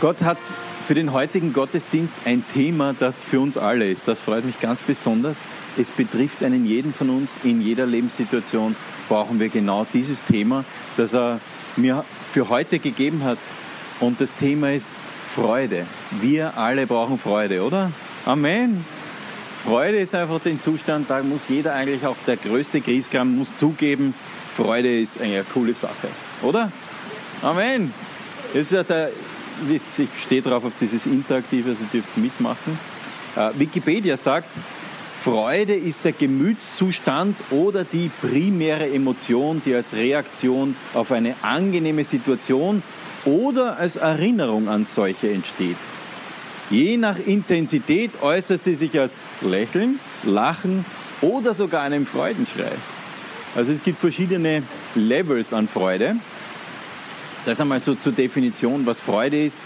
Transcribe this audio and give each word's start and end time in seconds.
Gott 0.00 0.22
hat 0.22 0.38
für 0.86 0.94
den 0.94 1.12
heutigen 1.12 1.52
Gottesdienst 1.52 2.14
ein 2.24 2.42
Thema, 2.54 2.94
das 2.98 3.20
für 3.20 3.38
uns 3.38 3.58
alle 3.58 3.90
ist. 3.90 4.08
Das 4.08 4.18
freut 4.18 4.46
mich 4.46 4.58
ganz 4.58 4.80
besonders. 4.80 5.36
Es 5.76 5.90
betrifft 5.90 6.42
einen 6.42 6.66
jeden 6.66 6.94
von 6.94 7.10
uns. 7.10 7.30
In 7.44 7.60
jeder 7.60 7.84
Lebenssituation 7.84 8.74
brauchen 9.08 9.38
wir 9.38 9.50
genau 9.50 9.86
dieses 9.92 10.24
Thema, 10.24 10.64
das 10.96 11.12
er 11.12 11.38
mir 11.76 12.04
für 12.32 12.48
heute 12.48 12.78
gegeben 12.78 13.24
hat. 13.24 13.38
Und 14.00 14.22
das 14.22 14.34
Thema 14.34 14.72
ist 14.72 14.88
Freude. 15.34 15.84
Wir 16.20 16.56
alle 16.56 16.86
brauchen 16.86 17.18
Freude, 17.18 17.62
oder? 17.62 17.92
Amen. 18.24 18.84
Freude 19.64 19.98
ist 19.98 20.14
einfach 20.14 20.40
den 20.40 20.62
Zustand, 20.62 21.10
da 21.10 21.22
muss 21.22 21.48
jeder 21.48 21.74
eigentlich, 21.74 22.06
auch 22.06 22.16
der 22.26 22.38
größte 22.38 22.80
Griesgram, 22.80 23.36
muss 23.36 23.54
zugeben, 23.56 24.14
Freude 24.56 25.00
ist 25.00 25.20
eine 25.20 25.44
coole 25.44 25.74
Sache, 25.74 26.08
oder? 26.40 26.72
Amen. 27.42 27.92
Das 28.54 28.62
ist 28.62 28.72
ja 28.72 28.82
der, 28.82 29.10
ich 29.68 30.08
stehe 30.24 30.42
drauf 30.42 30.64
auf 30.64 30.72
dieses 30.80 31.06
Interaktive, 31.06 31.70
also 31.70 31.84
dürft 31.92 32.16
ihr 32.16 32.22
mitmachen. 32.22 32.78
Äh, 33.36 33.50
Wikipedia 33.58 34.16
sagt, 34.16 34.48
Freude 35.22 35.74
ist 35.74 36.04
der 36.04 36.12
Gemütszustand 36.12 37.36
oder 37.50 37.84
die 37.84 38.10
primäre 38.22 38.88
Emotion, 38.90 39.60
die 39.64 39.74
als 39.74 39.92
Reaktion 39.92 40.74
auf 40.94 41.12
eine 41.12 41.34
angenehme 41.42 42.04
Situation 42.04 42.82
oder 43.26 43.76
als 43.76 43.96
Erinnerung 43.96 44.68
an 44.68 44.86
solche 44.86 45.30
entsteht. 45.30 45.76
Je 46.70 46.96
nach 46.96 47.18
Intensität 47.18 48.22
äußert 48.22 48.62
sie 48.62 48.76
sich 48.76 48.98
als 48.98 49.12
Lächeln, 49.42 50.00
Lachen 50.22 50.86
oder 51.20 51.52
sogar 51.52 51.82
einem 51.82 52.06
Freudenschrei. 52.06 52.72
Also 53.54 53.72
es 53.72 53.82
gibt 53.82 53.98
verschiedene 53.98 54.62
Levels 54.94 55.52
an 55.52 55.68
Freude. 55.68 56.16
Das 57.46 57.60
einmal 57.60 57.80
so 57.80 57.94
zur 57.94 58.12
Definition, 58.12 58.84
was 58.86 59.00
Freude 59.00 59.46
ist. 59.46 59.56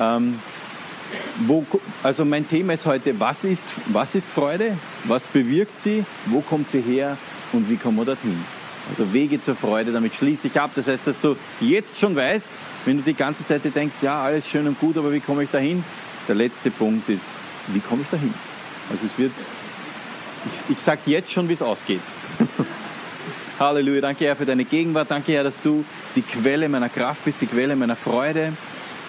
Ähm, 0.00 0.38
wo, 1.46 1.64
also 2.02 2.24
mein 2.24 2.48
Thema 2.48 2.74
ist 2.74 2.86
heute, 2.86 3.18
was 3.18 3.44
ist, 3.44 3.66
was 3.86 4.14
ist 4.14 4.26
Freude? 4.26 4.76
Was 5.04 5.26
bewirkt 5.26 5.78
sie? 5.80 6.04
Wo 6.26 6.40
kommt 6.40 6.70
sie 6.70 6.80
her? 6.80 7.16
Und 7.52 7.70
wie 7.70 7.76
kommen 7.76 7.96
wir 7.96 8.04
dorthin? 8.04 8.38
Also 8.90 9.12
Wege 9.12 9.40
zur 9.40 9.54
Freude, 9.54 9.92
damit 9.92 10.14
schließe 10.14 10.48
ich 10.48 10.60
ab. 10.60 10.70
Das 10.74 10.88
heißt, 10.88 11.06
dass 11.06 11.20
du 11.20 11.36
jetzt 11.60 11.98
schon 11.98 12.16
weißt, 12.16 12.48
wenn 12.84 12.98
du 12.98 13.02
die 13.02 13.14
ganze 13.14 13.44
Zeit 13.44 13.62
denkst, 13.74 13.96
ja, 14.02 14.22
alles 14.22 14.46
schön 14.46 14.66
und 14.66 14.80
gut, 14.80 14.96
aber 14.96 15.12
wie 15.12 15.20
komme 15.20 15.44
ich 15.44 15.50
dahin? 15.50 15.84
Der 16.26 16.34
letzte 16.34 16.70
Punkt 16.70 17.08
ist, 17.08 17.24
wie 17.68 17.80
komme 17.80 18.02
ich 18.02 18.08
dahin? 18.08 18.32
Also 18.90 19.06
es 19.06 19.18
wird, 19.18 19.32
ich, 20.46 20.76
ich 20.76 20.78
sage 20.78 21.00
jetzt 21.06 21.30
schon, 21.30 21.48
wie 21.48 21.54
es 21.54 21.62
ausgeht. 21.62 22.00
Halleluja, 23.58 24.00
danke 24.00 24.24
Herr 24.24 24.36
für 24.36 24.46
deine 24.46 24.64
Gegenwart, 24.64 25.10
danke 25.10 25.32
Herr, 25.32 25.42
dass 25.42 25.60
du 25.60 25.84
die 26.14 26.22
Quelle 26.22 26.68
meiner 26.68 26.88
Kraft 26.88 27.24
bist, 27.24 27.40
die 27.40 27.46
Quelle 27.46 27.74
meiner 27.74 27.96
Freude. 27.96 28.52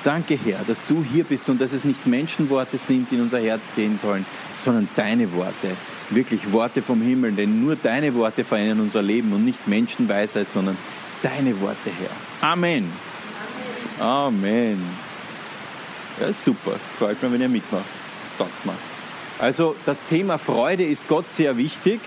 Danke 0.04 0.40
Herr, 0.44 0.60
dass 0.66 0.84
du 0.88 1.04
hier 1.04 1.24
bist 1.24 1.50
und 1.50 1.62
dass 1.62 1.72
es 1.72 1.84
nicht 1.84 2.08
Menschenworte 2.08 2.78
sind, 2.78 3.12
die 3.12 3.16
in 3.16 3.22
unser 3.22 3.40
Herz 3.40 3.62
gehen 3.76 4.00
sollen, 4.00 4.26
sondern 4.64 4.88
deine 4.96 5.32
Worte. 5.34 5.76
Wirklich 6.10 6.52
Worte 6.52 6.82
vom 6.82 7.02
Himmel, 7.02 7.34
denn 7.34 7.62
nur 7.62 7.76
deine 7.76 8.16
Worte 8.16 8.44
verändern 8.44 8.80
unser 8.80 9.04
Leben 9.04 9.34
und 9.34 9.46
nicht 9.46 9.68
Menschenweisheit, 9.68 10.50
sondern 10.50 10.78
deine 11.22 11.60
Worte, 11.62 11.92
Herr. 12.00 12.50
Amen. 12.50 12.92
Amen. 14.00 14.82
Ja, 16.20 16.34
super. 16.34 16.72
Es 16.76 16.98
freut 16.98 17.22
mich, 17.22 17.32
wenn 17.32 17.42
ihr 17.42 17.50
mitmacht. 17.50 17.86
Das 18.38 18.48
taugt. 18.48 18.78
Also 19.38 19.76
das 19.86 19.98
Thema 20.10 20.38
Freude 20.38 20.86
ist 20.86 21.08
Gott 21.08 21.30
sehr 21.32 21.56
wichtig. 21.58 22.00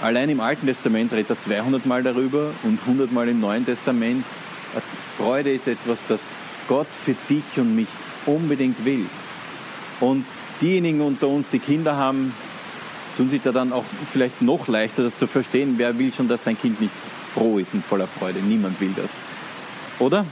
Allein 0.00 0.30
im 0.30 0.40
Alten 0.40 0.66
Testament 0.66 1.12
redet 1.12 1.30
er 1.30 1.40
200 1.40 1.84
Mal 1.84 2.02
darüber 2.02 2.52
und 2.62 2.78
100 2.80 3.10
Mal 3.10 3.28
im 3.28 3.40
Neuen 3.40 3.66
Testament. 3.66 4.24
Freude 5.16 5.52
ist 5.52 5.66
etwas, 5.66 5.98
das 6.06 6.20
Gott 6.68 6.86
für 7.04 7.14
dich 7.28 7.42
und 7.56 7.74
mich 7.74 7.88
unbedingt 8.24 8.84
will. 8.84 9.06
Und 9.98 10.24
diejenigen 10.60 11.00
unter 11.00 11.26
uns, 11.26 11.50
die 11.50 11.58
Kinder 11.58 11.96
haben, 11.96 12.32
tun 13.16 13.28
sich 13.28 13.42
da 13.42 13.50
dann 13.50 13.72
auch 13.72 13.84
vielleicht 14.12 14.40
noch 14.40 14.68
leichter, 14.68 15.02
das 15.02 15.16
zu 15.16 15.26
verstehen. 15.26 15.74
Wer 15.76 15.98
will 15.98 16.12
schon, 16.12 16.28
dass 16.28 16.44
sein 16.44 16.56
Kind 16.56 16.80
nicht 16.80 16.92
froh 17.34 17.58
ist 17.58 17.74
und 17.74 17.84
voller 17.84 18.06
Freude? 18.06 18.38
Niemand 18.38 18.80
will 18.80 18.94
das. 18.96 19.10
Oder? 19.98 20.24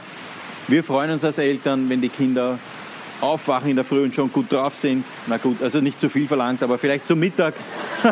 Wir 0.69 0.85
freuen 0.85 1.11
uns 1.11 1.25
als 1.25 1.39
Eltern, 1.39 1.89
wenn 1.89 2.01
die 2.01 2.09
Kinder 2.09 2.59
aufwachen 3.21 3.71
in 3.71 3.77
der 3.77 3.85
Früh 3.85 4.05
und 4.05 4.15
schon 4.15 4.33
gut 4.33 4.53
drauf 4.53 4.77
sind. 4.77 5.05
Na 5.27 5.37
gut, 5.39 5.63
also 5.63 5.81
nicht 5.81 6.01
zu 6.01 6.09
viel 6.09 6.27
verlangt, 6.29 6.63
aber 6.63 6.79
vielleicht 6.79 7.07
zum 7.07 7.19
Mittag. 7.19 7.55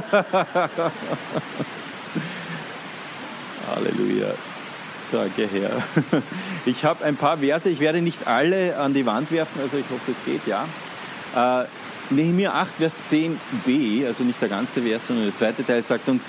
Halleluja. 3.74 4.34
Danke, 5.12 5.48
Herr. 5.52 5.82
Ich 6.66 6.82
habe 6.82 7.04
ein 7.04 7.16
paar 7.16 7.36
Verse, 7.38 7.68
ich 7.68 7.78
werde 7.78 8.00
nicht 8.00 8.26
alle 8.26 8.78
an 8.78 8.94
die 8.94 9.04
Wand 9.04 9.30
werfen, 9.30 9.60
also 9.60 9.76
ich 9.76 9.84
hoffe, 9.90 10.12
es 10.12 10.16
geht, 10.24 10.46
ja. 10.46 10.66
Äh, 11.36 11.66
Nehemiah 12.08 12.54
8, 12.54 12.70
Vers 12.78 12.94
10b, 13.10 14.06
also 14.06 14.24
nicht 14.24 14.40
der 14.40 14.48
ganze 14.48 14.80
Vers, 14.80 15.06
sondern 15.06 15.26
der 15.26 15.36
zweite 15.36 15.62
Teil 15.64 15.82
sagt 15.82 16.08
uns, 16.08 16.22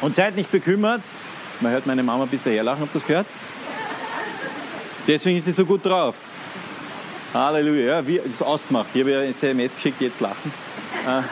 und 0.00 0.14
seid 0.14 0.36
nicht 0.36 0.52
bekümmert, 0.52 1.02
man 1.60 1.72
hört 1.72 1.86
meine 1.86 2.04
Mama 2.04 2.26
bis 2.26 2.42
daher 2.44 2.62
lachen, 2.62 2.84
ihr 2.84 2.88
das 2.92 3.04
gehört? 3.04 3.26
Deswegen 5.08 5.38
ist 5.38 5.46
sie 5.46 5.52
so 5.52 5.64
gut 5.64 5.84
drauf. 5.84 6.14
Halleluja, 7.34 7.86
ja, 7.86 8.06
wie, 8.06 8.16
ist 8.16 8.42
ausgemacht. 8.42 8.88
Ich 8.94 9.00
habe 9.00 9.12
ja 9.12 9.22
SMS 9.22 9.74
geschickt, 9.74 10.00
jetzt 10.00 10.20
lachen. 10.20 10.52
Äh, 11.06 11.22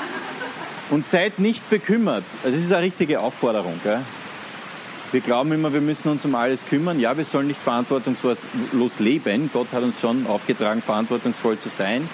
und 0.91 1.09
seid 1.09 1.39
nicht 1.39 1.69
bekümmert. 1.71 2.25
Also 2.43 2.57
das 2.57 2.67
ist 2.67 2.73
eine 2.73 2.83
richtige 2.83 3.21
Aufforderung. 3.21 3.81
Gell? 3.83 4.01
Wir 5.13 5.21
glauben 5.21 5.53
immer, 5.53 5.73
wir 5.73 5.81
müssen 5.81 6.09
uns 6.09 6.25
um 6.25 6.35
alles 6.35 6.67
kümmern. 6.67 7.01
Ja, 7.01 7.17
wir 7.17 7.25
sollen 7.25 7.47
nicht 7.47 7.61
verantwortungslos 7.61 8.39
leben. 8.99 9.51
Gott 9.53 9.69
hat 9.73 9.83
uns 9.83 10.01
schon 10.01 10.27
aufgetragen, 10.27 10.83
verantwortungsvoll 10.83 11.59
zu 11.59 11.69
sein. 11.69 12.09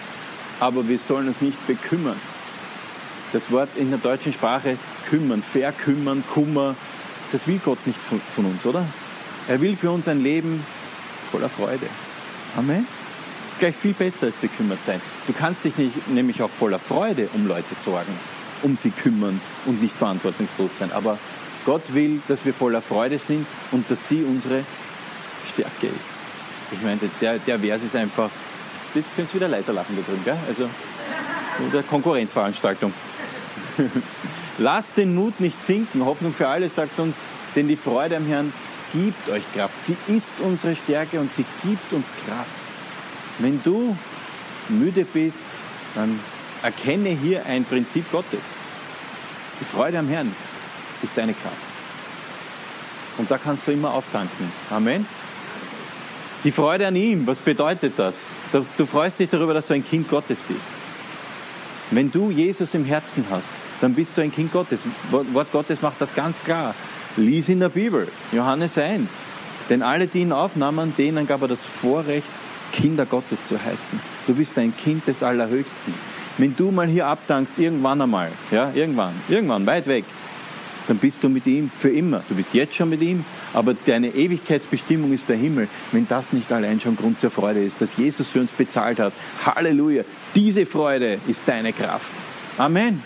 Aber 0.61 0.87
wir 0.87 0.99
sollen 0.99 1.29
uns 1.29 1.41
nicht 1.41 1.67
bekümmern. 1.67 2.21
Das 3.33 3.51
Wort 3.51 3.71
in 3.77 3.91
der 3.91 3.99
deutschen 3.99 4.33
Sprache 4.33 4.77
kümmern, 5.09 5.43
verkümmern, 5.43 6.23
Kummer, 6.33 6.75
das 7.33 7.47
will 7.47 7.61
Gott 7.65 7.79
nicht 7.87 7.99
von 8.35 8.45
uns, 8.45 8.67
oder? 8.67 8.85
Er 9.49 9.61
will 9.61 9.77
für 9.77 9.91
uns 9.91 10.09
ein 10.09 10.23
Leben 10.23 10.65
voller 11.31 11.49
Freude. 11.49 11.87
Amen 12.57 13.00
gleich 13.61 13.77
viel 13.77 13.93
besser 13.93 14.27
als 14.27 14.35
bekümmert 14.37 14.81
sein. 14.85 15.01
Du 15.27 15.33
kannst 15.33 15.65
dich 15.65 15.77
nicht, 15.77 16.09
nämlich 16.09 16.43
auch 16.43 16.51
voller 16.51 16.81
Freude 16.81 17.29
um 17.35 17.47
Leute 17.47 17.75
sorgen, 17.75 18.13
um 18.63 18.77
sie 18.77 18.91
kümmern 18.91 19.41
und 19.67 19.81
nicht 19.81 19.95
verantwortungslos 19.95 20.71
sein. 20.79 20.91
Aber 20.91 21.19
Gott 21.65 21.95
will, 21.95 22.21
dass 22.27 22.45
wir 22.45 22.53
voller 22.53 22.83
Freude 22.83 23.19
sind 23.19 23.47
und 23.71 23.89
dass 23.91 24.09
sie 24.09 24.25
unsere 24.25 24.65
Stärke 25.53 25.87
ist. 25.87 26.21
Ich 26.73 26.83
meine, 26.83 26.99
der, 27.21 27.39
der 27.39 27.59
Vers 27.61 27.83
ist 27.83 27.95
einfach, 27.95 28.31
jetzt 28.95 29.15
könnt 29.15 29.29
ihr 29.31 29.35
wieder 29.35 29.49
leiser 29.49 29.73
lachen 29.73 29.97
da 29.97 30.03
drin, 30.03 30.21
gell? 30.25 30.39
Also, 30.49 30.69
der 31.73 31.83
Konkurrenzveranstaltung. 31.83 32.93
Lasst 34.59 34.97
den 34.97 35.15
Mut 35.15 35.41
nicht 35.41 35.63
sinken. 35.63 36.05
Hoffnung 36.05 36.33
für 36.33 36.49
alle 36.49 36.69
sagt 36.69 36.99
uns, 36.99 37.15
denn 37.55 37.69
die 37.69 37.77
Freude 37.77 38.17
am 38.17 38.27
Herrn 38.27 38.53
gibt 38.93 39.29
euch 39.29 39.43
Kraft. 39.55 39.75
Sie 39.85 39.97
ist 40.09 40.33
unsere 40.39 40.77
Stärke 40.77 41.21
und 41.21 41.35
sie 41.35 41.45
gibt 41.63 41.93
uns 41.93 42.07
Kraft. 42.27 42.60
Wenn 43.41 43.63
du 43.63 43.97
müde 44.69 45.05
bist, 45.05 45.39
dann 45.95 46.21
erkenne 46.63 47.11
hier 47.11 47.45
ein 47.47 47.65
Prinzip 47.65 48.11
Gottes. 48.13 48.41
Die 49.61 49.65
Freude 49.65 49.99
am 49.99 50.09
Herrn 50.09 50.35
ist 51.03 51.17
deine 51.17 51.33
Kraft. 51.33 51.57
Und 53.19 53.31
da 53.31 53.39
kannst 53.39 53.67
du 53.67 53.73
immer 53.73 53.93
auftanken. 53.93 54.53
Amen. 54.71 55.07
Die 56.45 56.53
Freude 56.53 56.87
an 56.87 56.97
ihm, 56.97 57.27
was 57.27 57.39
bedeutet 57.39 57.95
das? 57.97 58.17
Du 58.77 58.87
freust 58.87 59.19
dich 59.19 59.29
darüber, 59.29 59.55
dass 59.55 59.67
du 59.67 59.75
ein 59.75 59.85
Kind 59.85 60.09
Gottes 60.09 60.41
bist. 60.41 60.67
Wenn 61.91 62.11
du 62.11 62.31
Jesus 62.31 62.75
im 62.75 62.85
Herzen 62.85 63.25
hast, 63.31 63.49
dann 63.81 63.95
bist 63.95 64.17
du 64.17 64.23
ein 64.23 64.33
Kind 64.33 64.53
Gottes. 64.53 64.83
Wort 65.11 65.53
Gottes 65.53 65.83
macht 65.83 66.01
das 66.01 66.15
ganz 66.15 66.43
klar. 66.43 66.75
Lies 67.17 67.49
in 67.49 67.61
der 67.61 67.71
Bibel, 67.71 68.09
Johannes 68.33 68.79
1. 68.79 69.09
Denn 69.69 69.83
alle, 69.83 70.07
die 70.07 70.21
ihn 70.21 70.33
aufnahmen, 70.33 70.95
denen 70.97 71.27
gab 71.27 71.43
er 71.43 71.49
das 71.49 71.65
Vorrecht, 71.65 72.27
Kinder 72.73 73.07
Gottes 73.07 73.45
zu 73.45 73.63
heißen. 73.63 74.01
Du 74.27 74.35
bist 74.35 74.59
ein 74.59 74.77
Kind 74.77 75.07
des 75.07 75.23
Allerhöchsten. 75.23 75.95
Wenn 76.39 76.57
du 76.57 76.71
mal 76.71 76.87
hier 76.87 77.07
abdankst, 77.07 77.59
irgendwann 77.59 78.01
einmal, 78.01 78.31
ja, 78.51 78.71
irgendwann, 78.75 79.15
irgendwann, 79.29 79.67
weit 79.67 79.87
weg, 79.87 80.05
dann 80.89 80.99
bist 80.99 81.23
du 81.23 81.29
mit 81.29 81.47
ihm 81.47 81.71
für 81.79 81.91
immer. 81.91 82.23
Du 82.29 82.35
bist 82.35 82.55
jetzt 82.55 82.75
schon 82.75 82.89
mit 82.89 83.01
ihm, 83.01 83.25
aber 83.53 83.75
deine 83.75 84.09
Ewigkeitsbestimmung 84.09 85.13
ist 85.13 85.29
der 85.29 85.37
Himmel. 85.37 85.69
Wenn 85.93 86.09
das 86.09 86.33
nicht 86.33 86.51
allein 86.51 86.81
schon 86.81 86.97
Grund 86.97 87.21
zur 87.21 87.31
Freude 87.31 87.63
ist, 87.63 87.81
dass 87.81 87.97
Jesus 87.97 88.29
für 88.29 88.41
uns 88.41 88.51
bezahlt 88.51 88.99
hat. 88.99 89.13
Halleluja. 89.45 90.03
Diese 90.35 90.67
Freude 90.67 91.19
ist 91.29 91.43
deine 91.47 91.73
Kraft. 91.73 92.11
Amen. 92.59 93.03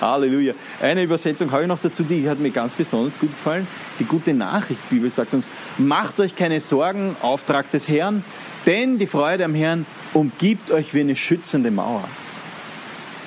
Halleluja. 0.00 0.54
Eine 0.80 1.02
Übersetzung 1.04 1.50
habe 1.52 1.62
ich 1.62 1.68
noch 1.68 1.80
dazu, 1.80 2.02
die 2.02 2.28
hat 2.28 2.40
mir 2.40 2.50
ganz 2.50 2.74
besonders 2.74 3.18
gut 3.20 3.30
gefallen. 3.30 3.66
Die 4.00 4.04
gute 4.04 4.34
Nachricht 4.34 4.80
Bibel 4.90 5.10
sagt 5.10 5.32
uns, 5.34 5.48
macht 5.78 6.18
euch 6.18 6.34
keine 6.34 6.60
Sorgen, 6.60 7.14
Auftrag 7.20 7.70
des 7.70 7.86
Herrn, 7.88 8.24
denn 8.66 8.98
die 8.98 9.06
Freude 9.06 9.44
am 9.44 9.54
Herrn 9.54 9.86
umgibt 10.12 10.70
euch 10.70 10.94
wie 10.94 11.00
eine 11.00 11.16
schützende 11.16 11.70
Mauer. 11.70 12.04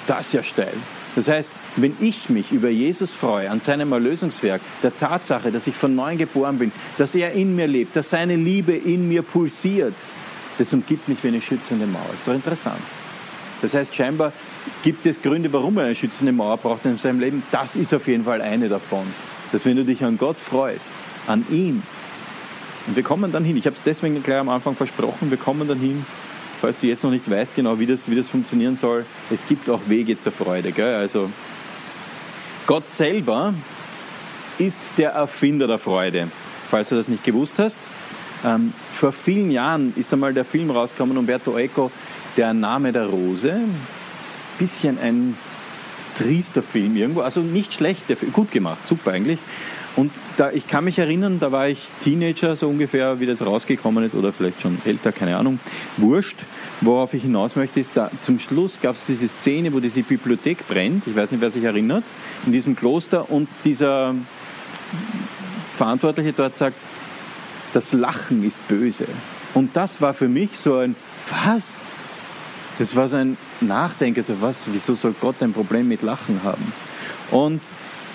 Das 0.08 0.28
ist 0.28 0.34
ja 0.34 0.44
steil. 0.44 0.74
Das 1.16 1.28
heißt, 1.28 1.50
wenn 1.78 1.96
ich 2.00 2.30
mich 2.30 2.52
über 2.52 2.70
Jesus 2.70 3.12
freue, 3.12 3.50
an 3.50 3.62
seinem 3.62 3.92
Erlösungswerk, 3.92 4.62
der 4.84 4.98
Tatsache, 4.98 5.52
dass 5.52 5.68
ich 5.68 5.76
von 5.76 5.96
neuem 5.96 6.18
geboren 6.18 6.58
bin, 6.58 6.72
dass 6.98 7.16
er 7.16 7.32
in 7.32 7.56
mir 7.56 7.68
lebt, 7.68 7.96
dass 7.96 8.10
seine 8.10 8.36
Liebe 8.36 8.74
in 8.74 9.08
mir 9.08 9.24
pulsiert, 9.24 9.94
das 10.58 10.72
umgibt 10.74 11.08
mich 11.10 11.24
wie 11.24 11.30
eine 11.30 11.42
schützende 11.42 11.86
Mauer. 11.86 12.10
Ist 12.14 12.28
doch 12.28 12.34
interessant. 12.34 12.82
Das 13.62 13.74
heißt, 13.74 13.96
scheinbar 13.96 14.32
gibt 14.84 15.06
es 15.06 15.22
Gründe, 15.22 15.52
warum 15.52 15.78
er 15.78 15.86
eine 15.86 15.96
schützende 15.96 16.32
Mauer 16.32 16.58
braucht 16.58 16.86
in 16.86 16.98
seinem 16.98 17.20
Leben. 17.20 17.44
Das 17.52 17.76
ist 17.76 17.94
auf 17.94 18.08
jeden 18.08 18.24
Fall 18.24 18.42
eine 18.42 18.70
davon. 18.70 19.08
Dass 19.52 19.66
wenn 19.66 19.78
du 19.78 19.86
dich 19.86 20.04
an 20.04 20.18
Gott 20.18 20.38
freust, 20.38 20.92
an 21.28 21.46
ihm, 21.50 21.84
und 22.88 22.96
wir 22.96 23.04
kommen 23.04 23.32
dann 23.32 23.44
hin, 23.44 23.58
ich 23.58 23.66
habe 23.66 23.76
es 23.76 23.84
deswegen 23.84 24.22
gleich 24.22 24.40
am 24.40 24.50
Anfang 24.50 24.76
versprochen, 24.76 25.30
wir 25.32 25.38
kommen 25.38 25.68
dann 25.68 25.80
hin, 25.80 26.06
falls 26.62 26.78
du 26.80 26.88
jetzt 26.88 27.04
noch 27.04 27.12
nicht 27.12 27.30
weißt 27.30 27.56
genau, 27.56 27.80
wie 27.80 27.86
das, 27.86 28.10
wie 28.10 28.16
das 28.16 28.28
funktionieren 28.28 28.78
soll, 28.78 29.06
es 29.32 29.48
gibt 29.48 29.70
auch 29.70 29.82
Wege 29.88 30.18
zur 30.20 30.32
Freude. 30.32 30.72
Gell? 30.72 30.96
Also 30.96 31.30
Gott 32.68 32.90
selber 32.90 33.54
ist 34.58 34.78
der 34.98 35.12
Erfinder 35.12 35.68
der 35.68 35.80
Freude, 35.80 36.30
falls 36.70 36.90
du 36.90 36.96
das 36.96 37.08
nicht 37.08 37.24
gewusst 37.24 37.60
hast. 37.60 37.78
Ähm, 38.44 38.74
vor 38.94 39.12
vielen 39.12 39.52
Jahren 39.52 39.94
ist 39.96 40.14
einmal 40.14 40.34
der 40.34 40.46
Film 40.46 40.72
rausgekommen, 40.72 41.18
Umberto 41.18 41.58
Eco, 41.58 41.92
Der 42.38 42.54
Name 42.54 42.92
der 42.92 43.08
Rose. 43.08 43.60
Bisschen 44.60 44.98
ein 45.00 45.38
triester 46.18 46.62
Film 46.62 46.96
irgendwo, 46.96 47.22
also 47.22 47.42
nicht 47.42 47.74
schlecht, 47.74 48.06
gut 48.32 48.52
gemacht, 48.52 48.88
super 48.88 49.12
eigentlich. 49.12 49.40
Und 49.96 50.12
da, 50.38 50.52
ich 50.52 50.68
kann 50.68 50.84
mich 50.84 51.00
erinnern, 51.00 51.40
da 51.40 51.52
war 51.52 51.68
ich 51.68 51.80
Teenager, 52.04 52.56
so 52.56 52.68
ungefähr, 52.68 53.20
wie 53.20 53.26
das 53.26 53.42
rausgekommen 53.42 54.04
ist, 54.04 54.16
oder 54.16 54.34
vielleicht 54.34 54.62
schon 54.62 54.80
älter, 54.86 55.12
keine 55.12 55.38
Ahnung, 55.38 55.60
wurscht. 55.98 56.38
Worauf 56.82 57.14
ich 57.14 57.24
hinaus 57.24 57.56
möchte, 57.56 57.80
ist, 57.80 57.92
da 57.96 58.12
zum 58.22 58.40
Schluss 58.40 58.80
gab 58.82 58.96
es 58.96 59.06
diese 59.06 59.28
Szene, 59.28 59.74
wo 59.74 59.80
diese 59.80 60.04
Bibliothek 60.04 60.68
brennt, 60.68 61.08
ich 61.08 61.16
weiß 61.16 61.32
nicht, 61.32 61.42
wer 61.42 61.52
sich 61.52 61.64
erinnert, 61.64 62.04
in 62.46 62.52
diesem 62.52 62.76
Kloster 62.76 63.30
und 63.30 63.48
dieser 63.64 64.14
Verantwortliche 65.78 66.34
dort 66.34 66.58
sagt, 66.58 66.76
das 67.74 67.94
Lachen 67.94 68.44
ist 68.46 68.66
böse. 68.68 69.06
Und 69.54 69.76
das 69.76 70.02
war 70.02 70.14
für 70.14 70.28
mich 70.28 70.58
so 70.58 70.78
ein, 70.78 70.96
was? 71.30 71.74
Das 72.78 72.96
war 72.96 73.08
so 73.08 73.16
ein 73.16 73.38
Nachdenken, 73.62 74.22
so 74.22 74.42
was, 74.42 74.64
wieso 74.68 74.96
soll 74.96 75.16
Gott 75.20 75.42
ein 75.42 75.54
Problem 75.54 75.88
mit 75.88 76.02
Lachen 76.02 76.42
haben? 76.44 76.74
Und 77.32 77.62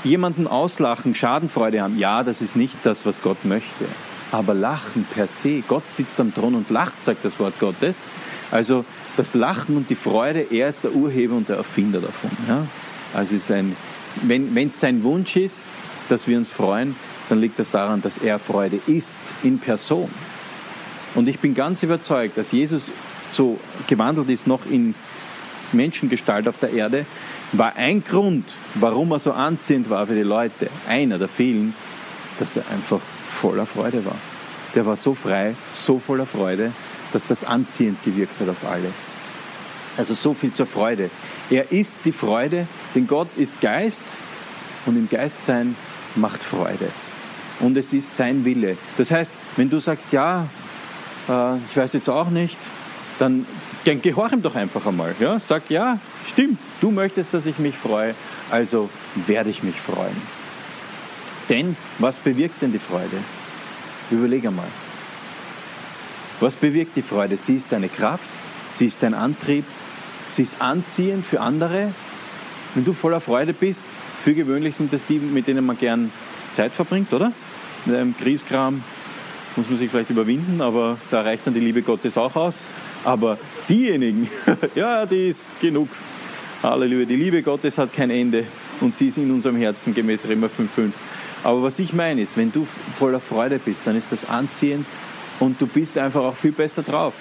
jemanden 0.05 0.47
auslachen, 0.47 1.15
Schadenfreude 1.15 1.83
haben, 1.83 1.99
ja, 1.99 2.23
das 2.23 2.41
ist 2.41 2.57
nicht 2.57 2.77
das, 2.85 3.05
was 3.07 3.23
Gott 3.23 3.45
möchte. 3.45 3.87
Aber 4.33 4.55
Lachen 4.55 5.07
per 5.13 5.27
se, 5.27 5.63
Gott 5.67 5.89
sitzt 5.89 6.21
am 6.21 6.33
Thron 6.35 6.55
und 6.55 6.71
lacht, 6.71 7.05
sagt 7.05 7.25
das 7.25 7.39
Wort 7.41 7.59
Gottes. 7.59 8.05
Also 8.51 8.85
das 9.17 9.35
Lachen 9.35 9.77
und 9.77 9.91
die 9.91 9.97
Freude, 9.97 10.47
er 10.51 10.69
ist 10.69 10.85
der 10.85 10.93
Urheber 10.93 11.35
und 11.35 11.49
der 11.49 11.57
Erfinder 11.57 12.01
davon. 12.01 12.31
Ja? 12.49 12.67
Also 13.13 13.35
ist 13.35 13.51
ein, 13.51 13.77
wenn 14.23 14.57
es 14.57 14.79
sein 14.79 15.03
Wunsch 15.03 15.37
ist, 15.37 15.67
dass 16.09 16.27
wir 16.27 16.39
uns 16.39 16.49
freuen, 16.49 16.95
dann 17.29 17.41
liegt 17.41 17.59
das 17.59 17.71
daran, 17.71 18.03
dass 18.03 18.19
er 18.19 18.39
Freude 18.39 18.81
ist 18.87 19.19
in 19.43 19.59
Person. 19.59 20.11
Und 21.15 21.29
ich 21.29 21.39
bin 21.41 21.55
ganz 21.55 21.83
überzeugt, 21.83 22.39
dass 22.39 22.53
Jesus 22.53 22.91
so 23.33 23.59
gewandelt 23.89 24.29
ist, 24.29 24.47
noch 24.47 24.67
in 24.69 24.95
Menschengestalt 25.73 26.49
auf 26.49 26.59
der 26.59 26.73
Erde, 26.73 27.07
war 27.53 27.75
ein 27.77 28.05
Grund, 28.05 28.45
warum 28.75 29.13
er 29.13 29.19
so 29.19 29.33
anziehend 29.33 29.91
war 29.91 30.07
für 30.07 30.15
die 30.15 30.23
Leute, 30.23 30.69
einer 30.89 31.19
der 31.19 31.29
vielen, 31.29 31.75
dass 32.39 32.57
er 32.57 32.65
einfach 32.71 33.01
voller 33.29 33.67
Freude 33.67 34.05
war. 34.05 34.17
Der 34.75 34.87
war 34.87 34.97
so 34.97 35.15
frei, 35.15 35.55
so 35.75 35.99
voller 35.99 36.27
Freude, 36.27 36.73
dass 37.13 37.27
das 37.27 37.45
anziehend 37.45 38.03
gewirkt 38.05 38.39
hat 38.41 38.49
auf 38.49 38.65
alle. 38.71 38.93
Also 39.97 40.15
so 40.15 40.35
viel 40.35 40.53
zur 40.53 40.67
Freude. 40.67 41.11
Er 41.51 41.73
ist 41.73 41.97
die 42.05 42.13
Freude, 42.13 42.67
denn 42.95 43.07
Gott 43.07 43.29
ist 43.37 43.61
Geist 43.61 44.01
und 44.87 44.97
im 44.97 45.09
Geistsein 45.09 45.75
macht 46.15 46.43
Freude. 46.43 46.89
Und 47.59 47.77
es 47.77 47.93
ist 47.93 48.17
sein 48.17 48.45
Wille. 48.45 48.79
Das 48.97 49.11
heißt, 49.11 49.33
wenn 49.57 49.69
du 49.69 49.81
sagst, 49.81 50.13
ja, 50.13 50.47
äh, 51.29 51.57
ich 51.71 51.77
weiß 51.77 51.93
jetzt 51.95 52.09
auch 52.09 52.31
nicht, 52.31 52.57
dann, 53.19 53.45
dann 53.85 54.01
gehorch 54.01 54.33
ihm 54.33 54.43
doch 54.43 54.55
einfach 54.55 54.87
einmal. 54.87 55.15
Ja? 55.19 55.39
Sag, 55.41 55.69
ja, 55.69 55.99
stimmt, 56.27 56.59
du 56.81 56.91
möchtest, 56.91 57.35
dass 57.35 57.47
ich 57.47 57.59
mich 57.59 57.77
freue, 57.77 58.15
also 58.51 58.91
werde 59.27 59.51
ich 59.51 59.63
mich 59.63 59.77
freuen. 59.81 60.17
Denn 61.49 61.77
was 61.99 62.19
bewirkt 62.19 62.63
denn 62.63 62.73
die 62.73 62.79
Freude? 62.79 63.19
Überleg 64.11 64.47
einmal. 64.47 64.69
Was 66.41 66.55
bewirkt 66.55 66.97
die 66.97 67.03
Freude? 67.03 67.37
Sie 67.37 67.57
ist 67.57 67.71
deine 67.71 67.89
Kraft, 67.89 68.25
sie 68.73 68.87
ist 68.87 69.03
dein 69.03 69.15
Antrieb, 69.15 69.65
sie 70.31 70.43
ist 70.43 70.61
anziehend 70.61 71.27
für 71.27 71.41
andere. 71.41 71.93
Wenn 72.75 72.85
du 72.85 72.93
voller 72.93 73.21
Freude 73.21 73.53
bist, 73.53 73.85
für 74.23 74.33
gewöhnlich 74.33 74.77
sind 74.77 74.93
das 74.93 75.05
die, 75.07 75.19
mit 75.19 75.49
denen 75.49 75.67
man 75.67 75.79
gern 75.79 76.13
Zeit 76.53 76.73
verbringt, 76.73 77.13
oder? 77.13 77.33
Mit 77.85 77.97
einem 77.97 78.17
Kriegskram 78.17 78.83
muss 79.57 79.69
man 79.69 79.79
sich 79.79 79.91
vielleicht 79.91 80.11
überwinden, 80.11 80.61
aber 80.61 80.99
da 81.11 81.23
reicht 81.23 81.47
dann 81.47 81.55
die 81.55 81.61
Liebe 81.61 81.83
Gottes 81.83 82.17
auch 82.17 82.37
aus. 82.37 82.65
Aber 83.05 83.39
diejenigen, 83.69 84.31
ja, 84.75 85.07
die 85.07 85.29
ist 85.29 85.61
genug. 85.61 85.89
Halleluja, 86.63 87.07
die 87.07 87.17
Liebe 87.17 87.43
Gottes 87.43 87.79
hat 87.79 87.93
kein 87.95 88.11
Ende 88.11 88.45
und 88.81 88.95
sie 88.95 89.09
ist 89.09 89.17
in 89.17 89.31
unserem 89.31 89.57
Herzen 89.57 89.95
gemäß 89.95 90.27
Römer 90.29 90.49
5,5. 90.49 90.93
Aber 91.43 91.63
was 91.63 91.79
ich 91.79 91.95
meine 91.95 92.21
ist, 92.21 92.37
wenn 92.37 92.53
du 92.53 92.67
voller 92.99 93.21
Freude 93.21 93.59
bist, 93.59 93.87
dann 93.87 93.97
ist 93.97 94.13
das 94.13 94.29
anziehend 94.29 94.85
und 95.39 95.59
du 95.59 95.67
bist 95.67 95.97
einfach 95.97 96.21
auch 96.23 96.37
viel 96.37 96.53
besser 96.53 96.83
drauf. 96.83 97.15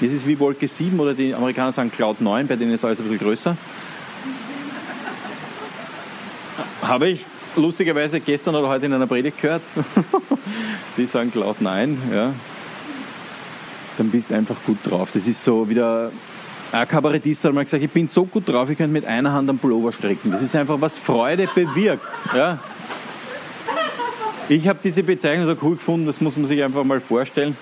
Das 0.00 0.10
ist 0.10 0.26
wie 0.26 0.38
Wolke 0.40 0.66
7 0.66 0.98
oder 0.98 1.14
die 1.14 1.32
Amerikaner 1.32 1.70
sagen 1.70 1.92
Cloud 1.92 2.20
9, 2.20 2.48
bei 2.48 2.56
denen 2.56 2.72
ist 2.72 2.84
alles 2.84 2.98
ein 2.98 3.04
bisschen 3.04 3.20
größer. 3.20 3.56
Habe 6.82 7.08
ich 7.08 7.24
lustigerweise 7.54 8.18
gestern 8.18 8.56
oder 8.56 8.68
heute 8.68 8.86
in 8.86 8.92
einer 8.92 9.06
Predigt 9.06 9.40
gehört. 9.40 9.62
die 10.96 11.06
sagen 11.06 11.30
Cloud 11.30 11.60
9, 11.60 11.98
ja 12.12 12.34
dann 13.96 14.10
bist 14.10 14.30
du 14.30 14.34
einfach 14.34 14.56
gut 14.64 14.78
drauf. 14.84 15.10
Das 15.12 15.26
ist 15.26 15.42
so 15.42 15.68
wieder 15.68 16.10
ein 16.72 16.88
Kabarettist 16.88 17.44
hat 17.44 17.52
mal 17.52 17.64
gesagt, 17.64 17.82
ich 17.82 17.90
bin 17.90 18.08
so 18.08 18.24
gut 18.24 18.48
drauf, 18.48 18.68
ich 18.70 18.76
könnte 18.76 18.92
mit 18.92 19.04
einer 19.04 19.32
Hand 19.32 19.48
am 19.48 19.58
Pullover 19.58 19.92
strecken. 19.92 20.30
Das 20.30 20.42
ist 20.42 20.54
einfach, 20.56 20.80
was 20.80 20.96
Freude 20.96 21.48
bewirkt. 21.54 22.04
Ja? 22.34 22.58
Ich 24.48 24.68
habe 24.68 24.78
diese 24.82 25.02
Bezeichnung 25.02 25.46
so 25.46 25.56
cool 25.62 25.76
gefunden, 25.76 26.06
das 26.06 26.20
muss 26.20 26.36
man 26.36 26.46
sich 26.46 26.62
einfach 26.62 26.84
mal 26.84 27.00
vorstellen. 27.00 27.56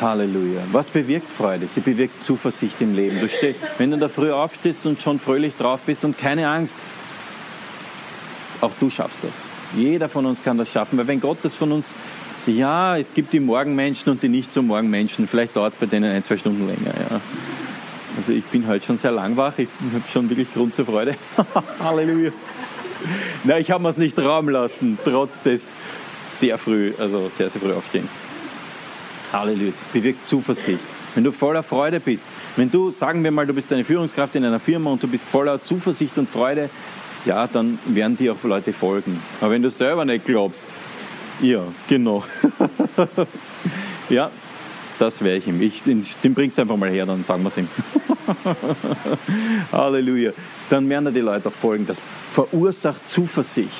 Halleluja. 0.00 0.60
Was 0.70 0.88
bewirkt 0.90 1.28
Freude? 1.28 1.66
Sie 1.66 1.80
bewirkt 1.80 2.20
Zuversicht 2.20 2.80
im 2.80 2.94
Leben. 2.94 3.20
Du 3.20 3.28
steh, 3.28 3.56
wenn 3.78 3.90
du 3.90 3.98
da 3.98 4.08
früh 4.08 4.30
aufstehst 4.30 4.86
und 4.86 5.00
schon 5.00 5.18
fröhlich 5.18 5.56
drauf 5.56 5.80
bist 5.84 6.04
und 6.04 6.16
keine 6.16 6.48
Angst, 6.48 6.76
auch 8.60 8.70
du 8.78 8.90
schaffst 8.90 9.18
das. 9.22 9.32
Jeder 9.76 10.08
von 10.08 10.24
uns 10.24 10.42
kann 10.42 10.56
das 10.56 10.68
schaffen, 10.68 10.98
weil 10.98 11.06
wenn 11.06 11.20
Gott 11.20 11.38
das 11.42 11.54
von 11.54 11.72
uns 11.72 11.86
ja, 12.50 12.96
es 12.96 13.14
gibt 13.14 13.32
die 13.32 13.40
Morgenmenschen 13.40 14.12
und 14.12 14.22
die 14.22 14.28
nicht 14.28 14.52
so 14.52 14.62
Morgenmenschen. 14.62 15.28
Vielleicht 15.28 15.56
dauert 15.56 15.74
es 15.74 15.78
bei 15.78 15.86
denen 15.86 16.12
ein, 16.12 16.22
zwei 16.22 16.36
Stunden 16.36 16.66
länger. 16.66 16.94
Ja. 17.10 17.20
Also 18.16 18.32
ich 18.32 18.44
bin 18.44 18.66
heute 18.66 18.84
schon 18.84 18.98
sehr 18.98 19.12
lang 19.12 19.36
wach. 19.36 19.58
Ich 19.58 19.68
habe 19.92 20.04
schon 20.10 20.28
wirklich 20.28 20.52
Grund 20.52 20.74
zur 20.74 20.84
Freude. 20.84 21.14
Halleluja. 21.80 22.32
Na, 23.44 23.58
ich 23.58 23.70
habe 23.70 23.82
mir 23.82 23.90
es 23.90 23.96
nicht 23.96 24.18
rauben 24.18 24.50
lassen, 24.50 24.98
trotz 25.04 25.40
des 25.42 25.70
sehr 26.34 26.58
früh, 26.58 26.92
also 26.98 27.28
sehr, 27.28 27.48
sehr 27.50 27.60
früh 27.60 27.72
Aufstehens. 27.72 28.10
Halleluja. 29.32 29.70
Es 29.70 29.82
bewirkt 29.92 30.24
Zuversicht. 30.24 30.80
Wenn 31.14 31.24
du 31.24 31.32
voller 31.32 31.62
Freude 31.62 32.00
bist, 32.00 32.24
wenn 32.56 32.70
du, 32.70 32.90
sagen 32.90 33.22
wir 33.24 33.30
mal, 33.30 33.46
du 33.46 33.54
bist 33.54 33.72
eine 33.72 33.84
Führungskraft 33.84 34.36
in 34.36 34.44
einer 34.44 34.60
Firma 34.60 34.90
und 34.90 35.02
du 35.02 35.08
bist 35.08 35.24
voller 35.24 35.62
Zuversicht 35.62 36.18
und 36.18 36.28
Freude, 36.28 36.70
ja, 37.24 37.46
dann 37.46 37.78
werden 37.86 38.16
dir 38.16 38.32
auch 38.32 38.42
Leute 38.42 38.72
folgen. 38.72 39.22
Aber 39.40 39.52
wenn 39.52 39.62
du 39.62 39.70
selber 39.70 40.04
nicht 40.04 40.24
glaubst, 40.24 40.64
ja, 41.40 41.62
genau. 41.88 42.24
ja, 44.08 44.30
das 44.98 45.22
wäre 45.22 45.36
ich 45.36 45.46
ihm. 45.46 45.60
Ich, 45.62 45.82
den, 45.82 46.04
den 46.24 46.34
bringst 46.34 46.58
du 46.58 46.62
einfach 46.62 46.76
mal 46.76 46.90
her, 46.90 47.06
dann 47.06 47.24
sagen 47.24 47.42
wir 47.42 47.48
es 47.48 47.56
ihm. 47.56 47.68
Halleluja. 49.72 50.32
Dann 50.70 50.88
werden 50.88 51.14
die 51.14 51.20
Leute 51.20 51.48
auch 51.48 51.52
folgen. 51.52 51.86
Das 51.86 52.00
verursacht 52.32 53.08
Zuversicht. 53.08 53.70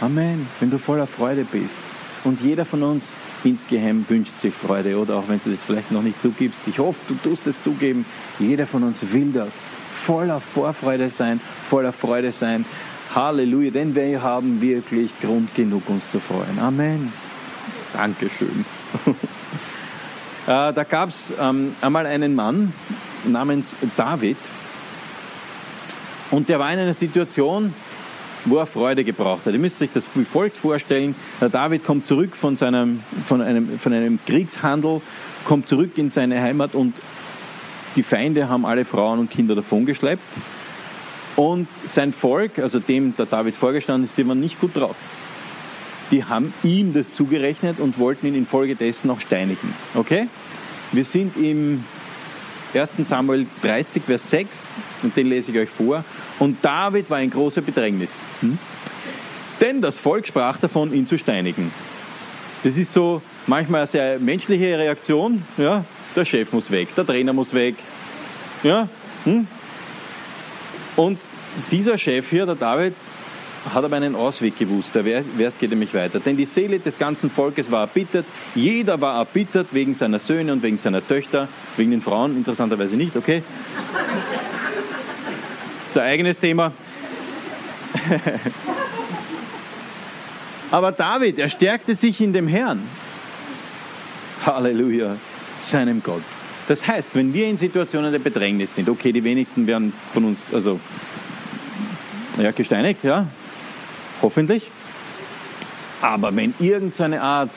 Amen. 0.00 0.46
Wenn 0.60 0.70
du 0.70 0.78
voller 0.78 1.06
Freude 1.06 1.44
bist. 1.44 1.78
Und 2.24 2.40
jeder 2.40 2.64
von 2.64 2.82
uns 2.82 3.12
insgeheim 3.44 4.04
wünscht 4.08 4.38
sich 4.40 4.52
Freude, 4.52 4.98
oder 4.98 5.16
auch 5.16 5.28
wenn 5.28 5.38
du 5.44 5.52
es 5.52 5.62
vielleicht 5.62 5.92
noch 5.92 6.02
nicht 6.02 6.20
zugibst. 6.20 6.60
Ich 6.66 6.78
hoffe, 6.78 6.98
du 7.08 7.14
tust 7.14 7.46
es 7.46 7.62
zugeben. 7.62 8.04
Jeder 8.38 8.66
von 8.66 8.82
uns 8.82 8.98
will 9.12 9.30
das. 9.32 9.62
Voller 10.04 10.40
Vorfreude 10.40 11.10
sein, 11.10 11.40
voller 11.68 11.92
Freude 11.92 12.32
sein, 12.32 12.64
Halleluja, 13.14 13.70
denn 13.70 13.94
wir 13.94 14.22
haben 14.22 14.60
wirklich 14.60 15.10
Grund 15.20 15.54
genug, 15.54 15.88
uns 15.88 16.08
zu 16.08 16.20
freuen. 16.20 16.58
Amen. 16.58 17.12
Dankeschön. 17.92 18.64
Äh, 20.46 20.72
da 20.72 20.84
gab 20.84 21.08
es 21.08 21.34
ähm, 21.40 21.74
einmal 21.80 22.06
einen 22.06 22.36
Mann 22.36 22.72
namens 23.24 23.74
David 23.96 24.36
und 26.30 26.48
der 26.48 26.60
war 26.60 26.72
in 26.72 26.78
einer 26.78 26.94
Situation, 26.94 27.74
wo 28.44 28.58
er 28.58 28.66
Freude 28.66 29.04
gebraucht 29.04 29.46
hat. 29.46 29.52
Ihr 29.52 29.58
müsst 29.58 29.82
euch 29.82 29.90
das 29.92 30.06
wie 30.14 30.24
folgt 30.24 30.56
vorstellen. 30.56 31.14
Der 31.40 31.48
David 31.48 31.84
kommt 31.84 32.06
zurück 32.06 32.36
von, 32.36 32.56
seinem, 32.56 33.02
von, 33.26 33.42
einem, 33.42 33.78
von 33.78 33.92
einem 33.92 34.20
Kriegshandel, 34.24 35.00
kommt 35.44 35.68
zurück 35.68 35.98
in 35.98 36.10
seine 36.10 36.40
Heimat 36.40 36.74
und 36.74 36.94
die 37.96 38.02
Feinde 38.02 38.48
haben 38.48 38.66
alle 38.66 38.84
Frauen 38.84 39.18
und 39.18 39.30
Kinder 39.30 39.54
davongeschleppt. 39.54 40.22
Und 41.36 41.68
sein 41.84 42.12
Volk, 42.12 42.58
also 42.58 42.80
dem 42.80 43.14
der 43.16 43.26
David 43.26 43.54
vorgestanden 43.54 44.04
ist, 44.04 44.16
die 44.16 44.26
waren 44.26 44.40
nicht 44.40 44.60
gut 44.60 44.74
drauf. 44.74 44.96
die 46.10 46.24
haben 46.24 46.54
ihm 46.62 46.94
das 46.94 47.12
zugerechnet 47.12 47.80
und 47.80 47.98
wollten 47.98 48.26
ihn 48.26 48.34
infolgedessen 48.34 49.10
auch 49.10 49.20
steinigen. 49.20 49.74
Okay? 49.94 50.28
Wir 50.92 51.04
sind 51.04 51.36
im 51.36 51.84
1. 52.74 52.92
Samuel 53.04 53.46
30, 53.62 54.02
Vers 54.04 54.30
6 54.30 54.66
und 55.02 55.16
den 55.16 55.28
lese 55.28 55.50
ich 55.50 55.58
euch 55.58 55.68
vor. 55.68 56.04
Und 56.38 56.64
David 56.64 57.10
war 57.10 57.20
in 57.20 57.30
großer 57.30 57.60
Bedrängnis. 57.60 58.16
Hm? 58.40 58.58
Denn 59.60 59.80
das 59.80 59.96
Volk 59.96 60.26
sprach 60.26 60.58
davon, 60.58 60.92
ihn 60.92 61.06
zu 61.06 61.18
steinigen. 61.18 61.72
Das 62.62 62.76
ist 62.76 62.92
so 62.92 63.22
manchmal 63.46 63.80
eine 63.80 63.86
sehr 63.86 64.18
menschliche 64.18 64.78
Reaktion. 64.78 65.42
Ja? 65.56 65.84
Der 66.14 66.24
Chef 66.24 66.52
muss 66.52 66.70
weg, 66.70 66.94
der 66.94 67.06
Trainer 67.06 67.32
muss 67.32 67.54
weg. 67.54 67.76
Ja? 68.62 68.88
Hm? 69.24 69.46
Und 70.96 71.20
dieser 71.70 71.98
Chef 71.98 72.28
hier, 72.30 72.46
der 72.46 72.54
David, 72.54 72.94
hat 73.72 73.84
aber 73.84 73.96
einen 73.96 74.14
Ausweg 74.14 74.58
gewusst. 74.58 74.94
Der 74.94 75.04
Vers 75.04 75.58
geht 75.58 75.70
nämlich 75.70 75.92
weiter. 75.94 76.20
Denn 76.20 76.36
die 76.36 76.44
Seele 76.44 76.78
des 76.78 76.98
ganzen 76.98 77.30
Volkes 77.30 77.70
war 77.70 77.80
erbittert. 77.80 78.24
Jeder 78.54 79.00
war 79.00 79.18
erbittert 79.18 79.68
wegen 79.72 79.94
seiner 79.94 80.18
Söhne 80.18 80.52
und 80.52 80.62
wegen 80.62 80.78
seiner 80.78 81.06
Töchter. 81.06 81.48
Wegen 81.76 81.90
den 81.90 82.00
Frauen 82.00 82.36
interessanterweise 82.36 82.96
nicht, 82.96 83.16
okay? 83.16 83.42
Das 85.86 85.88
ist 85.90 85.98
ein 85.98 86.06
eigenes 86.06 86.38
Thema. 86.38 86.72
aber 90.70 90.92
David, 90.92 91.38
er 91.38 91.48
stärkte 91.48 91.94
sich 91.94 92.20
in 92.20 92.32
dem 92.32 92.46
Herrn. 92.46 92.82
Halleluja, 94.44 95.16
seinem 95.58 96.02
Gott. 96.02 96.22
Das 96.68 96.86
heißt, 96.86 97.14
wenn 97.14 97.32
wir 97.32 97.46
in 97.46 97.56
Situationen 97.56 98.10
der 98.10 98.18
Bedrängnis 98.18 98.74
sind, 98.74 98.88
okay, 98.88 99.12
die 99.12 99.22
wenigsten 99.22 99.66
werden 99.66 99.92
von 100.12 100.24
uns, 100.24 100.52
also 100.52 100.80
ja, 102.38 102.50
gesteinigt, 102.50 103.04
ja, 103.04 103.26
hoffentlich. 104.20 104.70
Aber 106.02 106.34
wenn 106.34 106.54
irgendeine 106.58 107.22
Art 107.22 107.50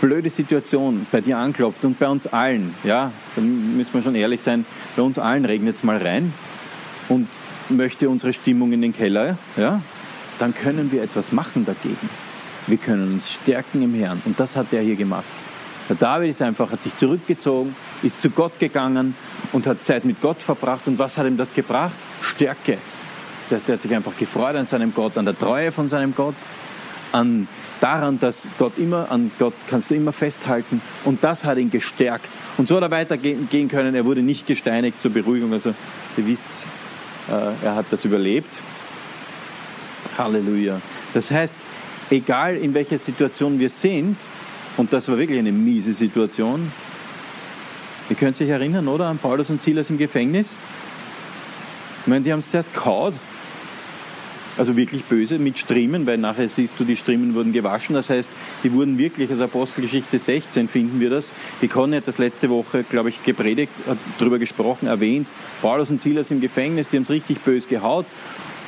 blöde 0.00 0.30
Situation 0.30 1.06
bei 1.10 1.20
dir 1.20 1.38
anklopft 1.38 1.84
und 1.84 1.98
bei 1.98 2.08
uns 2.08 2.26
allen, 2.28 2.74
ja, 2.84 3.10
dann 3.34 3.76
müssen 3.76 3.94
wir 3.94 4.02
schon 4.02 4.14
ehrlich 4.14 4.40
sein, 4.42 4.64
bei 4.96 5.02
uns 5.02 5.18
allen 5.18 5.44
regnet 5.44 5.76
es 5.76 5.82
mal 5.82 5.96
rein 5.96 6.32
und 7.08 7.28
möchte 7.68 8.08
unsere 8.08 8.32
Stimmung 8.32 8.72
in 8.72 8.82
den 8.82 8.94
Keller, 8.94 9.36
ja, 9.56 9.82
dann 10.38 10.54
können 10.54 10.92
wir 10.92 11.02
etwas 11.02 11.32
machen 11.32 11.66
dagegen. 11.66 12.08
Wir 12.68 12.78
können 12.78 13.14
uns 13.14 13.30
stärken 13.30 13.82
im 13.82 13.94
Herrn 13.94 14.22
und 14.24 14.38
das 14.38 14.56
hat 14.56 14.72
er 14.72 14.82
hier 14.82 14.96
gemacht. 14.96 15.24
Der 15.88 15.96
David 15.96 16.30
ist 16.30 16.42
einfach, 16.42 16.70
hat 16.70 16.82
sich 16.82 16.96
zurückgezogen, 16.98 17.74
ist 18.02 18.20
zu 18.20 18.30
Gott 18.30 18.58
gegangen 18.58 19.14
und 19.52 19.66
hat 19.66 19.84
Zeit 19.84 20.04
mit 20.04 20.20
Gott 20.20 20.38
verbracht. 20.40 20.86
Und 20.86 20.98
was 20.98 21.18
hat 21.18 21.26
ihm 21.26 21.36
das 21.36 21.52
gebracht? 21.52 21.94
Stärke. 22.22 22.78
Das 23.44 23.56
heißt, 23.56 23.68
er 23.68 23.74
hat 23.74 23.82
sich 23.82 23.94
einfach 23.94 24.16
gefreut 24.16 24.56
an 24.56 24.66
seinem 24.66 24.94
Gott, 24.94 25.16
an 25.16 25.24
der 25.24 25.38
Treue 25.38 25.72
von 25.72 25.88
seinem 25.88 26.14
Gott, 26.14 26.34
an 27.12 27.48
daran, 27.80 28.18
dass 28.18 28.46
Gott 28.58 28.76
immer, 28.76 29.10
an 29.10 29.30
Gott 29.38 29.54
kannst 29.68 29.90
du 29.90 29.94
immer 29.94 30.12
festhalten. 30.12 30.80
Und 31.04 31.24
das 31.24 31.44
hat 31.44 31.58
ihn 31.58 31.70
gestärkt. 31.70 32.28
Und 32.56 32.68
so 32.68 32.76
hat 32.76 32.82
er 32.82 32.90
weitergehen 32.90 33.68
können. 33.68 33.94
Er 33.94 34.04
wurde 34.04 34.22
nicht 34.22 34.46
gesteinigt 34.46 35.00
zur 35.00 35.12
Beruhigung. 35.12 35.52
Also, 35.52 35.74
ihr 36.16 36.26
wisst, 36.26 36.44
äh, 37.28 37.64
er 37.64 37.74
hat 37.74 37.86
das 37.90 38.04
überlebt. 38.04 38.50
Halleluja. 40.16 40.80
Das 41.14 41.30
heißt, 41.30 41.54
egal 42.10 42.56
in 42.56 42.74
welcher 42.74 42.98
Situation 42.98 43.58
wir 43.58 43.70
sind, 43.70 44.16
und 44.76 44.92
das 44.92 45.08
war 45.08 45.18
wirklich 45.18 45.38
eine 45.38 45.52
miese 45.52 45.92
Situation, 45.92 46.72
ihr 48.10 48.16
könnt 48.16 48.36
sich 48.36 48.48
erinnern, 48.48 48.88
oder? 48.88 49.06
An 49.06 49.18
Paulus 49.18 49.50
und 49.50 49.62
Silas 49.62 49.90
im 49.90 49.98
Gefängnis. 49.98 50.48
Ich 52.02 52.06
meine, 52.06 52.22
die 52.22 52.32
haben 52.32 52.40
es 52.40 52.50
zuerst 52.50 52.72
kaut 52.74 53.14
also 54.58 54.76
wirklich 54.76 55.04
böse, 55.04 55.38
mit 55.38 55.58
Striemen, 55.58 56.06
weil 56.06 56.18
nachher 56.18 56.48
siehst 56.48 56.78
du, 56.78 56.84
die 56.84 56.96
Striemen 56.96 57.34
wurden 57.34 57.52
gewaschen. 57.52 57.94
Das 57.94 58.10
heißt, 58.10 58.28
die 58.64 58.72
wurden 58.72 58.98
wirklich, 58.98 59.30
also 59.30 59.44
Apostelgeschichte 59.44 60.18
16 60.18 60.68
finden 60.68 61.00
wir 61.00 61.10
das. 61.10 61.26
Die 61.62 61.68
Conny 61.68 61.96
hat 61.96 62.08
das 62.08 62.18
letzte 62.18 62.50
Woche, 62.50 62.82
glaube 62.82 63.10
ich, 63.10 63.22
gepredigt, 63.24 63.72
hat 63.86 63.98
darüber 64.18 64.38
gesprochen, 64.38 64.88
erwähnt. 64.88 65.26
Paulus 65.62 65.90
und 65.90 66.00
Silas 66.00 66.30
im 66.30 66.40
Gefängnis, 66.40 66.90
die 66.90 66.96
haben 66.96 67.04
es 67.04 67.10
richtig 67.10 67.40
böse 67.40 67.68
gehaut. 67.68 68.06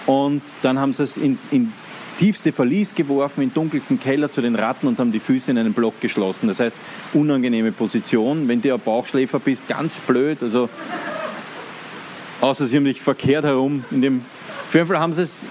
Und 0.06 0.42
dann 0.62 0.78
haben 0.78 0.92
sie 0.92 1.02
es 1.02 1.16
ins, 1.16 1.46
ins 1.50 1.84
tiefste 2.20 2.52
Verlies 2.52 2.94
geworfen, 2.94 3.40
in 3.40 3.54
dunkelsten 3.54 3.98
Keller 3.98 4.30
zu 4.30 4.42
den 4.42 4.54
Ratten 4.54 4.86
und 4.86 4.98
haben 4.98 5.10
die 5.10 5.20
Füße 5.20 5.50
in 5.50 5.56
einen 5.56 5.72
Block 5.72 6.02
geschlossen. 6.02 6.48
Das 6.48 6.60
heißt, 6.60 6.76
unangenehme 7.14 7.72
Position. 7.72 8.46
Wenn 8.46 8.60
du 8.60 8.74
ein 8.74 8.78
Bauchschläfer 8.78 9.38
bist, 9.38 9.66
ganz 9.66 9.96
blöd. 10.00 10.42
Also, 10.42 10.68
außer 12.42 12.66
sie 12.66 12.76
haben 12.76 12.84
dich 12.84 13.00
verkehrt 13.00 13.46
herum. 13.46 13.86
In 13.90 14.02
dem, 14.02 14.24
auf 14.68 14.74
jeden 14.74 14.86
Fall 14.86 15.00
haben 15.00 15.14
sie 15.14 15.22
es 15.22 15.46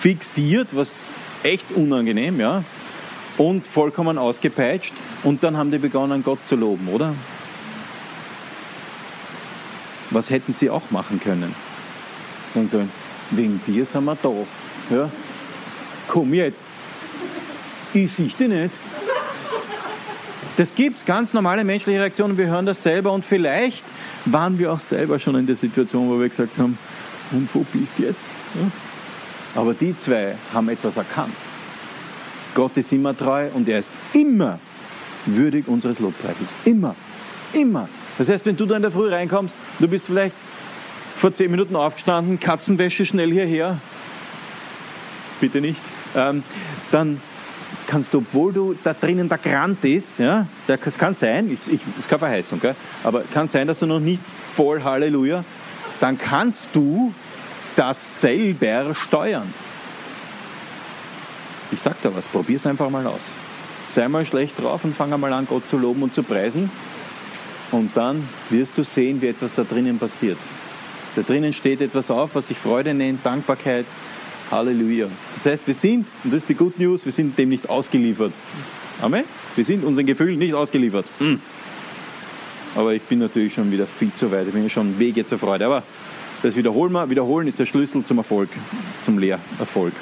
fixiert, 0.00 0.68
was 0.72 1.10
echt 1.42 1.70
unangenehm, 1.72 2.40
ja, 2.40 2.64
und 3.36 3.66
vollkommen 3.66 4.16
ausgepeitscht. 4.16 4.94
Und 5.24 5.44
dann 5.44 5.58
haben 5.58 5.70
die 5.70 5.78
begonnen, 5.78 6.24
Gott 6.24 6.38
zu 6.46 6.56
loben, 6.56 6.88
oder? 6.88 7.14
Was 10.08 10.30
hätten 10.30 10.54
sie 10.54 10.70
auch 10.70 10.90
machen 10.90 11.20
können? 11.20 11.54
Und 12.54 12.70
so, 12.70 12.80
wegen 13.30 13.60
dir 13.66 13.84
sind 13.84 14.04
wir 14.04 14.16
da. 14.22 14.32
Ja? 14.88 15.10
Komm 16.08 16.34
jetzt. 16.34 16.64
Ich 17.92 18.12
sehe 18.12 18.26
dich 18.26 18.38
nicht. 18.38 18.70
Das 20.56 20.74
gibt 20.74 20.98
es, 20.98 21.04
ganz 21.04 21.34
normale 21.34 21.64
menschliche 21.64 22.00
Reaktionen. 22.00 22.38
Wir 22.38 22.46
hören 22.46 22.66
das 22.66 22.82
selber 22.82 23.12
und 23.12 23.24
vielleicht 23.24 23.84
waren 24.26 24.58
wir 24.58 24.72
auch 24.72 24.80
selber 24.80 25.18
schon 25.18 25.34
in 25.36 25.46
der 25.46 25.56
Situation, 25.56 26.08
wo 26.08 26.20
wir 26.20 26.28
gesagt 26.28 26.58
haben, 26.58 26.78
und 27.32 27.48
wo 27.52 27.60
bist 27.72 27.98
jetzt? 27.98 28.26
Aber 29.54 29.74
die 29.74 29.96
zwei 29.96 30.36
haben 30.52 30.68
etwas 30.68 30.96
erkannt. 30.96 31.34
Gott 32.54 32.76
ist 32.76 32.92
immer 32.92 33.16
treu 33.16 33.48
und 33.54 33.68
er 33.68 33.80
ist 33.80 33.90
immer 34.12 34.58
würdig 35.26 35.66
unseres 35.66 35.98
Lobpreises. 35.98 36.52
Immer. 36.64 36.94
Immer. 37.52 37.88
Das 38.18 38.28
heißt, 38.28 38.46
wenn 38.46 38.56
du 38.56 38.66
da 38.66 38.76
in 38.76 38.82
der 38.82 38.90
Früh 38.90 39.08
reinkommst, 39.08 39.56
du 39.80 39.88
bist 39.88 40.06
vielleicht 40.06 40.36
vor 41.16 41.34
zehn 41.34 41.50
Minuten 41.50 41.74
aufgestanden, 41.74 42.38
Katzenwäsche 42.38 43.06
schnell 43.06 43.32
hierher, 43.32 43.78
bitte 45.40 45.60
nicht, 45.60 45.80
ähm, 46.14 46.42
dann 46.90 47.20
kannst 47.86 48.14
du, 48.14 48.18
obwohl 48.18 48.52
du 48.52 48.74
da 48.82 48.94
drinnen 48.94 49.28
der 49.28 49.38
Grant 49.38 49.84
ist, 49.84 50.18
ja, 50.18 50.46
das 50.66 50.98
kann 50.98 51.14
sein, 51.14 51.50
ist, 51.50 51.68
ich, 51.68 51.80
ist 51.98 52.08
keine 52.08 52.20
Verheißung, 52.20 52.60
gell, 52.60 52.74
aber 53.02 53.22
kann 53.22 53.46
sein, 53.46 53.66
dass 53.66 53.80
du 53.80 53.86
noch 53.86 54.00
nicht 54.00 54.22
voll 54.56 54.82
Halleluja, 54.82 55.44
dann 56.00 56.18
kannst 56.18 56.68
du 56.72 57.12
das 57.76 58.20
selber 58.20 58.94
steuern. 58.94 59.52
Ich 61.72 61.80
sag 61.80 62.00
da 62.02 62.14
was, 62.14 62.26
probier 62.26 62.56
es 62.56 62.66
einfach 62.66 62.88
mal 62.90 63.06
aus. 63.06 63.32
Sei 63.92 64.08
mal 64.08 64.24
schlecht 64.24 64.60
drauf 64.60 64.84
und 64.84 64.96
fang 64.96 65.18
mal 65.18 65.32
an, 65.32 65.46
Gott 65.46 65.68
zu 65.68 65.78
loben 65.78 66.02
und 66.02 66.14
zu 66.14 66.22
preisen. 66.22 66.70
Und 67.70 67.96
dann 67.96 68.28
wirst 68.50 68.76
du 68.78 68.84
sehen, 68.84 69.20
wie 69.22 69.28
etwas 69.28 69.54
da 69.54 69.64
drinnen 69.64 69.98
passiert. 69.98 70.38
Da 71.16 71.22
drinnen 71.22 71.52
steht 71.52 71.80
etwas 71.80 72.10
auf, 72.10 72.34
was 72.34 72.48
sich 72.48 72.58
Freude 72.58 72.94
nennt, 72.94 73.24
Dankbarkeit. 73.24 73.86
Halleluja. 74.54 75.08
Das 75.34 75.46
heißt, 75.46 75.66
wir 75.66 75.74
sind, 75.74 76.06
und 76.22 76.32
das 76.32 76.42
ist 76.42 76.48
die 76.48 76.54
Good 76.54 76.78
News, 76.78 77.04
wir 77.04 77.12
sind 77.12 77.36
dem 77.38 77.48
nicht 77.48 77.68
ausgeliefert. 77.68 78.32
Amen? 79.02 79.24
Wir 79.56 79.64
sind 79.64 79.84
unseren 79.84 80.06
Gefühlen 80.06 80.38
nicht 80.38 80.54
ausgeliefert. 80.54 81.06
Hm. 81.18 81.40
Aber 82.76 82.94
ich 82.94 83.02
bin 83.02 83.18
natürlich 83.18 83.54
schon 83.54 83.70
wieder 83.70 83.86
viel 83.86 84.12
zu 84.14 84.30
weit. 84.32 84.46
Ich 84.46 84.52
bin 84.52 84.62
ja 84.62 84.70
schon 84.70 84.98
Wege 84.98 85.24
zur 85.24 85.38
Freude. 85.38 85.66
Aber 85.66 85.82
das 86.42 86.56
wiederholen 86.56 86.92
wir. 86.92 87.10
Wiederholen 87.10 87.46
ist 87.46 87.58
der 87.58 87.66
Schlüssel 87.66 88.04
zum 88.04 88.18
Erfolg, 88.18 88.48
zum 89.02 89.18
Lehrerfolg. 89.18 89.92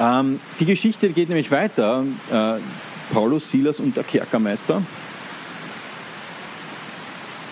Ähm, 0.00 0.40
die 0.58 0.64
Geschichte 0.64 1.10
geht 1.10 1.28
nämlich 1.28 1.50
weiter. 1.50 2.04
Äh, 2.30 2.54
Paulus, 3.12 3.50
Silas 3.50 3.80
und 3.80 3.96
der 3.96 4.04
Kerkermeister. 4.04 4.82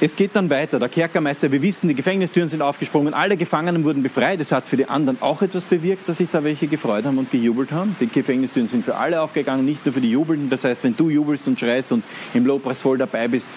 Es 0.03 0.17
geht 0.17 0.35
dann 0.35 0.49
weiter. 0.49 0.79
Der 0.79 0.89
Kerkermeister, 0.89 1.53
wir 1.53 1.61
wissen, 1.61 1.89
die 1.89 1.95
Gefängnistüren 1.95 2.49
sind 2.49 2.63
aufgesprungen, 2.63 3.13
alle 3.13 3.37
Gefangenen 3.37 3.85
wurden 3.85 4.03
befreit. 4.03 4.41
Es 4.41 4.51
hat 4.51 4.67
für 4.67 4.79
die 4.79 4.87
anderen 4.87 5.21
auch 5.21 5.43
etwas 5.43 5.63
bewirkt, 5.65 6.09
dass 6.09 6.17
sich 6.17 6.31
da 6.33 6.43
welche 6.43 6.69
gefreut 6.69 7.05
haben 7.05 7.19
und 7.19 7.31
gejubelt 7.31 7.71
haben. 7.71 7.95
Die 8.01 8.07
Gefängnistüren 8.07 8.67
sind 8.67 8.87
für 8.87 8.97
alle 8.97 9.21
aufgegangen, 9.21 9.67
nicht 9.67 9.85
nur 9.85 9.93
für 9.93 10.01
die 10.01 10.11
Jubelnden. 10.11 10.49
Das 10.49 10.65
heißt, 10.65 10.83
wenn 10.85 10.97
du 10.97 11.11
jubelst 11.11 11.47
und 11.47 11.61
schreist 11.61 11.93
und 11.93 12.03
im 12.33 12.47
Lobpreis 12.47 12.81
voll 12.81 12.97
dabei 12.97 13.29
bist, 13.29 13.49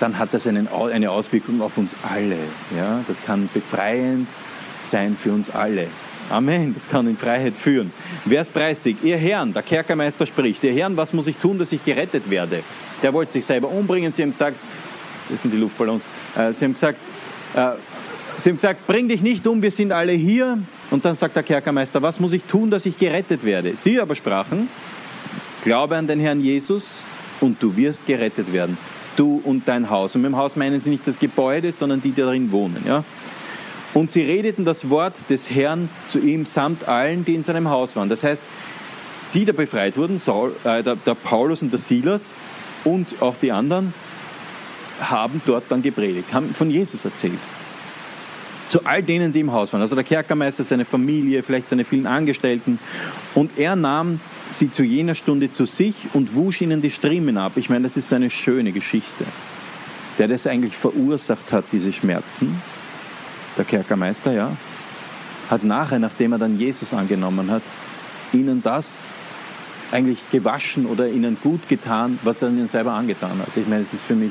dann 0.00 0.18
hat 0.18 0.34
das 0.34 0.46
einen, 0.46 0.68
eine 0.68 1.10
Auswirkung 1.10 1.62
auf 1.62 1.78
uns 1.78 1.96
alle. 2.02 2.36
Ja? 2.76 3.02
Das 3.08 3.16
kann 3.24 3.48
befreiend 3.54 4.28
sein 4.82 5.16
für 5.18 5.32
uns 5.32 5.48
alle. 5.48 5.86
Amen. 6.28 6.74
Das 6.74 6.90
kann 6.90 7.08
in 7.08 7.16
Freiheit 7.16 7.54
führen. 7.54 7.90
Vers 8.28 8.52
30. 8.52 8.98
Ihr 9.02 9.16
Herrn, 9.16 9.54
der 9.54 9.62
Kerkermeister 9.62 10.26
spricht, 10.26 10.62
ihr 10.62 10.74
Herrn, 10.74 10.98
was 10.98 11.14
muss 11.14 11.26
ich 11.26 11.38
tun, 11.38 11.58
dass 11.58 11.72
ich 11.72 11.82
gerettet 11.84 12.28
werde? 12.28 12.62
Der 13.02 13.14
wollte 13.14 13.32
sich 13.32 13.46
selber 13.46 13.68
umbringen. 13.68 14.12
Sie 14.12 14.22
haben 14.22 14.32
gesagt, 14.32 14.56
das 15.30 15.42
sind 15.42 15.52
die 15.52 15.58
Luftballons, 15.58 16.08
äh, 16.36 16.52
sie 16.52 16.64
haben 16.64 16.74
gesagt, 16.74 16.98
äh, 17.54 17.70
sie 18.38 18.50
haben 18.50 18.56
gesagt, 18.56 18.86
bring 18.86 19.08
dich 19.08 19.22
nicht 19.22 19.46
um, 19.46 19.62
wir 19.62 19.70
sind 19.70 19.92
alle 19.92 20.12
hier. 20.12 20.58
Und 20.90 21.04
dann 21.04 21.14
sagt 21.14 21.36
der 21.36 21.42
Kerkermeister, 21.42 22.02
was 22.02 22.18
muss 22.18 22.32
ich 22.32 22.42
tun, 22.44 22.70
dass 22.70 22.84
ich 22.86 22.98
gerettet 22.98 23.44
werde? 23.44 23.76
Sie 23.76 24.00
aber 24.00 24.14
sprachen, 24.14 24.68
glaube 25.62 25.96
an 25.96 26.06
den 26.06 26.20
Herrn 26.20 26.40
Jesus 26.40 27.00
und 27.40 27.62
du 27.62 27.76
wirst 27.76 28.06
gerettet 28.06 28.52
werden 28.52 28.76
du 29.20 29.40
und 29.44 29.68
dein 29.68 29.90
Haus. 29.90 30.14
Und 30.14 30.22
mit 30.22 30.30
dem 30.30 30.36
Haus 30.36 30.56
meinen 30.56 30.80
sie 30.80 30.90
nicht 30.90 31.06
das 31.06 31.18
Gebäude, 31.18 31.72
sondern 31.72 32.00
die, 32.00 32.10
die 32.10 32.22
darin 32.22 32.50
wohnen. 32.50 32.84
Ja? 32.86 33.04
Und 33.92 34.10
sie 34.10 34.22
redeten 34.22 34.64
das 34.64 34.88
Wort 34.88 35.14
des 35.28 35.50
Herrn 35.50 35.90
zu 36.08 36.18
ihm 36.18 36.46
samt 36.46 36.88
allen, 36.88 37.24
die 37.24 37.34
in 37.34 37.42
seinem 37.42 37.68
Haus 37.68 37.96
waren. 37.96 38.08
Das 38.08 38.24
heißt, 38.24 38.42
die 39.34 39.44
da 39.44 39.52
befreit 39.52 39.96
wurden, 39.96 40.18
Saul, 40.18 40.54
äh, 40.64 40.82
der, 40.82 40.96
der 40.96 41.14
Paulus 41.14 41.60
und 41.62 41.72
der 41.72 41.78
Silas 41.78 42.22
und 42.84 43.20
auch 43.20 43.34
die 43.40 43.52
anderen, 43.52 43.92
haben 45.00 45.40
dort 45.46 45.64
dann 45.68 45.82
gepredigt, 45.82 46.32
haben 46.32 46.54
von 46.54 46.70
Jesus 46.70 47.04
erzählt. 47.04 47.38
Zu 48.68 48.86
all 48.86 49.02
denen, 49.02 49.32
die 49.32 49.40
im 49.40 49.52
Haus 49.52 49.72
waren. 49.72 49.80
Also 49.80 49.96
der 49.96 50.04
Kerkermeister, 50.04 50.62
seine 50.62 50.84
Familie, 50.84 51.42
vielleicht 51.42 51.68
seine 51.70 51.84
vielen 51.84 52.06
Angestellten. 52.06 52.78
Und 53.34 53.58
er 53.58 53.74
nahm 53.74 54.20
sie 54.50 54.70
zu 54.70 54.84
jener 54.84 55.16
Stunde 55.16 55.50
zu 55.50 55.66
sich 55.66 55.94
und 56.12 56.36
wusch 56.36 56.60
ihnen 56.60 56.80
die 56.80 56.92
Striemen 56.92 57.36
ab. 57.36 57.52
Ich 57.56 57.68
meine, 57.68 57.82
das 57.82 57.96
ist 57.96 58.12
eine 58.12 58.30
schöne 58.30 58.70
Geschichte. 58.70 59.24
Der 60.18 60.28
das 60.28 60.46
eigentlich 60.46 60.76
verursacht 60.76 61.52
hat, 61.52 61.64
diese 61.72 61.92
Schmerzen, 61.92 62.62
der 63.56 63.64
Kerkermeister, 63.64 64.32
ja, 64.32 64.56
hat 65.50 65.64
nachher, 65.64 65.98
nachdem 65.98 66.32
er 66.32 66.38
dann 66.38 66.56
Jesus 66.56 66.94
angenommen 66.94 67.50
hat, 67.50 67.62
ihnen 68.32 68.62
das 68.62 69.04
eigentlich 69.90 70.18
gewaschen 70.30 70.86
oder 70.86 71.08
ihnen 71.08 71.36
gut 71.42 71.68
getan, 71.68 72.18
was 72.22 72.42
er 72.42 72.48
ihnen 72.48 72.68
selber 72.68 72.92
angetan 72.92 73.38
hat. 73.40 73.48
Ich 73.56 73.66
meine, 73.66 73.82
es 73.82 73.92
ist 73.92 74.04
für 74.04 74.14
mich 74.14 74.30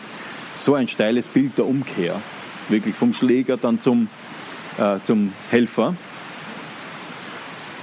so 0.56 0.76
ein 0.76 0.88
steiles 0.88 1.28
Bild 1.28 1.58
der 1.58 1.66
Umkehr. 1.66 2.22
Wirklich 2.70 2.96
vom 2.96 3.14
Schläger 3.14 3.58
dann 3.58 3.82
zum, 3.82 4.08
äh, 4.78 4.98
zum 5.04 5.34
Helfer. 5.50 5.96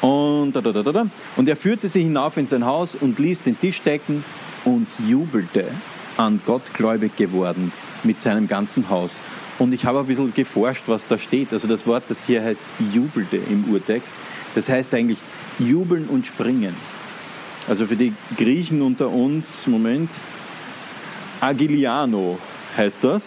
Und, 0.01 0.53
da, 0.53 0.61
da, 0.61 0.73
da, 0.73 0.93
da. 0.93 1.07
und 1.37 1.49
er 1.49 1.57
führte 1.57 1.89
sie 1.89 2.03
hinauf 2.03 2.37
in 2.37 2.47
sein 2.47 2.65
Haus 2.65 2.95
und 2.95 3.19
ließ 3.19 3.43
den 3.43 3.59
Tisch 3.59 3.81
decken 3.83 4.25
und 4.65 4.87
jubelte 5.09 5.71
an 6.17 6.41
Gott 6.47 6.63
gläubig 6.75 7.17
geworden 7.17 7.73
mit 8.05 8.21
seinem 8.21 8.47
ganzen 8.47 8.89
Haus. 8.89 9.19
Und 9.59 9.73
ich 9.73 9.85
habe 9.85 10.01
ein 10.01 10.07
bisschen 10.07 10.35
geforscht, 10.35 10.85
was 10.87 11.07
da 11.07 11.19
steht. 11.19 11.53
Also 11.53 11.67
das 11.67 11.87
Wort, 11.87 12.05
das 12.09 12.27
hier 12.27 12.43
heißt 12.43 12.61
jubelte 12.93 13.37
im 13.37 13.65
Urtext, 13.73 14.13
das 14.55 14.69
heißt 14.69 14.95
eigentlich 14.95 15.19
jubeln 15.59 16.07
und 16.07 16.27
springen. 16.27 16.77
Also 17.69 17.87
für 17.87 17.97
die 17.97 18.13
Griechen 18.37 18.83
unter 18.83 19.09
uns, 19.09 19.67
Moment, 19.67 20.11
Agiliano 21.41 22.39
heißt 22.77 23.03
das. 23.03 23.23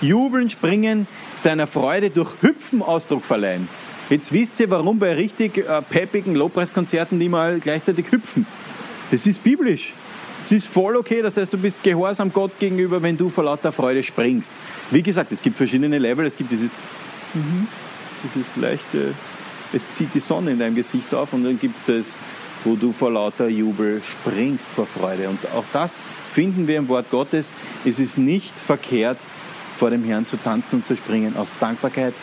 Jubeln, 0.00 0.50
springen, 0.50 1.06
seiner 1.36 1.66
Freude 1.66 2.10
durch 2.10 2.30
Hüpfen 2.40 2.82
Ausdruck 2.82 3.24
verleihen. 3.24 3.68
Jetzt 4.10 4.32
wisst 4.32 4.60
ihr, 4.60 4.68
warum 4.70 4.98
bei 4.98 5.14
richtig 5.14 5.58
äh, 5.58 5.82
peppigen 5.82 6.34
Lobpreiskonzerten 6.34 7.18
die 7.18 7.28
mal 7.28 7.58
gleichzeitig 7.58 8.10
hüpfen. 8.10 8.46
Das 9.10 9.26
ist 9.26 9.42
biblisch. 9.42 9.92
Es 10.44 10.52
ist 10.52 10.66
voll 10.66 10.96
okay, 10.96 11.22
das 11.22 11.38
heißt, 11.38 11.52
du 11.52 11.56
bist 11.56 11.82
gehorsam 11.82 12.30
Gott 12.30 12.58
gegenüber, 12.58 13.00
wenn 13.00 13.16
du 13.16 13.30
vor 13.30 13.44
lauter 13.44 13.72
Freude 13.72 14.02
springst. 14.02 14.52
Wie 14.90 15.02
gesagt, 15.02 15.32
es 15.32 15.40
gibt 15.40 15.56
verschiedene 15.56 15.98
Level, 15.98 16.26
es 16.26 16.36
gibt 16.36 16.50
dieses, 16.50 16.68
mhm, 17.32 17.66
dieses 18.22 18.54
leichte, 18.56 19.14
es 19.72 19.90
zieht 19.92 20.14
die 20.14 20.20
Sonne 20.20 20.50
in 20.50 20.58
deinem 20.58 20.74
Gesicht 20.74 21.14
auf 21.14 21.32
und 21.32 21.44
dann 21.44 21.58
gibt 21.58 21.76
es 21.88 22.06
das, 22.06 22.14
wo 22.64 22.76
du 22.76 22.92
vor 22.92 23.12
lauter 23.12 23.48
Jubel 23.48 24.02
springst 24.02 24.66
vor 24.68 24.86
Freude. 24.86 25.28
Und 25.28 25.38
auch 25.54 25.64
das 25.72 26.00
finden 26.32 26.66
wir 26.66 26.78
im 26.78 26.88
Wort 26.88 27.10
Gottes. 27.10 27.50
Es 27.84 27.98
ist 27.98 28.18
nicht 28.18 28.52
verkehrt, 28.58 29.18
vor 29.78 29.90
dem 29.90 30.04
Herrn 30.04 30.26
zu 30.26 30.36
tanzen 30.36 30.76
und 30.76 30.86
zu 30.86 30.96
springen, 30.96 31.36
aus 31.36 31.48
Dankbarkeit, 31.60 32.14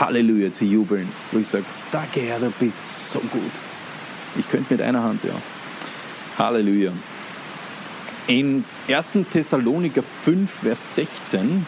Halleluja 0.00 0.52
zu 0.52 0.64
jubeln, 0.64 1.08
wo 1.30 1.38
ich 1.38 1.48
sage, 1.48 1.64
danke 1.90 2.20
Herr, 2.20 2.38
du 2.38 2.50
bist 2.58 3.10
so 3.10 3.18
gut. 3.20 3.50
Ich 4.36 4.48
könnte 4.50 4.74
mit 4.74 4.82
einer 4.82 5.02
Hand, 5.02 5.22
ja. 5.24 5.34
Halleluja. 6.38 6.92
In 8.26 8.64
1. 8.88 9.10
Thessaloniker 9.32 10.02
5, 10.24 10.50
Vers 10.50 10.80
16, 10.94 11.66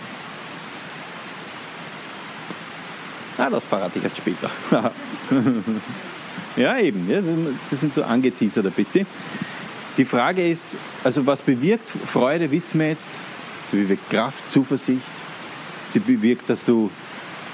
ah, 3.38 3.50
das 3.50 3.64
verrate 3.66 3.98
ich 3.98 4.04
erst 4.04 4.16
später. 4.16 4.50
ja, 6.56 6.78
eben, 6.78 7.08
ja, 7.11 7.20
das 7.70 7.80
sind 7.80 7.92
so 7.92 8.02
angeteasert 8.02 8.66
ein 8.66 8.73
bisschen. 8.73 9.06
Die 9.96 10.04
Frage 10.04 10.50
ist, 10.50 10.64
also 11.04 11.25
was 11.26 11.40
bewirkt 11.40 11.88
Freude, 11.88 12.50
wissen 12.50 12.80
wir 12.80 12.88
jetzt. 12.88 13.11
Sie 13.70 13.76
bewirkt 13.76 14.11
Kraft, 14.11 14.50
Zuversicht. 14.50 15.02
Sie 15.87 16.00
bewirkt, 16.00 16.50
dass 16.50 16.64
du, 16.64 16.90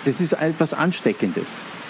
das 0.04 0.20
ist 0.20 0.32
etwas 0.32 0.72
Ansteckendes. 0.72 1.46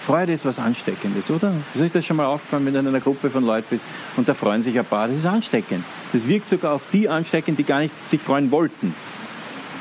Freude 0.07 0.33
ist 0.33 0.45
was 0.45 0.59
Ansteckendes, 0.59 1.31
oder? 1.31 1.53
Ist 1.75 1.81
euch 1.81 1.93
das 1.93 2.05
schon 2.05 2.17
mal 2.17 2.27
aufgefallen, 2.27 2.67
wenn 2.67 2.75
du 2.75 2.81
in 2.81 2.89
einer 2.89 3.01
Gruppe 3.01 3.31
von 3.31 3.45
Leuten 3.45 3.67
bist 3.71 3.85
und 4.17 4.29
da 4.29 4.35
freuen 4.35 4.63
sich 4.63 4.79
ein 4.79 4.85
paar? 4.85 5.09
Das 5.09 5.19
ist 5.19 5.27
ansteckend. 5.27 5.85
Das 6.13 6.27
wirkt 6.27 6.49
sogar 6.49 6.73
auf 6.73 6.83
die 6.93 7.09
ansteckend, 7.09 7.59
die 7.59 7.65
gar 7.65 7.81
nicht 7.81 7.95
sich 8.09 8.21
freuen 8.21 8.51
wollten. 8.51 8.95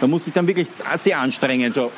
Da 0.01 0.08
muss 0.08 0.27
ich 0.27 0.34
dann 0.34 0.45
wirklich 0.45 0.67
sehr 0.97 1.19
anstrengen, 1.19 1.73
so 1.73 1.91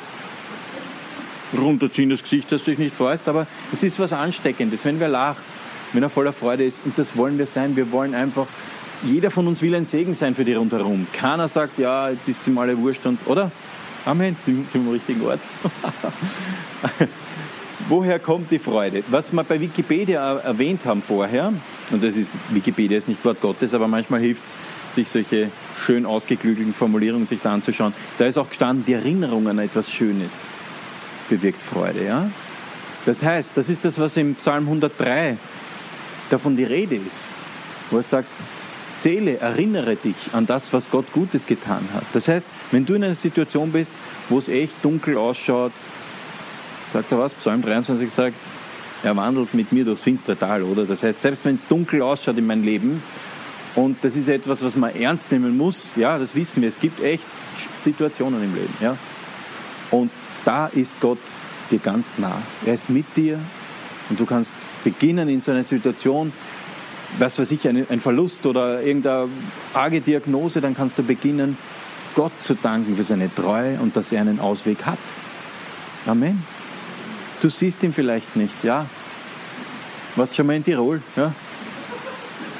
runterziehen 1.56 2.10
das 2.10 2.22
Gesicht, 2.22 2.50
dass 2.52 2.64
du 2.64 2.70
dich 2.70 2.78
nicht 2.78 2.94
freust, 2.94 3.28
aber 3.28 3.46
es 3.72 3.82
ist 3.82 3.98
was 3.98 4.12
Ansteckendes, 4.12 4.84
wenn 4.84 5.00
wer 5.00 5.08
lacht, 5.08 5.42
wenn 5.92 6.02
er 6.02 6.10
voller 6.10 6.32
Freude 6.32 6.64
ist. 6.64 6.80
Und 6.84 6.98
das 6.98 7.16
wollen 7.16 7.38
wir 7.38 7.46
sein. 7.46 7.76
Wir 7.76 7.90
wollen 7.92 8.14
einfach, 8.14 8.46
jeder 9.02 9.30
von 9.30 9.46
uns 9.46 9.62
will 9.62 9.74
ein 9.74 9.84
Segen 9.84 10.14
sein 10.14 10.34
für 10.34 10.44
die 10.44 10.54
rundherum. 10.54 11.06
Keiner 11.12 11.48
sagt, 11.48 11.78
ja, 11.78 12.10
das 12.26 12.44
sind 12.44 12.56
alle 12.58 12.78
wurscht 12.78 13.04
und, 13.04 13.18
oder? 13.26 13.50
Amen, 14.04 14.36
sind, 14.40 14.68
sind 14.68 14.82
wir 14.82 14.90
im 14.90 14.94
richtigen 14.94 15.24
Ort. 15.24 15.40
Woher 17.88 18.18
kommt 18.18 18.50
die 18.50 18.58
Freude? 18.58 19.02
Was 19.10 19.32
wir 19.32 19.44
bei 19.44 19.60
Wikipedia 19.60 20.38
erwähnt 20.38 20.84
haben 20.86 21.02
vorher, 21.02 21.52
und 21.90 22.02
das 22.02 22.16
ist, 22.16 22.32
Wikipedia 22.50 22.98
ist 22.98 23.08
nicht 23.08 23.24
Wort 23.24 23.40
Gottes, 23.40 23.74
aber 23.74 23.88
manchmal 23.88 24.20
hilft 24.20 24.44
es, 24.44 24.58
sich 24.94 25.08
solche 25.08 25.50
schön 25.84 26.04
ausgeklügelten 26.06 26.74
Formulierungen 26.74 27.26
sich 27.26 27.40
da 27.42 27.54
anzuschauen. 27.54 27.94
Da 28.18 28.26
ist 28.26 28.38
auch 28.38 28.48
gestanden, 28.48 28.84
die 28.86 28.92
Erinnerung 28.92 29.48
an 29.48 29.58
etwas 29.58 29.90
Schönes 29.90 30.32
bewirkt 31.32 31.62
Freude. 31.62 32.04
Ja? 32.04 32.30
Das 33.06 33.22
heißt, 33.22 33.52
das 33.54 33.68
ist 33.68 33.84
das, 33.84 33.98
was 33.98 34.16
im 34.16 34.34
Psalm 34.34 34.64
103 34.64 35.36
davon 36.30 36.56
die 36.56 36.64
Rede 36.64 36.96
ist, 36.96 37.16
wo 37.90 37.96
er 37.98 38.02
sagt, 38.02 38.28
Seele, 39.00 39.38
erinnere 39.40 39.96
dich 39.96 40.14
an 40.32 40.46
das, 40.46 40.72
was 40.72 40.88
Gott 40.90 41.06
Gutes 41.12 41.46
getan 41.46 41.88
hat. 41.92 42.04
Das 42.12 42.28
heißt, 42.28 42.46
wenn 42.70 42.86
du 42.86 42.94
in 42.94 43.02
einer 43.02 43.14
Situation 43.14 43.72
bist, 43.72 43.90
wo 44.28 44.38
es 44.38 44.48
echt 44.48 44.74
dunkel 44.82 45.16
ausschaut, 45.16 45.72
sagt 46.92 47.10
er 47.10 47.18
was, 47.18 47.34
Psalm 47.34 47.62
23 47.62 48.12
sagt, 48.12 48.36
er 49.02 49.16
wandelt 49.16 49.54
mit 49.54 49.72
mir 49.72 49.84
durchs 49.84 50.02
finstere 50.02 50.38
Tal, 50.38 50.62
oder? 50.62 50.84
Das 50.84 51.02
heißt, 51.02 51.22
selbst 51.22 51.44
wenn 51.44 51.56
es 51.56 51.66
dunkel 51.66 52.02
ausschaut 52.02 52.38
in 52.38 52.46
meinem 52.46 52.62
Leben, 52.62 53.02
und 53.74 53.96
das 54.02 54.16
ist 54.16 54.28
etwas, 54.28 54.62
was 54.62 54.76
man 54.76 54.94
ernst 54.94 55.32
nehmen 55.32 55.56
muss, 55.56 55.92
ja, 55.96 56.18
das 56.18 56.34
wissen 56.34 56.60
wir, 56.60 56.68
es 56.68 56.78
gibt 56.78 57.02
echt 57.02 57.24
Situationen 57.82 58.44
im 58.44 58.54
Leben, 58.54 58.74
ja. 58.80 58.96
Und 59.90 60.10
da 60.44 60.66
ist 60.66 60.92
Gott 61.00 61.18
dir 61.70 61.78
ganz 61.78 62.18
nah. 62.18 62.42
Er 62.64 62.74
ist 62.74 62.90
mit 62.90 63.06
dir 63.16 63.40
und 64.08 64.18
du 64.18 64.26
kannst 64.26 64.52
beginnen 64.84 65.28
in 65.28 65.40
so 65.40 65.52
einer 65.52 65.64
Situation, 65.64 66.32
was 67.18 67.38
weiß 67.38 67.50
ich, 67.50 67.68
ein, 67.68 68.00
Verlust 68.00 68.46
oder 68.46 68.82
irgendeine 68.82 69.28
arge 69.74 70.00
Diagnose, 70.00 70.60
dann 70.60 70.74
kannst 70.74 70.98
du 70.98 71.02
beginnen, 71.02 71.56
Gott 72.14 72.32
zu 72.40 72.54
danken 72.54 72.96
für 72.96 73.04
seine 73.04 73.34
Treue 73.34 73.78
und 73.80 73.96
dass 73.96 74.12
er 74.12 74.20
einen 74.20 74.40
Ausweg 74.40 74.84
hat. 74.84 74.98
Amen. 76.06 76.44
Du 77.40 77.48
siehst 77.48 77.82
ihn 77.82 77.92
vielleicht 77.92 78.36
nicht, 78.36 78.54
ja. 78.62 78.86
Warst 80.16 80.36
schon 80.36 80.46
mal 80.46 80.56
in 80.56 80.64
Tirol, 80.64 81.00
ja? 81.16 81.32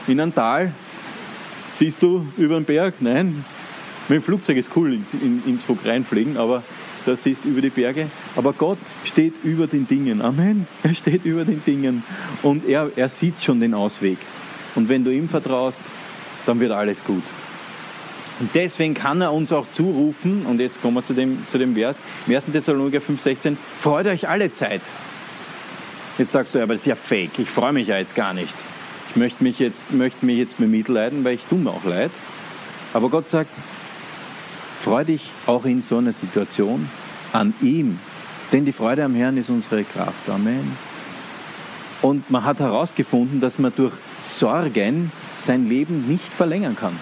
In 0.06 0.20
einem 0.20 0.34
Tal 0.34 0.72
siehst 1.78 2.02
du 2.02 2.26
über 2.36 2.54
den 2.56 2.64
Berg? 2.64 2.94
Nein. 3.00 3.44
Mit 4.08 4.16
dem 4.16 4.22
Flugzeug 4.22 4.56
ist 4.56 4.70
cool, 4.74 4.98
in 5.12 5.42
Innsbruck 5.46 5.84
reinfliegen, 5.84 6.36
aber 6.36 6.62
da 7.06 7.16
siehst 7.16 7.44
du 7.44 7.48
über 7.48 7.60
die 7.60 7.70
Berge. 7.70 8.08
Aber 8.36 8.52
Gott 8.52 8.78
steht 9.04 9.34
über 9.42 9.66
den 9.66 9.86
Dingen. 9.86 10.22
Amen. 10.22 10.66
Er 10.82 10.94
steht 10.94 11.24
über 11.24 11.44
den 11.44 11.62
Dingen. 11.64 12.04
Und 12.42 12.68
er, 12.68 12.90
er 12.96 13.08
sieht 13.08 13.42
schon 13.42 13.60
den 13.60 13.74
Ausweg. 13.74 14.18
Und 14.74 14.88
wenn 14.88 15.04
du 15.04 15.12
ihm 15.12 15.28
vertraust, 15.28 15.80
dann 16.46 16.60
wird 16.60 16.72
alles 16.72 17.04
gut. 17.04 17.22
Und 18.40 18.50
deswegen 18.54 18.94
kann 18.94 19.20
er 19.20 19.32
uns 19.32 19.52
auch 19.52 19.70
zurufen, 19.70 20.46
und 20.46 20.58
jetzt 20.58 20.82
kommen 20.82 20.96
wir 20.96 21.04
zu 21.04 21.12
dem, 21.12 21.46
zu 21.48 21.58
dem 21.58 21.74
Vers, 21.74 21.98
im 22.26 22.34
1. 22.34 22.46
Thessaloniker 22.46 22.98
5,16, 22.98 23.56
freut 23.78 24.06
euch 24.06 24.28
alle 24.28 24.52
Zeit. 24.52 24.80
Jetzt 26.18 26.32
sagst 26.32 26.54
du, 26.54 26.58
ja, 26.58 26.64
aber 26.64 26.74
das 26.74 26.82
ist 26.82 26.86
ja 26.86 26.94
fake, 26.94 27.38
ich 27.38 27.48
freue 27.48 27.72
mich 27.72 27.88
ja 27.88 27.98
jetzt 27.98 28.14
gar 28.14 28.34
nicht. 28.34 28.52
Ich 29.10 29.16
möchte 29.16 29.44
mich 29.44 29.58
jetzt, 29.58 29.92
möchte 29.92 30.24
mich 30.24 30.38
jetzt 30.38 30.56
bemitleiden, 30.56 31.22
weil 31.24 31.34
ich 31.34 31.44
tue 31.44 31.58
mir 31.58 31.70
auch 31.70 31.84
leid. 31.84 32.10
Aber 32.94 33.10
Gott 33.10 33.28
sagt, 33.28 33.50
Freu 34.82 35.04
dich 35.04 35.30
auch 35.46 35.64
in 35.64 35.82
so 35.82 35.98
einer 35.98 36.12
Situation 36.12 36.88
an 37.32 37.54
ihm, 37.62 38.00
denn 38.50 38.64
die 38.64 38.72
Freude 38.72 39.04
am 39.04 39.14
Herrn 39.14 39.36
ist 39.36 39.48
unsere 39.48 39.84
Kraft. 39.84 40.28
Amen. 40.28 40.76
Und 42.02 42.28
man 42.32 42.44
hat 42.44 42.58
herausgefunden, 42.58 43.40
dass 43.40 43.60
man 43.60 43.72
durch 43.76 43.92
Sorgen 44.24 45.12
sein 45.38 45.68
Leben 45.68 46.08
nicht 46.08 46.26
verlängern 46.26 46.74
kann. 46.74 46.98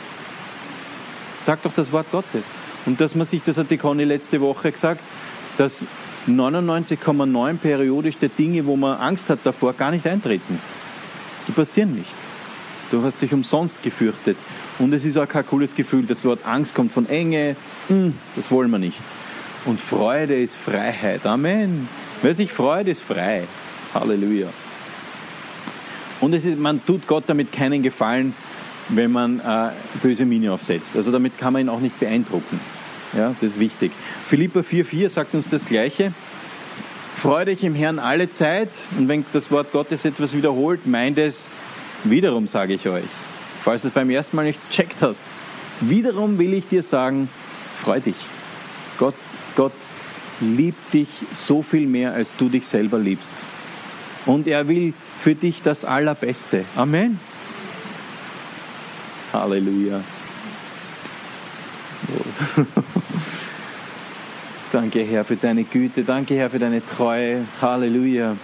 Sagt 1.40 1.64
doch 1.64 1.72
das 1.72 1.90
Wort 1.90 2.10
Gottes. 2.12 2.44
Und 2.84 3.00
dass 3.00 3.14
man 3.14 3.26
sich, 3.26 3.42
das 3.42 3.56
hat 3.56 3.70
die 3.70 3.78
Conny 3.78 4.04
letzte 4.04 4.42
Woche 4.42 4.72
gesagt, 4.72 5.00
dass 5.56 5.82
99,9 6.28 7.56
periodisch 7.56 8.18
der 8.18 8.28
Dinge, 8.28 8.66
wo 8.66 8.76
man 8.76 8.98
Angst 8.98 9.30
hat 9.30 9.38
davor, 9.44 9.72
gar 9.72 9.90
nicht 9.90 10.06
eintreten. 10.06 10.60
Die 11.48 11.52
passieren 11.52 11.94
nicht. 11.94 12.12
Du 12.90 13.02
hast 13.02 13.22
dich 13.22 13.32
umsonst 13.32 13.82
gefürchtet. 13.82 14.36
Und 14.78 14.92
es 14.92 15.04
ist 15.04 15.16
auch 15.16 15.28
kein 15.28 15.46
cooles 15.46 15.74
Gefühl. 15.74 16.04
Das 16.06 16.24
Wort 16.24 16.40
Angst 16.44 16.74
kommt 16.74 16.92
von 16.92 17.08
Enge. 17.08 17.54
Hm, 17.88 18.14
das 18.34 18.50
wollen 18.50 18.70
wir 18.70 18.78
nicht. 18.78 18.98
Und 19.64 19.80
Freude 19.80 20.40
ist 20.40 20.56
Freiheit. 20.56 21.24
Amen. 21.26 21.88
Wer 22.22 22.34
sich 22.34 22.52
freut, 22.52 22.88
ist 22.88 23.02
frei. 23.02 23.44
Halleluja. 23.94 24.48
Und 26.20 26.34
es 26.34 26.44
ist, 26.44 26.58
man 26.58 26.84
tut 26.84 27.06
Gott 27.06 27.24
damit 27.28 27.52
keinen 27.52 27.82
Gefallen, 27.82 28.34
wenn 28.88 29.12
man 29.12 29.40
äh, 29.40 29.70
böse 30.02 30.24
Miene 30.24 30.52
aufsetzt. 30.52 30.96
Also 30.96 31.12
damit 31.12 31.38
kann 31.38 31.52
man 31.52 31.62
ihn 31.62 31.68
auch 31.68 31.80
nicht 31.80 31.98
beeindrucken. 32.00 32.60
Ja, 33.16 33.34
das 33.40 33.52
ist 33.52 33.60
wichtig. 33.60 33.92
Philippa 34.26 34.60
4,4 34.60 35.08
sagt 35.08 35.34
uns 35.34 35.48
das 35.48 35.64
Gleiche. 35.64 36.12
Freue 37.16 37.46
dich 37.46 37.64
im 37.64 37.74
Herrn 37.74 37.98
alle 37.98 38.30
Zeit. 38.30 38.70
Und 38.98 39.08
wenn 39.08 39.24
das 39.32 39.50
Wort 39.50 39.72
Gottes 39.72 40.04
etwas 40.04 40.34
wiederholt, 40.34 40.86
meint 40.86 41.18
es, 41.18 41.44
wiederum 42.04 42.46
sage 42.46 42.74
ich 42.74 42.88
euch, 42.88 43.04
falls 43.62 43.82
du 43.82 43.88
es 43.88 43.94
beim 43.94 44.10
ersten 44.10 44.36
Mal 44.36 44.46
nicht 44.46 44.60
checkt 44.70 45.02
hast, 45.02 45.22
wiederum 45.80 46.38
will 46.38 46.54
ich 46.54 46.68
dir 46.68 46.82
sagen, 46.82 47.28
freu 47.82 48.00
dich. 48.00 48.16
Gott, 48.98 49.14
Gott 49.56 49.72
liebt 50.40 50.92
dich 50.92 51.08
so 51.32 51.62
viel 51.62 51.86
mehr, 51.86 52.12
als 52.12 52.34
du 52.36 52.48
dich 52.48 52.66
selber 52.66 52.98
liebst. 52.98 53.32
Und 54.26 54.46
er 54.46 54.68
will 54.68 54.92
für 55.20 55.34
dich 55.34 55.62
das 55.62 55.84
Allerbeste. 55.84 56.64
Amen. 56.76 57.18
Halleluja. 59.32 60.00
Danke, 64.72 65.02
Herr, 65.04 65.24
für 65.24 65.36
deine 65.36 65.64
Güte. 65.64 66.04
Danke, 66.04 66.34
Herr, 66.34 66.50
für 66.50 66.58
deine 66.58 66.84
Treue. 66.84 67.44
Halleluja. 67.60 68.36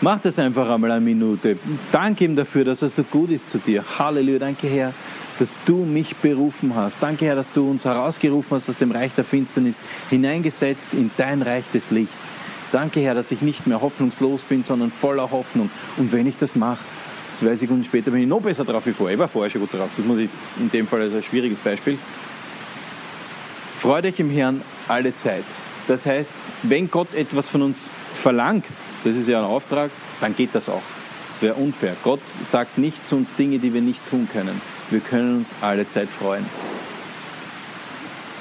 Mach 0.00 0.20
das 0.20 0.38
einfach 0.38 0.70
einmal 0.70 0.92
eine 0.92 1.00
Minute. 1.00 1.58
Danke 1.90 2.24
ihm 2.24 2.36
dafür, 2.36 2.64
dass 2.64 2.82
er 2.82 2.88
so 2.88 3.02
gut 3.02 3.30
ist 3.30 3.50
zu 3.50 3.58
dir. 3.58 3.84
Halleluja. 3.98 4.38
Danke, 4.38 4.68
Herr, 4.68 4.94
dass 5.40 5.58
du 5.64 5.84
mich 5.84 6.14
berufen 6.16 6.74
hast. 6.76 7.02
Danke, 7.02 7.24
Herr, 7.24 7.34
dass 7.34 7.52
du 7.52 7.68
uns 7.68 7.84
herausgerufen 7.84 8.48
hast 8.52 8.70
aus 8.70 8.78
dem 8.78 8.92
Reich 8.92 9.12
der 9.14 9.24
Finsternis, 9.24 9.82
hineingesetzt 10.08 10.86
in 10.92 11.10
dein 11.16 11.42
Reich 11.42 11.64
des 11.74 11.90
Lichts. 11.90 12.14
Danke, 12.70 13.00
Herr, 13.00 13.14
dass 13.14 13.32
ich 13.32 13.42
nicht 13.42 13.66
mehr 13.66 13.80
hoffnungslos 13.80 14.42
bin, 14.42 14.62
sondern 14.62 14.92
voller 14.92 15.32
Hoffnung. 15.32 15.68
Und 15.96 16.12
wenn 16.12 16.28
ich 16.28 16.36
das 16.38 16.54
mache, 16.54 16.84
zwei 17.36 17.56
Sekunden 17.56 17.82
später 17.82 18.12
bin 18.12 18.22
ich 18.22 18.28
noch 18.28 18.40
besser 18.40 18.64
drauf 18.64 18.86
wie 18.86 18.92
vorher. 18.92 19.14
Ich 19.14 19.20
war 19.20 19.26
vorher 19.26 19.50
schon 19.50 19.62
gut 19.62 19.72
drauf. 19.72 19.90
Das 19.96 20.06
muss 20.06 20.18
ich 20.18 20.30
in 20.60 20.70
dem 20.70 20.86
Fall 20.86 21.02
als 21.02 21.14
ein 21.14 21.24
schwieriges 21.24 21.58
Beispiel. 21.58 21.98
Freue 23.80 24.02
dich 24.02 24.20
im 24.20 24.30
Herrn 24.30 24.62
alle 24.86 25.16
Zeit. 25.16 25.44
Das 25.88 26.06
heißt, 26.06 26.30
wenn 26.62 26.88
Gott 26.88 27.14
etwas 27.14 27.48
von 27.48 27.62
uns 27.62 27.88
verlangt, 28.14 28.64
das 29.04 29.16
ist 29.16 29.28
ja 29.28 29.38
ein 29.38 29.44
Auftrag, 29.44 29.90
dann 30.20 30.34
geht 30.34 30.54
das 30.54 30.68
auch. 30.68 30.82
Das 31.32 31.42
wäre 31.42 31.54
unfair. 31.54 31.96
Gott 32.02 32.20
sagt 32.44 32.78
nicht 32.78 33.06
zu 33.06 33.16
uns 33.16 33.34
Dinge, 33.34 33.58
die 33.58 33.72
wir 33.72 33.80
nicht 33.80 34.00
tun 34.10 34.28
können. 34.32 34.60
Wir 34.90 35.00
können 35.00 35.38
uns 35.38 35.50
alle 35.60 35.88
Zeit 35.88 36.08
freuen. 36.08 36.46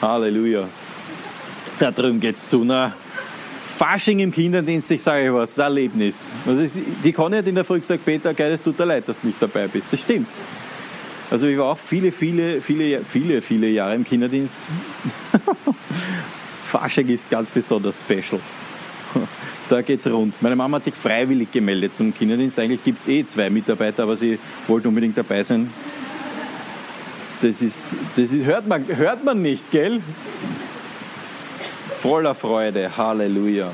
Halleluja. 0.02 0.68
Da 1.80 1.92
drüben 1.92 2.20
geht's 2.20 2.48
zu. 2.48 2.64
Na, 2.64 2.94
Fasching 3.78 4.20
im 4.20 4.32
Kinderdienst, 4.32 4.90
ich 4.90 5.04
sage 5.04 5.32
was, 5.34 5.54
das 5.54 5.66
Erlebnis. 5.66 6.28
Ist, 6.48 6.78
die 7.04 7.14
Conny 7.14 7.38
hat 7.38 7.46
in 7.46 7.54
der 7.54 7.64
Früh 7.64 7.80
gesagt, 7.80 8.04
Peter, 8.04 8.34
geil, 8.34 8.52
es 8.52 8.64
tut 8.64 8.80
dir 8.80 8.86
leid, 8.86 9.08
dass 9.08 9.22
du 9.22 9.28
nicht 9.28 9.40
dabei 9.40 9.68
bist. 9.68 9.94
Das 9.94 10.00
stimmt. 10.00 10.28
Also 11.30 11.46
ich 11.46 11.58
war 11.58 11.66
auch 11.66 11.78
viele, 11.78 12.12
viele, 12.12 12.62
viele, 12.62 13.02
viele, 13.04 13.42
viele 13.42 13.68
Jahre 13.68 13.94
im 13.94 14.04
Kinderdienst. 14.04 14.54
Fasching 16.72 17.10
ist 17.10 17.30
ganz 17.30 17.50
besonders 17.52 18.00
special. 18.00 18.42
Da 19.70 19.82
geht's 19.82 20.08
rund. 20.08 20.42
Meine 20.42 20.56
Mama 20.56 20.78
hat 20.78 20.86
sich 20.86 20.94
freiwillig 20.94 21.52
gemeldet 21.52 21.96
zum 21.96 22.14
Kinderdienst. 22.14 22.58
Eigentlich 22.58 22.84
gibt 22.84 23.02
es 23.02 23.08
eh 23.10 23.26
zwei 23.26 23.50
Mitarbeiter, 23.50 24.04
aber 24.04 24.16
sie 24.16 24.40
wollte 24.68 24.88
unbedingt 24.88 25.18
dabei 25.18 25.44
sein. 25.44 25.72
Das 27.42 27.62
ist, 27.62 27.94
das 28.16 28.32
ist, 28.32 28.46
hört, 28.46 28.66
man, 28.66 28.88
hört 28.88 29.24
man 29.24 29.42
nicht, 29.42 29.70
gell? 29.72 30.02
Voller 32.02 32.34
Freude, 32.34 32.96
Halleluja. 32.96 33.72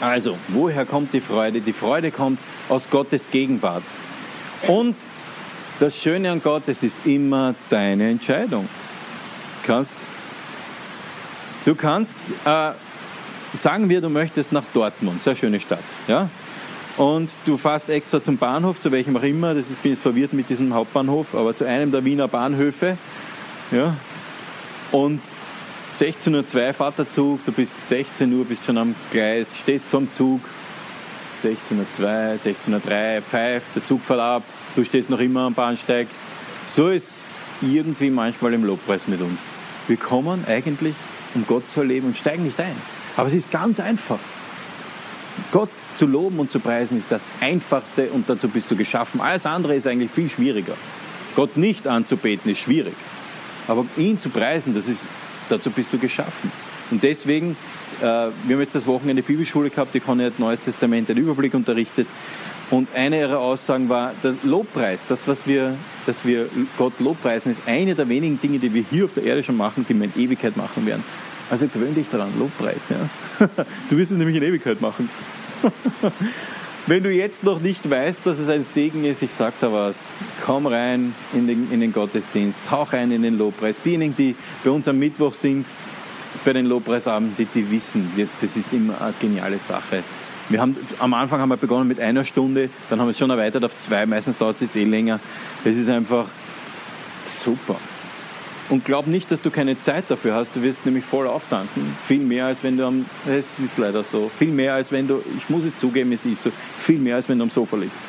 Also, 0.00 0.36
woher 0.48 0.84
kommt 0.84 1.14
die 1.14 1.20
Freude? 1.20 1.60
Die 1.60 1.72
Freude 1.72 2.10
kommt 2.10 2.38
aus 2.68 2.90
Gottes 2.90 3.30
Gegenwart. 3.30 3.84
Und 4.68 4.96
das 5.80 5.96
Schöne 5.96 6.30
an 6.30 6.42
Gott, 6.42 6.64
es 6.66 6.82
ist 6.82 7.06
immer 7.06 7.54
deine 7.70 8.10
Entscheidung. 8.10 8.68
Du 9.62 9.66
kannst, 9.66 9.94
du 11.64 11.74
kannst 11.74 12.16
äh, 12.44 12.72
sagen 13.56 13.88
wir, 13.88 14.00
du 14.00 14.08
möchtest 14.08 14.52
nach 14.52 14.64
Dortmund, 14.72 15.20
sehr 15.20 15.36
schöne 15.36 15.60
Stadt, 15.60 15.84
ja? 16.08 16.28
Und 16.96 17.30
du 17.44 17.56
fährst 17.56 17.90
extra 17.90 18.22
zum 18.22 18.38
Bahnhof, 18.38 18.78
zu 18.78 18.92
welchem 18.92 19.16
auch 19.16 19.22
immer, 19.22 19.54
das 19.54 19.68
ist, 19.68 19.82
bin 19.82 19.92
jetzt 19.92 20.02
verwirrt 20.02 20.32
mit 20.32 20.48
diesem 20.48 20.74
Hauptbahnhof, 20.74 21.34
aber 21.34 21.54
zu 21.54 21.64
einem 21.64 21.90
der 21.90 22.04
Wiener 22.04 22.28
Bahnhöfe. 22.28 22.96
Ja? 23.72 23.96
Und 24.92 25.20
16.02 25.92 26.68
Uhr 26.68 26.72
fährt 26.72 26.98
der 26.98 27.10
Zug, 27.10 27.44
du 27.44 27.52
bist 27.52 27.88
16 27.88 28.32
Uhr, 28.32 28.44
bist 28.44 28.64
schon 28.64 28.78
am 28.78 28.94
Gleis, 29.10 29.56
stehst 29.56 29.86
vorm 29.86 30.10
Zug, 30.12 30.40
16.02 31.42 32.00
Uhr, 32.00 32.38
16.03 32.44 33.16
Uhr, 33.16 33.22
pfeift, 33.22 33.66
der 33.74 33.84
Zug 33.84 34.02
fährt 34.04 34.20
ab, 34.20 34.44
du 34.76 34.84
stehst 34.84 35.10
noch 35.10 35.20
immer 35.20 35.42
am 35.42 35.54
Bahnsteig. 35.54 36.06
So 36.68 36.90
ist 36.90 37.24
irgendwie 37.60 38.10
manchmal 38.10 38.54
im 38.54 38.64
Lobpreis 38.64 39.08
mit 39.08 39.20
uns. 39.20 39.40
Wir 39.88 39.96
kommen 39.96 40.44
eigentlich, 40.46 40.94
um 41.34 41.44
Gott 41.44 41.68
zu 41.68 41.80
erleben 41.80 42.08
und 42.08 42.16
steigen 42.16 42.44
nicht 42.44 42.60
ein. 42.60 42.76
Aber 43.16 43.28
es 43.28 43.34
ist 43.34 43.50
ganz 43.50 43.80
einfach. 43.80 44.18
Gott 45.52 45.70
zu 45.94 46.06
loben 46.06 46.38
und 46.38 46.50
zu 46.50 46.60
preisen 46.60 46.98
ist 46.98 47.10
das 47.10 47.22
Einfachste 47.40 48.08
und 48.10 48.28
dazu 48.28 48.48
bist 48.48 48.70
du 48.70 48.76
geschaffen. 48.76 49.20
Alles 49.20 49.46
andere 49.46 49.74
ist 49.74 49.86
eigentlich 49.86 50.10
viel 50.10 50.28
schwieriger. 50.28 50.74
Gott 51.36 51.56
nicht 51.56 51.86
anzubeten 51.86 52.50
ist 52.50 52.58
schwierig. 52.58 52.94
Aber 53.66 53.86
ihn 53.96 54.18
zu 54.18 54.28
preisen, 54.28 54.74
das 54.74 54.88
ist, 54.88 55.08
dazu 55.48 55.70
bist 55.70 55.92
du 55.92 55.98
geschaffen. 55.98 56.52
Und 56.90 57.02
deswegen, 57.02 57.56
äh, 58.00 58.04
wir 58.04 58.10
haben 58.10 58.60
jetzt 58.60 58.74
das 58.74 58.86
Wochenende 58.86 59.22
Bibelschule 59.22 59.70
gehabt, 59.70 59.94
die 59.94 60.00
Conny 60.00 60.24
hat 60.24 60.38
Neues 60.38 60.60
Testament 60.62 61.08
den 61.08 61.16
Überblick 61.16 61.54
unterrichtet. 61.54 62.06
Und 62.70 62.88
eine 62.94 63.20
ihrer 63.20 63.38
Aussagen 63.38 63.88
war, 63.88 64.12
der 64.22 64.34
Lobpreis, 64.42 65.02
das, 65.08 65.28
was 65.28 65.46
wir, 65.46 65.76
dass 66.06 66.24
wir 66.24 66.48
Gott 66.78 66.98
lobpreisen, 66.98 67.52
ist 67.52 67.60
eine 67.66 67.94
der 67.94 68.08
wenigen 68.08 68.40
Dinge, 68.40 68.58
die 68.58 68.72
wir 68.72 68.84
hier 68.90 69.04
auf 69.04 69.14
der 69.14 69.24
Erde 69.24 69.42
schon 69.42 69.56
machen, 69.56 69.84
die 69.88 69.94
wir 69.94 70.04
in 70.04 70.22
Ewigkeit 70.22 70.56
machen 70.56 70.86
werden. 70.86 71.04
Also 71.54 71.68
gewöhn 71.68 71.94
dich 71.94 72.08
daran, 72.08 72.32
Lobpreis. 72.36 72.82
Ja? 72.90 73.08
Du 73.88 73.96
wirst 73.96 74.10
es 74.10 74.18
nämlich 74.18 74.34
in 74.34 74.42
Ewigkeit 74.42 74.80
machen. 74.80 75.08
Wenn 76.88 77.04
du 77.04 77.12
jetzt 77.12 77.44
noch 77.44 77.60
nicht 77.60 77.88
weißt, 77.88 78.26
dass 78.26 78.40
es 78.40 78.48
ein 78.48 78.64
Segen 78.64 79.04
ist, 79.04 79.22
ich 79.22 79.30
sag 79.30 79.52
da 79.60 79.72
was, 79.72 79.96
komm 80.44 80.66
rein 80.66 81.14
in 81.32 81.46
den, 81.46 81.70
in 81.70 81.78
den 81.78 81.92
Gottesdienst, 81.92 82.58
tauch 82.68 82.92
ein 82.92 83.12
in 83.12 83.22
den 83.22 83.38
Lobpreis. 83.38 83.76
Diejenigen, 83.84 84.16
die 84.16 84.34
bei 84.64 84.70
uns 84.72 84.88
am 84.88 84.98
Mittwoch 84.98 85.32
sind, 85.32 85.64
bei 86.44 86.52
den 86.52 86.66
Lobpreisabenden, 86.66 87.36
die, 87.38 87.44
die 87.44 87.70
wissen, 87.70 88.10
das 88.40 88.56
ist 88.56 88.72
immer 88.72 89.00
eine 89.00 89.14
geniale 89.20 89.60
Sache. 89.60 90.02
Wir 90.48 90.60
haben, 90.60 90.76
am 90.98 91.14
Anfang 91.14 91.38
haben 91.38 91.50
wir 91.50 91.56
begonnen 91.56 91.86
mit 91.86 92.00
einer 92.00 92.24
Stunde, 92.24 92.68
dann 92.90 92.98
haben 92.98 93.06
wir 93.06 93.12
es 93.12 93.18
schon 93.18 93.30
erweitert 93.30 93.62
auf 93.62 93.78
zwei, 93.78 94.06
meistens 94.06 94.38
dauert 94.38 94.56
es 94.56 94.62
jetzt 94.62 94.74
eh 94.74 94.82
länger. 94.82 95.20
Das 95.62 95.76
ist 95.76 95.88
einfach 95.88 96.26
super. 97.28 97.76
Und 98.70 98.84
glaub 98.84 99.06
nicht, 99.06 99.30
dass 99.30 99.42
du 99.42 99.50
keine 99.50 99.78
Zeit 99.78 100.04
dafür 100.08 100.34
hast. 100.34 100.50
Du 100.54 100.62
wirst 100.62 100.86
nämlich 100.86 101.04
voll 101.04 101.26
auftanken. 101.26 101.94
Viel 102.06 102.20
mehr 102.20 102.46
als 102.46 102.62
wenn 102.62 102.78
du 102.78 102.86
am, 102.86 103.04
es 103.26 103.58
ist 103.58 103.76
leider 103.76 104.02
so, 104.02 104.30
viel 104.38 104.48
mehr 104.48 104.74
als 104.74 104.90
wenn 104.90 105.06
du, 105.06 105.22
ich 105.36 105.50
muss 105.50 105.64
es 105.64 105.76
zugeben, 105.76 106.12
es 106.12 106.24
ist 106.24 106.42
so, 106.42 106.50
viel 106.78 106.98
mehr 106.98 107.16
als 107.16 107.28
wenn 107.28 107.38
du 107.38 107.44
am 107.44 107.50
Sofa 107.50 107.76
liegst. 107.76 108.00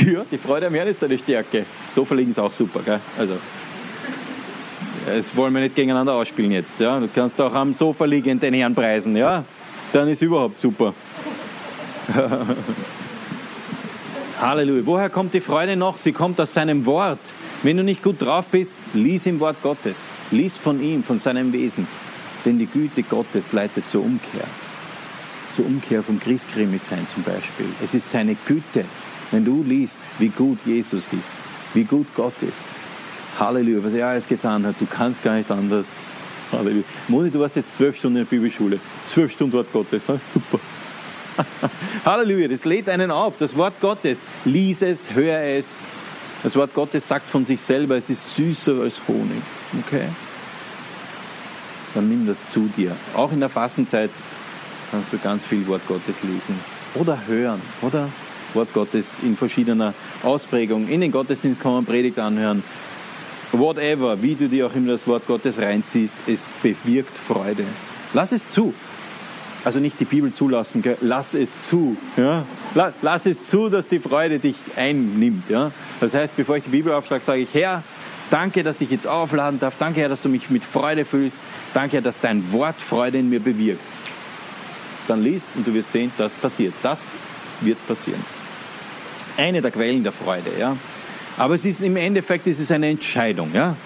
Ja, 0.00 0.24
die 0.30 0.38
Freude 0.38 0.66
am 0.66 0.74
Herrn 0.74 0.88
ist 0.88 1.02
deine 1.02 1.18
Stärke. 1.18 1.66
Sofa 1.90 2.14
liegen 2.14 2.30
ist 2.30 2.38
auch 2.38 2.52
super, 2.52 2.80
gell? 2.82 3.00
Also, 3.18 3.34
das 5.06 5.36
wollen 5.36 5.52
wir 5.52 5.60
nicht 5.60 5.76
gegeneinander 5.76 6.14
ausspielen 6.14 6.52
jetzt, 6.52 6.80
ja? 6.80 6.98
Du 6.98 7.08
kannst 7.14 7.40
auch 7.40 7.52
am 7.52 7.74
Sofa 7.74 8.06
liegen 8.06 8.40
den 8.40 8.54
Herrn 8.54 8.74
preisen, 8.74 9.14
ja? 9.14 9.44
Dann 9.92 10.08
ist 10.08 10.22
überhaupt 10.22 10.58
super. 10.60 10.94
Halleluja. 14.40 14.86
Woher 14.86 15.10
kommt 15.10 15.34
die 15.34 15.40
Freude 15.40 15.76
noch? 15.76 15.98
Sie 15.98 16.12
kommt 16.12 16.40
aus 16.40 16.54
seinem 16.54 16.86
Wort. 16.86 17.18
Wenn 17.62 17.76
du 17.76 17.84
nicht 17.84 18.02
gut 18.02 18.22
drauf 18.22 18.46
bist, 18.46 18.74
lies 18.94 19.26
im 19.26 19.38
Wort 19.38 19.62
Gottes. 19.62 20.00
Lies 20.30 20.56
von 20.56 20.82
ihm, 20.82 21.02
von 21.02 21.18
seinem 21.18 21.52
Wesen. 21.52 21.86
Denn 22.46 22.58
die 22.58 22.66
Güte 22.66 23.02
Gottes 23.02 23.52
leitet 23.52 23.88
zur 23.90 24.02
Umkehr. 24.02 24.46
Zur 25.54 25.66
Umkehr 25.66 26.02
vom 26.02 26.18
sein 26.18 27.06
zum 27.12 27.22
Beispiel. 27.22 27.66
Es 27.82 27.94
ist 27.94 28.10
seine 28.10 28.34
Güte. 28.46 28.86
Wenn 29.30 29.44
du 29.44 29.62
liest, 29.62 29.98
wie 30.18 30.28
gut 30.28 30.58
Jesus 30.64 31.12
ist, 31.12 31.28
wie 31.74 31.84
gut 31.84 32.06
Gott 32.14 32.32
ist. 32.40 32.64
Halleluja, 33.38 33.84
was 33.84 33.92
er 33.92 34.08
alles 34.08 34.26
getan 34.26 34.64
hat. 34.64 34.76
Du 34.80 34.86
kannst 34.86 35.22
gar 35.22 35.36
nicht 35.36 35.50
anders. 35.50 35.86
Halleluja. 36.52 36.84
Moni, 37.08 37.30
du 37.30 37.40
warst 37.40 37.56
jetzt 37.56 37.74
zwölf 37.74 37.94
Stunden 37.96 38.18
in 38.18 38.24
der 38.24 38.30
Bibelschule. 38.30 38.80
Zwölf 39.04 39.32
Stunden 39.32 39.52
Wort 39.52 39.70
Gottes. 39.70 40.04
Super. 40.06 40.60
Halleluja, 42.06 42.48
das 42.48 42.64
lädt 42.64 42.88
einen 42.88 43.10
auf. 43.10 43.36
Das 43.38 43.54
Wort 43.54 43.78
Gottes. 43.82 44.18
Lies 44.46 44.80
es, 44.80 45.14
hör 45.14 45.40
es, 45.42 45.66
das 46.42 46.56
Wort 46.56 46.74
Gottes 46.74 47.06
sagt 47.06 47.28
von 47.28 47.44
sich 47.44 47.60
selber, 47.60 47.96
es 47.96 48.08
ist 48.10 48.34
süßer 48.36 48.80
als 48.80 49.00
Honig. 49.06 49.42
Okay? 49.86 50.08
Dann 51.94 52.08
nimm 52.08 52.26
das 52.26 52.38
zu 52.50 52.70
dir. 52.76 52.96
Auch 53.14 53.32
in 53.32 53.40
der 53.40 53.48
Fastenzeit 53.48 54.10
kannst 54.90 55.12
du 55.12 55.18
ganz 55.18 55.44
viel 55.44 55.66
Wort 55.66 55.82
Gottes 55.86 56.22
lesen. 56.22 56.58
Oder 56.94 57.18
hören. 57.26 57.60
Oder 57.82 58.08
Wort 58.54 58.72
Gottes 58.72 59.06
in 59.22 59.36
verschiedener 59.36 59.94
Ausprägung. 60.22 60.88
In 60.88 61.00
den 61.00 61.12
Gottesdienst 61.12 61.62
man 61.64 61.84
Predigt 61.84 62.18
anhören. 62.18 62.62
Whatever, 63.52 64.22
wie 64.22 64.34
du 64.34 64.48
dir 64.48 64.66
auch 64.66 64.74
immer 64.74 64.92
das 64.92 65.06
Wort 65.06 65.26
Gottes 65.26 65.58
reinziehst, 65.58 66.14
es 66.26 66.48
bewirkt 66.62 67.16
Freude. 67.18 67.64
Lass 68.12 68.32
es 68.32 68.48
zu. 68.48 68.74
Also 69.64 69.78
nicht 69.78 70.00
die 70.00 70.04
Bibel 70.04 70.32
zulassen, 70.32 70.80
gell? 70.80 70.96
lass 71.00 71.34
es 71.34 71.58
zu. 71.60 71.96
Ja? 72.16 72.44
lass 73.02 73.26
es 73.26 73.44
zu, 73.44 73.68
dass 73.68 73.88
die 73.88 73.98
Freude 73.98 74.38
dich 74.38 74.56
einnimmt. 74.76 75.50
Ja? 75.50 75.72
Das 76.00 76.14
heißt, 76.14 76.34
bevor 76.36 76.56
ich 76.56 76.64
die 76.64 76.70
Bibel 76.70 76.92
aufschlage, 76.92 77.22
sage 77.22 77.40
ich, 77.40 77.52
Herr, 77.52 77.82
danke, 78.30 78.62
dass 78.62 78.80
ich 78.80 78.90
jetzt 78.90 79.06
aufladen 79.06 79.60
darf. 79.60 79.74
Danke, 79.78 80.00
Herr, 80.00 80.08
dass 80.08 80.22
du 80.22 80.28
mich 80.28 80.50
mit 80.50 80.64
Freude 80.64 81.04
fühlst. 81.04 81.36
Danke, 81.74 81.96
Herr, 81.96 82.02
dass 82.02 82.18
dein 82.20 82.52
Wort 82.52 82.80
Freude 82.80 83.18
in 83.18 83.28
mir 83.28 83.40
bewirkt. 83.40 83.80
Dann 85.08 85.22
lies 85.22 85.42
und 85.54 85.66
du 85.66 85.74
wirst 85.74 85.92
sehen, 85.92 86.10
das 86.16 86.32
passiert. 86.32 86.74
Das 86.82 87.00
wird 87.60 87.84
passieren. 87.86 88.24
Eine 89.36 89.60
der 89.60 89.70
Quellen 89.70 90.02
der 90.02 90.12
Freude. 90.12 90.50
Ja? 90.58 90.76
Aber 91.36 91.54
es 91.54 91.64
ist 91.64 91.82
im 91.82 91.96
Endeffekt 91.96 92.46
ist 92.46 92.60
es 92.60 92.70
eine 92.70 92.88
Entscheidung. 92.88 93.50
Ja? 93.52 93.76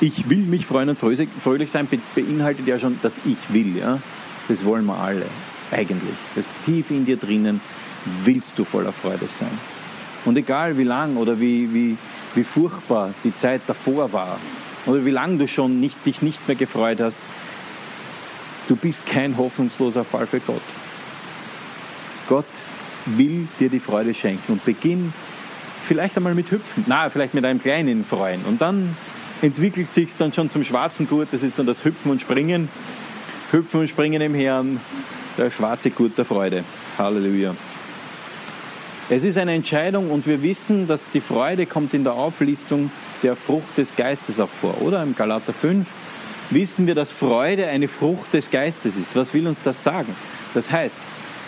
Ich 0.00 0.28
will 0.28 0.38
mich 0.38 0.66
freuen 0.66 0.88
und 0.88 0.98
fröhlich 0.98 1.70
sein, 1.70 1.88
beinhaltet 2.14 2.66
ja 2.66 2.78
schon, 2.78 2.98
dass 3.02 3.14
ich 3.24 3.38
will. 3.48 3.76
Ja? 3.76 4.00
Das 4.48 4.64
wollen 4.64 4.84
wir 4.86 4.98
alle, 4.98 5.26
eigentlich. 5.70 6.14
Das 6.34 6.46
tief 6.64 6.90
in 6.90 7.04
dir 7.04 7.16
drinnen 7.16 7.60
willst 8.24 8.58
du 8.58 8.64
voller 8.64 8.92
Freude 8.92 9.26
sein. 9.26 9.58
Und 10.24 10.36
egal 10.36 10.78
wie 10.78 10.84
lang 10.84 11.16
oder 11.16 11.38
wie, 11.40 11.72
wie, 11.74 11.96
wie 12.34 12.44
furchtbar 12.44 13.12
die 13.24 13.36
Zeit 13.36 13.62
davor 13.66 14.12
war 14.12 14.38
oder 14.86 15.04
wie 15.04 15.10
lange 15.10 15.38
du 15.38 15.48
schon 15.48 15.80
nicht, 15.80 16.04
dich 16.06 16.22
nicht 16.22 16.46
mehr 16.48 16.56
gefreut 16.56 17.00
hast, 17.00 17.18
du 18.68 18.76
bist 18.76 19.06
kein 19.06 19.36
hoffnungsloser 19.36 20.04
Fall 20.04 20.26
für 20.26 20.40
Gott. 20.40 20.62
Gott 22.28 22.46
will 23.06 23.48
dir 23.60 23.68
die 23.68 23.80
Freude 23.80 24.14
schenken 24.14 24.52
und 24.52 24.64
beginn 24.64 25.12
vielleicht 25.86 26.16
einmal 26.16 26.34
mit 26.34 26.50
Hüpfen, 26.50 26.84
na, 26.86 27.10
vielleicht 27.10 27.34
mit 27.34 27.44
einem 27.44 27.60
kleinen 27.60 28.04
Freuen 28.04 28.44
und 28.46 28.62
dann 28.62 28.96
entwickelt 29.42 29.92
sich 29.92 30.16
dann 30.16 30.32
schon 30.32 30.48
zum 30.48 30.64
schwarzen 30.64 31.06
Gurt, 31.06 31.28
das 31.32 31.42
ist 31.42 31.58
dann 31.58 31.66
das 31.66 31.84
Hüpfen 31.84 32.10
und 32.10 32.22
Springen. 32.22 32.68
Hüpfen 33.50 33.80
und 33.80 33.88
Springen 33.88 34.22
im 34.22 34.34
Herrn, 34.34 34.80
der 35.36 35.50
schwarze 35.50 35.90
Gurt 35.90 36.16
der 36.16 36.24
Freude. 36.24 36.64
Halleluja. 36.98 37.54
Es 39.10 39.22
ist 39.22 39.36
eine 39.36 39.52
Entscheidung 39.52 40.10
und 40.10 40.26
wir 40.26 40.42
wissen, 40.42 40.86
dass 40.86 41.10
die 41.10 41.20
Freude 41.20 41.66
kommt 41.66 41.92
in 41.92 42.04
der 42.04 42.14
Auflistung 42.14 42.90
der 43.22 43.36
Frucht 43.36 43.76
des 43.76 43.94
Geistes 43.94 44.40
auch 44.40 44.48
vor, 44.48 44.80
oder? 44.80 45.02
Im 45.02 45.14
Galater 45.14 45.52
5 45.52 45.86
wissen 46.48 46.86
wir, 46.86 46.94
dass 46.94 47.10
Freude 47.10 47.66
eine 47.66 47.88
Frucht 47.88 48.32
des 48.32 48.50
Geistes 48.50 48.96
ist. 48.96 49.14
Was 49.14 49.34
will 49.34 49.46
uns 49.46 49.62
das 49.62 49.84
sagen? 49.84 50.16
Das 50.54 50.70
heißt, 50.70 50.96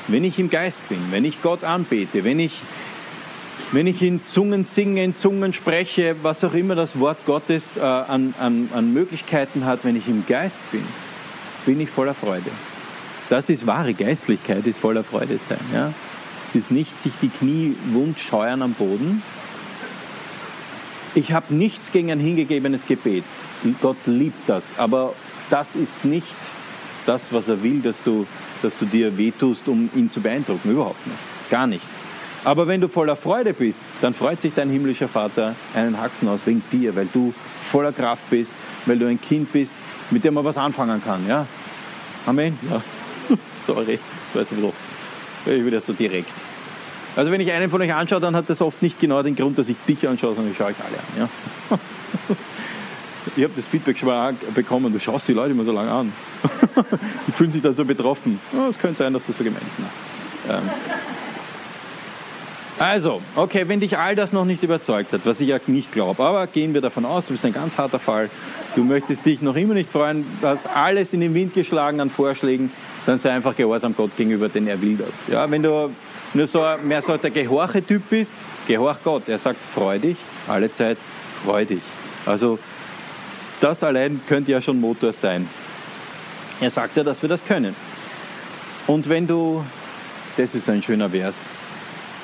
wenn 0.09 0.23
ich 0.23 0.39
im 0.39 0.51
Geist 0.51 0.87
bin, 0.91 0.99
wenn 1.11 1.25
ich 1.25 1.41
Gott 1.41 1.65
anbete, 1.65 2.25
wenn 2.25 2.41
ich, 2.41 2.61
wenn 3.73 3.87
ich 3.87 4.03
in 4.03 4.23
Zungen 4.27 4.65
singe, 4.65 5.03
in 5.03 5.17
Zungen 5.17 5.55
spreche, 5.55 6.17
was 6.23 6.45
auch 6.45 6.53
immer 6.53 6.75
das 6.75 6.99
Wort 6.99 7.25
Gottes 7.25 7.79
äh, 7.79 7.81
an, 7.81 8.35
an, 8.39 8.69
an 8.75 8.93
Möglichkeiten 8.93 9.65
hat, 9.65 9.81
wenn 9.83 9.97
ich 9.97 10.09
im 10.09 10.27
Geist 10.27 10.61
bin, 10.73 10.85
bin 11.65 11.81
ich 11.81 11.89
voller 11.89 12.15
Freude. 12.15 12.51
Das 13.31 13.49
ist 13.49 13.67
wahre 13.67 13.95
Geistlichkeit, 13.95 14.67
ist 14.67 14.79
voller 14.79 15.03
Freude 15.03 15.39
sein. 15.39 15.59
Ja? 15.73 15.93
Ist 16.57 16.71
nicht 16.71 17.01
sich 17.01 17.13
die 17.23 17.29
Knie 17.29 17.77
wund 17.93 18.19
scheuern 18.19 18.63
am 18.63 18.73
Boden. 18.73 19.23
Ich 21.15 21.33
habe 21.33 21.55
nichts 21.55 21.93
gegen 21.93 22.11
ein 22.11 22.21
hingegebenes 22.21 22.87
Gebet. 22.87 23.25
Gott 23.81 23.97
liebt 24.07 24.49
das, 24.49 24.65
aber 24.77 25.15
das 25.51 25.75
ist 25.75 26.05
nicht 26.05 26.27
das, 27.07 27.33
was 27.33 27.49
er 27.49 27.63
will, 27.63 27.81
dass 27.81 28.03
du, 28.03 28.27
dass 28.63 28.77
du 28.79 28.85
dir 28.85 29.17
wehtust, 29.17 29.69
um 29.69 29.89
ihn 29.95 30.11
zu 30.11 30.21
beeindrucken. 30.21 30.71
Überhaupt 30.71 31.07
nicht. 31.07 31.19
Gar 31.51 31.67
nicht. 31.67 31.85
Aber 32.45 32.67
wenn 32.67 32.81
du 32.81 32.89
voller 32.89 33.17
Freude 33.17 33.55
bist, 33.55 33.81
dann 34.01 34.15
freut 34.15 34.41
sich 34.41 34.53
dein 34.55 34.71
himmlischer 34.71 35.09
Vater 35.09 35.55
einen 35.75 36.01
Haxen 36.01 36.29
aus 36.29 36.41
wegen 36.45 36.63
dir, 36.71 36.95
weil 36.95 37.09
du 37.13 37.33
voller 37.71 37.93
Kraft 37.93 38.29
bist, 38.31 38.53
weil 38.85 38.99
du 38.99 39.07
ein 39.07 39.21
Kind 39.21 39.53
bist, 39.53 39.73
mit 40.11 40.25
dem 40.25 40.35
man 40.35 40.45
was 40.45 40.57
anfangen 40.59 41.03
kann. 41.03 41.27
Ja? 41.27 41.47
Amen. 42.27 42.59
Ja. 42.71 42.83
Sorry, 43.67 43.99
das 44.27 44.35
war 44.35 44.43
jetzt 44.43 44.53
ein 44.53 44.73
ich 45.55 45.65
wieder 45.65 45.81
so 45.81 45.93
direkt. 45.93 46.31
Also 47.17 47.33
wenn 47.33 47.41
ich 47.41 47.51
einen 47.51 47.71
von 47.71 47.81
euch 47.81 47.93
anschaue, 47.93 48.21
dann 48.21 48.37
hat 48.37 48.49
das 48.49 48.61
oft 48.61 48.83
nicht 48.83 49.01
genau 49.01 49.23
den 49.23 49.35
Grund, 49.35 49.59
dass 49.59 49.69
ich 49.69 49.77
dich 49.89 50.07
anschaue, 50.07 50.35
sondern 50.35 50.53
ich 50.53 50.59
schaue 50.59 50.69
euch 50.69 50.77
alle 50.79 50.99
an. 50.99 51.29
Ja? 51.71 51.79
Ich 53.35 53.43
habe 53.43 53.53
das 53.57 53.67
Feedback 53.67 53.99
schon 53.99 54.09
mal 54.09 54.35
bekommen, 54.55 54.93
du 54.93 55.01
schaust 55.01 55.27
die 55.27 55.33
Leute 55.33 55.51
immer 55.51 55.65
so 55.65 55.73
lange 55.73 55.91
an 55.91 56.13
und 57.27 57.35
fühlen 57.35 57.51
sich 57.51 57.61
dann 57.61 57.75
so 57.75 57.85
betroffen. 57.85 58.41
Oh, 58.57 58.69
es 58.71 58.79
könnte 58.79 58.99
sein, 58.99 59.13
dass 59.13 59.27
das 59.27 59.37
so 59.37 59.45
gemeint 59.45 59.65
ist. 59.67 60.49
Ähm. 60.49 60.71
Also, 62.79 63.21
okay, 63.35 63.69
wenn 63.69 63.81
dich 63.81 63.99
all 63.99 64.15
das 64.15 64.33
noch 64.33 64.45
nicht 64.45 64.63
überzeugt 64.63 65.13
hat, 65.13 65.23
was 65.25 65.41
ich 65.41 65.49
ja 65.49 65.59
nicht 65.67 65.93
glaube, 65.93 66.23
aber 66.23 66.47
gehen 66.47 66.73
wir 66.73 66.81
davon 66.81 67.05
aus, 67.05 67.27
du 67.27 67.33
bist 67.33 67.45
ein 67.45 67.53
ganz 67.53 67.77
harter 67.79 67.99
Fall, 67.99 68.31
du 68.75 68.85
möchtest 68.85 69.27
dich 69.27 69.43
noch 69.43 69.57
immer 69.57 69.75
nicht 69.75 69.91
freuen, 69.91 70.25
du 70.41 70.47
hast 70.47 70.63
alles 70.75 71.13
in 71.13 71.21
den 71.21 71.35
Wind 71.35 71.53
geschlagen 71.53 72.01
an 72.01 72.11
Vorschlägen, 72.11 72.71
dann 73.07 73.19
sei 73.19 73.33
einfach 73.33 73.57
gehorsam 73.57 73.95
Gott 73.97 74.17
gegenüber, 74.17 74.49
denn 74.49 74.67
er 74.67 74.81
will 74.81 74.97
das. 74.97 75.33
Ja, 75.33 75.51
wenn 75.51 75.63
du 75.63 75.91
nur 76.37 76.47
so 76.47 76.63
mehr 76.83 77.03
so 77.03 77.17
der 77.17 77.31
Gehorche-Typ 77.31 78.03
bist, 78.11 78.35
gehorch 78.69 78.99
Gott. 79.03 79.29
Er 79.29 79.39
sagt, 79.39 79.59
freu 79.75 79.99
dich, 79.99 80.19
alle 80.47 80.73
Zeit, 80.73 80.99
freu 81.45 81.65
dich. 81.65 81.83
Also 82.27 82.59
das 83.61 83.83
allein 83.83 84.21
könnte 84.29 84.53
ja 84.53 84.61
schon 84.61 84.81
Motor 84.81 85.13
sein. 85.13 85.49
Er 86.61 86.71
sagt 86.71 86.97
ja, 86.97 87.03
dass 87.03 87.23
wir 87.23 87.29
das 87.29 87.45
können. 87.45 87.75
Und 88.87 89.09
wenn 89.09 89.27
du, 89.27 89.65
das 90.37 90.55
ist 90.55 90.69
ein 90.69 90.83
schöner 90.83 91.11
Vers, 91.11 91.35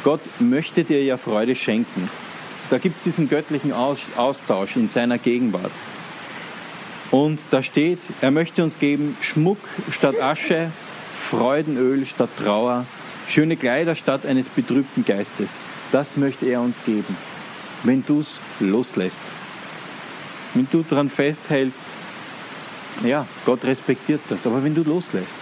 Gott 0.04 0.20
möchte 0.38 0.84
dir 0.84 1.02
ja 1.02 1.16
Freude 1.16 1.54
schenken. 1.54 2.10
Da 2.70 2.78
gibt 2.78 2.98
es 2.98 3.04
diesen 3.04 3.28
göttlichen 3.28 3.72
Austausch 3.72 4.76
in 4.76 4.88
seiner 4.88 5.18
Gegenwart. 5.18 5.72
Und 7.10 7.40
da 7.50 7.62
steht, 7.62 7.98
er 8.20 8.30
möchte 8.30 8.62
uns 8.62 8.78
geben 8.78 9.16
Schmuck 9.20 9.58
statt 9.90 10.18
Asche, 10.20 10.70
Freudenöl 11.30 12.06
statt 12.06 12.30
Trauer, 12.38 12.86
Schöne 13.28 13.56
Kleider 13.56 13.94
statt 13.94 14.26
eines 14.26 14.48
betrübten 14.48 15.04
Geistes. 15.04 15.50
Das 15.90 16.16
möchte 16.16 16.46
er 16.46 16.60
uns 16.60 16.76
geben, 16.84 17.16
wenn 17.82 18.04
du 18.04 18.20
es 18.20 18.38
loslässt. 18.60 19.22
Wenn 20.54 20.68
du 20.70 20.82
daran 20.82 21.08
festhältst, 21.08 21.80
ja, 23.04 23.26
Gott 23.46 23.64
respektiert 23.64 24.20
das. 24.28 24.46
Aber 24.46 24.62
wenn 24.62 24.74
du 24.74 24.82
loslässt 24.82 25.36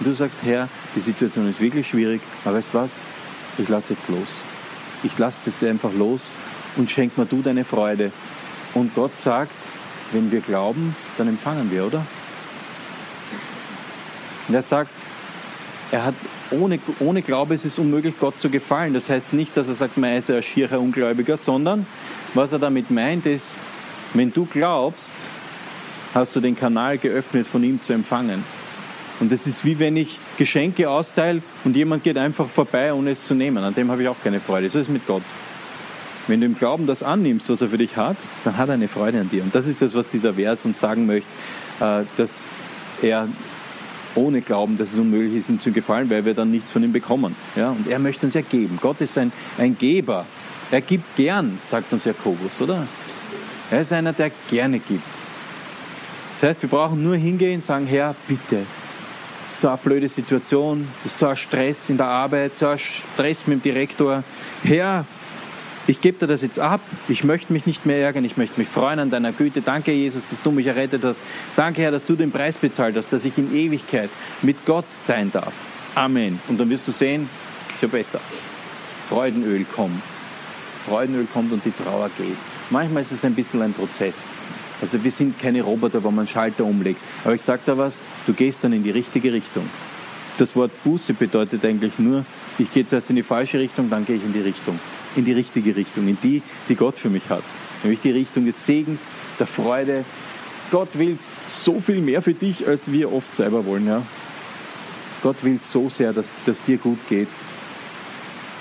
und 0.00 0.06
du 0.06 0.12
sagst, 0.12 0.38
Herr, 0.42 0.68
die 0.94 1.00
Situation 1.00 1.48
ist 1.48 1.60
wirklich 1.60 1.88
schwierig, 1.88 2.20
aber 2.44 2.56
weißt 2.56 2.74
was? 2.74 2.90
Ich 3.58 3.68
lasse 3.68 3.94
jetzt 3.94 4.08
los. 4.08 4.28
Ich 5.02 5.16
lasse 5.18 5.38
das 5.44 5.62
einfach 5.62 5.92
los 5.92 6.20
und 6.76 6.90
schenk 6.90 7.16
mir 7.16 7.26
du 7.26 7.42
deine 7.42 7.64
Freude. 7.64 8.12
Und 8.74 8.94
Gott 8.94 9.16
sagt, 9.16 9.52
wenn 10.12 10.30
wir 10.30 10.40
glauben, 10.40 10.94
dann 11.16 11.28
empfangen 11.28 11.70
wir, 11.70 11.86
oder? 11.86 12.04
Und 14.48 14.54
er 14.54 14.62
sagt, 14.62 14.90
er 15.90 16.04
hat 16.04 16.14
ohne, 16.50 16.78
ohne 17.00 17.22
Glaube 17.22 17.54
ist 17.54 17.64
es 17.64 17.78
unmöglich, 17.78 18.14
Gott 18.18 18.40
zu 18.40 18.50
gefallen. 18.50 18.94
Das 18.94 19.08
heißt 19.08 19.32
nicht, 19.32 19.56
dass 19.56 19.68
er 19.68 19.74
sagt, 19.74 19.96
man 19.96 20.16
ist 20.16 20.30
ein 20.30 20.42
schierer 20.42 20.80
Ungläubiger, 20.80 21.36
sondern 21.36 21.86
was 22.34 22.52
er 22.52 22.58
damit 22.58 22.90
meint 22.90 23.26
ist, 23.26 23.46
wenn 24.14 24.32
du 24.32 24.46
glaubst, 24.46 25.12
hast 26.14 26.34
du 26.34 26.40
den 26.40 26.56
Kanal 26.56 26.98
geöffnet, 26.98 27.46
von 27.46 27.62
ihm 27.62 27.82
zu 27.82 27.92
empfangen. 27.92 28.44
Und 29.18 29.32
das 29.32 29.46
ist 29.46 29.64
wie 29.64 29.78
wenn 29.78 29.96
ich 29.96 30.18
Geschenke 30.36 30.90
austeile 30.90 31.42
und 31.64 31.74
jemand 31.74 32.04
geht 32.04 32.18
einfach 32.18 32.48
vorbei, 32.48 32.92
ohne 32.92 33.10
es 33.10 33.24
zu 33.24 33.34
nehmen. 33.34 33.58
An 33.64 33.74
dem 33.74 33.90
habe 33.90 34.02
ich 34.02 34.08
auch 34.08 34.16
keine 34.22 34.40
Freude. 34.40 34.68
So 34.68 34.78
ist 34.78 34.86
es 34.86 34.92
mit 34.92 35.06
Gott. 35.06 35.22
Wenn 36.28 36.40
du 36.40 36.46
im 36.46 36.58
Glauben 36.58 36.86
das 36.86 37.02
annimmst, 37.02 37.48
was 37.48 37.62
er 37.62 37.68
für 37.68 37.78
dich 37.78 37.96
hat, 37.96 38.16
dann 38.44 38.56
hat 38.56 38.68
er 38.68 38.74
eine 38.74 38.88
Freude 38.88 39.20
an 39.20 39.30
dir. 39.30 39.42
Und 39.42 39.54
das 39.54 39.66
ist 39.66 39.80
das, 39.80 39.94
was 39.94 40.08
dieser 40.08 40.34
Vers 40.34 40.64
uns 40.64 40.80
sagen 40.80 41.06
möchte, 41.06 41.28
äh, 41.80 42.02
dass 42.16 42.44
er 43.00 43.28
ohne 44.16 44.40
Glauben, 44.40 44.78
dass 44.78 44.92
es 44.92 44.98
unmöglich 44.98 45.34
ist, 45.34 45.48
ihm 45.48 45.60
zu 45.60 45.72
gefallen, 45.72 46.10
weil 46.10 46.24
wir 46.24 46.34
dann 46.34 46.50
nichts 46.50 46.72
von 46.72 46.82
ihm 46.82 46.92
bekommen. 46.92 47.36
Ja? 47.54 47.70
Und 47.70 47.88
er 47.88 47.98
möchte 47.98 48.26
uns 48.26 48.34
ja 48.34 48.40
geben. 48.40 48.78
Gott 48.80 49.00
ist 49.00 49.16
ein, 49.18 49.32
ein 49.58 49.76
Geber. 49.76 50.26
Er 50.70 50.80
gibt 50.80 51.16
gern, 51.16 51.58
sagt 51.64 51.92
uns 51.92 52.04
Jakobus, 52.04 52.60
oder? 52.60 52.86
Er 53.70 53.80
ist 53.80 53.92
einer, 53.92 54.12
der 54.12 54.30
gerne 54.50 54.78
gibt. 54.78 55.06
Das 56.34 56.42
heißt, 56.42 56.62
wir 56.62 56.68
brauchen 56.68 57.02
nur 57.02 57.16
hingehen 57.16 57.56
und 57.56 57.64
sagen, 57.64 57.86
Herr, 57.86 58.14
bitte, 58.28 58.66
so 59.48 59.68
eine 59.68 59.78
blöde 59.78 60.08
Situation, 60.08 60.86
so 61.06 61.28
ein 61.28 61.36
Stress 61.36 61.88
in 61.88 61.96
der 61.96 62.06
Arbeit, 62.06 62.54
so 62.56 62.68
ein 62.68 62.78
Stress 62.78 63.46
mit 63.46 63.58
dem 63.58 63.62
Direktor. 63.62 64.22
Herr, 64.62 65.06
ich 65.86 66.00
gebe 66.00 66.18
dir 66.18 66.26
das 66.26 66.42
jetzt 66.42 66.58
ab, 66.58 66.80
ich 67.08 67.22
möchte 67.22 67.52
mich 67.52 67.66
nicht 67.66 67.86
mehr 67.86 67.98
ärgern, 67.98 68.24
ich 68.24 68.36
möchte 68.36 68.58
mich 68.58 68.68
freuen 68.68 68.98
an 68.98 69.10
deiner 69.10 69.32
Güte. 69.32 69.62
Danke, 69.62 69.92
Jesus, 69.92 70.28
dass 70.28 70.42
du 70.42 70.50
mich 70.50 70.66
errettet 70.66 71.04
hast. 71.04 71.18
Danke, 71.54 71.82
Herr, 71.82 71.92
dass 71.92 72.04
du 72.04 72.16
den 72.16 72.32
Preis 72.32 72.58
bezahlt 72.58 72.96
hast, 72.96 73.12
dass 73.12 73.24
ich 73.24 73.38
in 73.38 73.54
Ewigkeit 73.54 74.10
mit 74.42 74.64
Gott 74.66 74.86
sein 75.04 75.30
darf. 75.32 75.52
Amen. 75.94 76.40
Und 76.48 76.58
dann 76.58 76.68
wirst 76.70 76.88
du 76.88 76.92
sehen, 76.92 77.28
so 77.80 77.88
besser. 77.88 78.20
Freudenöl 79.08 79.64
kommt. 79.64 80.02
Freudenöl 80.86 81.26
kommt 81.32 81.52
und 81.52 81.64
die 81.64 81.72
Trauer 81.72 82.10
geht. 82.18 82.36
Manchmal 82.70 83.02
ist 83.02 83.12
es 83.12 83.24
ein 83.24 83.34
bisschen 83.34 83.62
ein 83.62 83.72
Prozess. 83.72 84.16
Also 84.82 85.02
wir 85.02 85.10
sind 85.10 85.38
keine 85.38 85.62
Roboter, 85.62 86.02
wo 86.02 86.10
man 86.10 86.26
Schalter 86.26 86.64
umlegt. 86.64 87.00
Aber 87.24 87.34
ich 87.34 87.42
sage 87.42 87.62
da 87.64 87.78
was, 87.78 87.98
du 88.26 88.34
gehst 88.34 88.64
dann 88.64 88.72
in 88.72 88.82
die 88.82 88.90
richtige 88.90 89.32
Richtung. 89.32 89.68
Das 90.38 90.54
Wort 90.54 90.72
Buße 90.84 91.14
bedeutet 91.14 91.64
eigentlich 91.64 91.98
nur, 91.98 92.26
ich 92.58 92.70
gehe 92.72 92.84
zuerst 92.84 93.08
in 93.08 93.16
die 93.16 93.22
falsche 93.22 93.58
Richtung, 93.58 93.88
dann 93.88 94.04
gehe 94.04 94.16
ich 94.16 94.24
in 94.24 94.34
die 94.34 94.40
Richtung 94.40 94.78
in 95.16 95.24
die 95.24 95.32
richtige 95.32 95.76
Richtung, 95.76 96.08
in 96.08 96.18
die, 96.22 96.42
die 96.68 96.74
Gott 96.74 96.98
für 96.98 97.10
mich 97.10 97.28
hat. 97.28 97.42
Nämlich 97.82 98.00
die 98.00 98.10
Richtung 98.10 98.46
des 98.46 98.64
Segens, 98.64 99.00
der 99.38 99.46
Freude. 99.46 100.04
Gott 100.70 100.98
will 100.98 101.18
so 101.46 101.80
viel 101.80 102.00
mehr 102.00 102.22
für 102.22 102.34
dich, 102.34 102.66
als 102.66 102.90
wir 102.90 103.12
oft 103.12 103.34
selber 103.36 103.64
wollen. 103.66 103.86
Ja? 103.86 104.02
Gott 105.22 105.42
will 105.44 105.60
so 105.60 105.88
sehr, 105.88 106.12
dass, 106.12 106.30
dass 106.44 106.62
dir 106.62 106.78
gut 106.78 106.98
geht. 107.08 107.28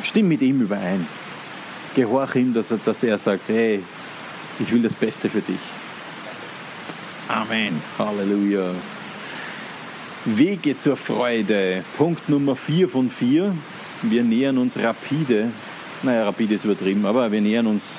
stimm 0.04 0.28
mit 0.28 0.42
ihm 0.42 0.62
überein. 0.62 1.08
Gehorch 1.96 2.36
ihm, 2.36 2.54
dass 2.54 2.72
er, 2.72 2.80
dass 2.84 3.04
er 3.04 3.18
sagt, 3.18 3.48
hey, 3.48 3.82
ich 4.60 4.72
will 4.72 4.82
das 4.82 4.94
Beste 4.94 5.30
für 5.30 5.42
dich. 5.42 5.60
Amen. 7.28 7.82
Halleluja. 7.98 8.72
Wege 10.26 10.78
zur 10.78 10.98
Freude. 10.98 11.84
Punkt 11.98 12.30
Nummer 12.30 12.56
4 12.56 12.90
von 12.90 13.10
4. 13.10 13.56
Wir 14.04 14.24
nähern 14.24 14.58
uns 14.58 14.78
rapide. 14.78 15.52
Naja, 16.06 16.24
rapide 16.24 16.54
ist 16.54 16.66
übertrieben, 16.66 17.04
aber 17.08 17.32
wir 17.32 17.42
nähern 17.42 17.66
uns 17.66 17.92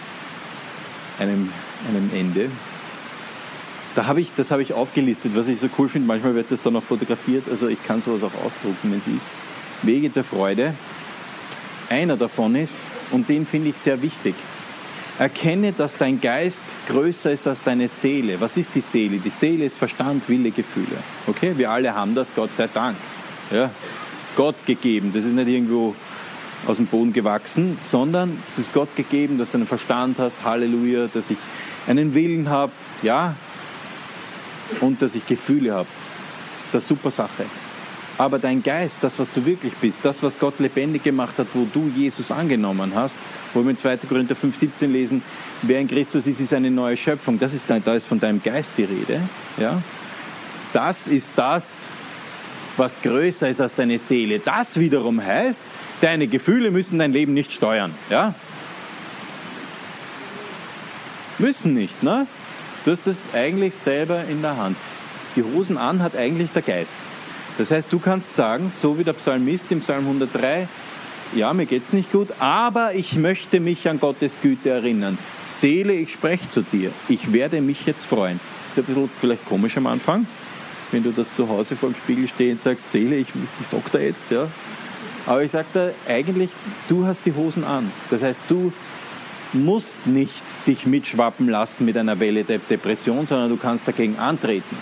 einem, 1.18 1.50
einem 1.88 2.10
Ende. 2.14 2.50
Da 3.96 4.06
habe 4.06 4.20
ich, 4.20 4.30
das 4.36 4.52
habe 4.52 4.62
ich 4.62 4.72
aufgelistet, 4.72 5.32
was 5.34 5.48
ich 5.48 5.58
so 5.58 5.68
cool 5.76 5.88
finde. 5.88 6.06
Manchmal 6.06 6.36
wird 6.36 6.52
das 6.52 6.62
dann 6.62 6.74
noch 6.74 6.84
fotografiert, 6.84 7.48
also 7.50 7.66
ich 7.66 7.84
kann 7.84 8.00
sowas 8.00 8.22
auch 8.22 8.44
ausdrucken, 8.44 8.92
wenn 8.92 8.98
es 8.98 9.06
ist. 9.08 9.26
Wege 9.82 10.12
zur 10.12 10.22
Freude. 10.22 10.74
Einer 11.90 12.16
davon 12.16 12.54
ist, 12.54 12.74
und 13.10 13.28
den 13.28 13.44
finde 13.44 13.70
ich 13.70 13.76
sehr 13.76 14.00
wichtig, 14.00 14.36
Erkenne, 15.18 15.72
dass 15.72 15.96
dein 15.96 16.20
Geist 16.20 16.62
größer 16.88 17.32
ist 17.32 17.46
als 17.46 17.62
deine 17.62 17.88
Seele. 17.88 18.38
Was 18.38 18.58
ist 18.58 18.74
die 18.74 18.82
Seele? 18.82 19.16
Die 19.16 19.30
Seele 19.30 19.64
ist 19.64 19.78
Verstand, 19.78 20.28
Wille, 20.28 20.50
Gefühle. 20.50 20.98
Okay? 21.26 21.54
Wir 21.56 21.70
alle 21.70 21.94
haben 21.94 22.14
das, 22.14 22.28
Gott 22.36 22.50
sei 22.54 22.68
Dank. 22.72 22.96
Ja? 23.50 23.70
Gott 24.36 24.56
gegeben. 24.66 25.12
Das 25.14 25.24
ist 25.24 25.32
nicht 25.32 25.48
irgendwo 25.48 25.94
aus 26.66 26.78
dem 26.78 26.86
Boden 26.86 27.12
gewachsen, 27.12 27.78
sondern 27.82 28.38
es 28.48 28.58
ist 28.58 28.72
Gott 28.72 28.94
gegeben, 28.96 29.38
dass 29.38 29.50
du 29.50 29.58
einen 29.58 29.66
Verstand 29.66 30.18
hast, 30.18 30.34
Halleluja, 30.44 31.08
dass 31.12 31.30
ich 31.30 31.38
einen 31.86 32.14
Willen 32.14 32.48
habe, 32.48 32.72
ja, 33.02 33.36
und 34.80 35.00
dass 35.02 35.14
ich 35.14 35.26
Gefühle 35.26 35.74
habe. 35.74 35.88
Das 36.54 36.66
ist 36.66 36.74
eine 36.74 36.80
super 36.80 37.10
Sache. 37.10 37.44
Aber 38.18 38.38
dein 38.38 38.62
Geist, 38.62 38.96
das, 39.02 39.18
was 39.18 39.30
du 39.32 39.44
wirklich 39.44 39.74
bist, 39.74 39.98
das, 40.02 40.22
was 40.22 40.38
Gott 40.38 40.58
lebendig 40.58 41.02
gemacht 41.02 41.38
hat, 41.38 41.48
wo 41.52 41.66
du 41.72 41.90
Jesus 41.94 42.30
angenommen 42.30 42.92
hast, 42.94 43.14
wo 43.52 43.62
wir 43.62 43.70
in 43.70 43.76
2. 43.76 43.98
Korinther 44.08 44.34
5,17 44.34 44.86
lesen, 44.86 45.22
wer 45.62 45.80
in 45.80 45.88
Christus 45.88 46.26
ist, 46.26 46.40
ist 46.40 46.54
eine 46.54 46.70
neue 46.70 46.96
Schöpfung. 46.96 47.38
Das 47.38 47.52
ist, 47.52 47.66
da 47.68 47.94
ist 47.94 48.06
von 48.06 48.18
deinem 48.18 48.42
Geist 48.42 48.70
die 48.78 48.84
Rede. 48.84 49.20
Ja? 49.58 49.82
Das 50.72 51.06
ist 51.06 51.28
das, 51.36 51.66
was 52.76 52.94
größer 53.02 53.48
ist 53.48 53.60
als 53.60 53.74
deine 53.74 53.98
Seele. 53.98 54.38
Das 54.38 54.78
wiederum 54.78 55.22
heißt, 55.22 55.60
deine 56.00 56.26
Gefühle 56.26 56.70
müssen 56.70 56.98
dein 56.98 57.12
Leben 57.12 57.34
nicht 57.34 57.52
steuern. 57.52 57.94
Ja? 58.10 58.34
Müssen 61.38 61.74
nicht, 61.74 62.02
ne? 62.02 62.26
Du 62.84 62.92
hast 62.92 63.06
es 63.06 63.22
eigentlich 63.34 63.74
selber 63.74 64.24
in 64.24 64.42
der 64.42 64.56
Hand. 64.56 64.76
Die 65.34 65.42
Hosen 65.42 65.76
an 65.76 66.02
hat 66.02 66.16
eigentlich 66.16 66.50
der 66.52 66.62
Geist. 66.62 66.92
Das 67.58 67.70
heißt, 67.70 67.92
du 67.92 67.98
kannst 67.98 68.34
sagen, 68.34 68.70
so 68.70 68.98
wie 68.98 69.04
der 69.04 69.14
Psalmist 69.14 69.72
im 69.72 69.80
Psalm 69.80 70.06
103, 70.06 70.68
ja, 71.34 71.52
mir 71.52 71.66
geht 71.66 71.84
es 71.84 71.92
nicht 71.92 72.12
gut, 72.12 72.28
aber 72.38 72.94
ich 72.94 73.16
möchte 73.16 73.60
mich 73.60 73.88
an 73.88 73.98
Gottes 73.98 74.36
Güte 74.40 74.70
erinnern. 74.70 75.18
Seele, 75.48 75.94
ich 75.94 76.12
spreche 76.12 76.48
zu 76.48 76.62
dir. 76.62 76.92
Ich 77.08 77.32
werde 77.32 77.60
mich 77.60 77.84
jetzt 77.86 78.04
freuen. 78.04 78.38
Ist 78.68 78.78
ein 78.78 78.84
bisschen 78.84 79.10
vielleicht 79.20 79.46
komisch 79.46 79.76
am 79.76 79.86
Anfang, 79.86 80.26
wenn 80.92 81.02
du 81.02 81.10
das 81.10 81.34
zu 81.34 81.48
Hause 81.48 81.76
vor 81.76 81.90
dem 81.90 81.96
Spiegel 81.96 82.28
stehst 82.28 82.52
und 82.52 82.62
sagst, 82.62 82.92
Seele, 82.92 83.16
ich, 83.16 83.28
ich 83.60 83.66
sag 83.66 83.90
da 83.90 83.98
jetzt, 83.98 84.30
ja. 84.30 84.48
Aber 85.26 85.42
ich 85.42 85.50
sage 85.50 85.66
da 85.74 85.90
eigentlich, 86.08 86.50
du 86.88 87.04
hast 87.04 87.26
die 87.26 87.34
Hosen 87.34 87.64
an. 87.64 87.90
Das 88.10 88.22
heißt, 88.22 88.40
du 88.48 88.72
musst 89.52 90.06
nicht 90.06 90.34
dich 90.66 90.86
mitschwappen 90.86 91.48
lassen 91.48 91.84
mit 91.84 91.96
einer 91.96 92.20
Welle 92.20 92.44
der 92.44 92.58
Depression, 92.58 93.26
sondern 93.26 93.48
du 93.48 93.56
kannst 93.56 93.86
dagegen 93.88 94.18
antreten 94.18 94.76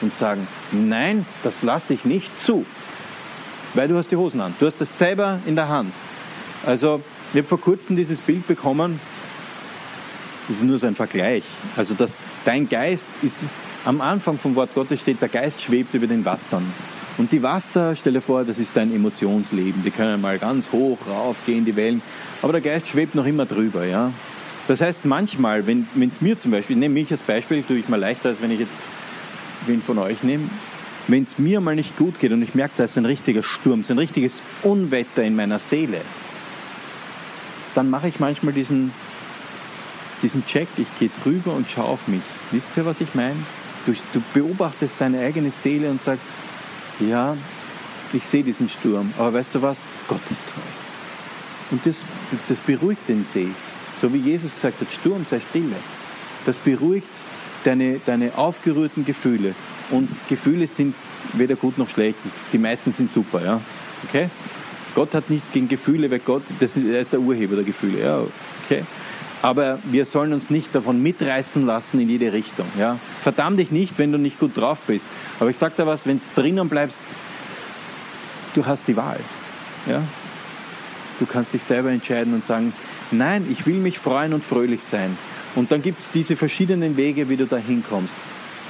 und 0.00 0.16
sagen, 0.16 0.46
nein, 0.72 1.26
das 1.42 1.62
lasse 1.62 1.94
ich 1.94 2.04
nicht 2.04 2.40
zu, 2.40 2.64
weil 3.74 3.88
du 3.88 3.96
hast 3.96 4.10
die 4.10 4.16
Hosen 4.16 4.40
an. 4.40 4.54
Du 4.58 4.66
hast 4.66 4.80
das 4.80 4.98
selber 4.98 5.40
in 5.46 5.56
der 5.56 5.68
Hand. 5.68 5.92
Also, 6.64 7.02
ich 7.32 7.38
habe 7.38 7.48
vor 7.48 7.60
kurzem 7.60 7.96
dieses 7.96 8.20
Bild 8.20 8.46
bekommen, 8.46 9.00
das 10.48 10.58
ist 10.58 10.64
nur 10.64 10.78
so 10.78 10.86
ein 10.86 10.94
Vergleich. 10.94 11.44
Also, 11.76 11.94
dass 11.94 12.16
dein 12.44 12.68
Geist 12.68 13.08
ist, 13.22 13.38
am 13.84 14.00
Anfang 14.00 14.38
vom 14.38 14.54
Wort 14.54 14.74
Gottes 14.74 15.00
steht, 15.00 15.20
der 15.20 15.28
Geist 15.28 15.60
schwebt 15.60 15.94
über 15.94 16.06
den 16.06 16.24
Wassern. 16.24 16.72
Und 17.18 17.30
die 17.30 17.42
Wasser, 17.42 17.94
stell 17.94 18.14
dir 18.14 18.20
vor, 18.20 18.44
das 18.44 18.58
ist 18.58 18.76
dein 18.76 18.94
Emotionsleben. 18.94 19.82
Die 19.84 19.90
können 19.90 20.20
mal 20.20 20.38
ganz 20.38 20.70
hoch 20.72 20.98
rauf 21.08 21.36
gehen, 21.46 21.64
die 21.64 21.76
Wellen. 21.76 22.02
Aber 22.40 22.52
der 22.52 22.62
Geist 22.62 22.88
schwebt 22.88 23.14
noch 23.14 23.26
immer 23.26 23.46
drüber, 23.46 23.84
ja. 23.84 24.12
Das 24.68 24.80
heißt, 24.80 25.04
manchmal, 25.04 25.66
wenn 25.66 25.86
es 26.08 26.20
mir 26.20 26.38
zum 26.38 26.52
Beispiel, 26.52 26.76
nehme 26.76 26.94
mich 26.94 27.10
als 27.10 27.22
Beispiel, 27.22 27.62
tue 27.62 27.78
ich 27.78 27.88
mal 27.88 27.98
leichter, 27.98 28.30
als 28.30 28.40
wenn 28.40 28.50
ich 28.50 28.60
jetzt 28.60 28.78
wen 29.66 29.82
von 29.82 29.98
euch 29.98 30.22
nehme, 30.22 30.48
wenn 31.08 31.24
es 31.24 31.38
mir 31.38 31.60
mal 31.60 31.74
nicht 31.74 31.96
gut 31.96 32.20
geht 32.20 32.32
und 32.32 32.42
ich 32.42 32.54
merke, 32.54 32.74
da 32.76 32.84
ist 32.84 32.96
ein 32.96 33.06
richtiger 33.06 33.42
Sturm, 33.42 33.84
ein 33.88 33.98
richtiges 33.98 34.40
Unwetter 34.62 35.22
in 35.22 35.34
meiner 35.34 35.58
Seele, 35.58 36.00
dann 37.74 37.90
mache 37.90 38.08
ich 38.08 38.20
manchmal 38.20 38.52
diesen, 38.52 38.92
diesen 40.22 40.46
Check, 40.46 40.68
ich 40.76 40.86
gehe 40.98 41.10
drüber 41.22 41.54
und 41.54 41.68
schaue 41.68 41.86
auf 41.86 42.08
mich. 42.08 42.22
Wisst 42.52 42.76
ihr, 42.76 42.86
was 42.86 43.00
ich 43.00 43.14
meine? 43.14 43.36
Du, 43.86 43.94
du 44.12 44.22
beobachtest 44.32 44.94
deine 45.00 45.20
eigene 45.20 45.50
Seele 45.50 45.90
und 45.90 46.02
sagst, 46.02 46.22
ja, 47.08 47.36
ich 48.12 48.26
sehe 48.26 48.42
diesen 48.42 48.68
Sturm, 48.68 49.12
aber 49.18 49.34
weißt 49.34 49.54
du 49.54 49.62
was? 49.62 49.78
Gott 50.08 50.20
ist 50.30 50.42
treu. 50.46 50.60
Und 51.70 51.86
das, 51.86 52.04
das 52.48 52.58
beruhigt 52.58 53.08
den 53.08 53.24
See. 53.32 53.48
So 54.00 54.12
wie 54.12 54.18
Jesus 54.18 54.52
gesagt 54.54 54.80
hat, 54.80 54.88
Sturm 54.92 55.24
sei 55.28 55.40
stille. 55.40 55.76
Das 56.44 56.56
beruhigt 56.58 57.08
deine, 57.64 58.00
deine 58.04 58.36
aufgerührten 58.36 59.04
Gefühle. 59.04 59.54
Und 59.90 60.10
Gefühle 60.28 60.66
sind 60.66 60.94
weder 61.34 61.54
gut 61.54 61.78
noch 61.78 61.88
schlecht. 61.88 62.18
Die 62.52 62.58
meisten 62.58 62.92
sind 62.92 63.10
super, 63.10 63.42
ja. 63.44 63.60
Okay? 64.08 64.28
Gott 64.94 65.14
hat 65.14 65.30
nichts 65.30 65.50
gegen 65.50 65.68
Gefühle, 65.68 66.10
weil 66.10 66.18
Gott, 66.18 66.42
das 66.60 66.76
ist, 66.76 66.86
er 66.86 67.00
ist 67.00 67.12
der 67.12 67.20
Urheber 67.20 67.56
der 67.56 67.64
Gefühle, 67.64 68.02
ja. 68.02 68.22
Okay? 68.64 68.82
Aber 69.42 69.80
wir 69.84 70.04
sollen 70.04 70.32
uns 70.32 70.50
nicht 70.50 70.74
davon 70.74 71.02
mitreißen 71.02 71.66
lassen 71.66 72.00
in 72.00 72.08
jede 72.08 72.32
Richtung, 72.32 72.66
ja. 72.78 72.98
Verdamm 73.22 73.56
dich 73.56 73.72
nicht, 73.72 73.98
wenn 73.98 74.12
du 74.12 74.18
nicht 74.18 74.38
gut 74.38 74.56
drauf 74.56 74.78
bist. 74.86 75.04
Aber 75.40 75.50
ich 75.50 75.58
sag 75.58 75.76
dir 75.76 75.86
was, 75.86 76.06
wenn 76.06 76.18
du 76.18 76.24
drinnen 76.40 76.68
bleibst, 76.68 76.98
du 78.54 78.64
hast 78.64 78.86
die 78.86 78.96
Wahl, 78.96 79.20
ja. 79.86 80.02
Du 81.18 81.26
kannst 81.26 81.52
dich 81.52 81.62
selber 81.62 81.90
entscheiden 81.90 82.34
und 82.34 82.46
sagen, 82.46 82.72
nein, 83.10 83.46
ich 83.50 83.66
will 83.66 83.76
mich 83.76 83.98
freuen 83.98 84.32
und 84.32 84.44
fröhlich 84.44 84.82
sein. 84.82 85.16
Und 85.54 85.70
dann 85.70 85.82
gibt 85.82 86.00
es 86.00 86.10
diese 86.10 86.36
verschiedenen 86.36 86.96
Wege, 86.96 87.28
wie 87.28 87.36
du 87.36 87.46
da 87.46 87.58
hinkommst. 87.58 88.14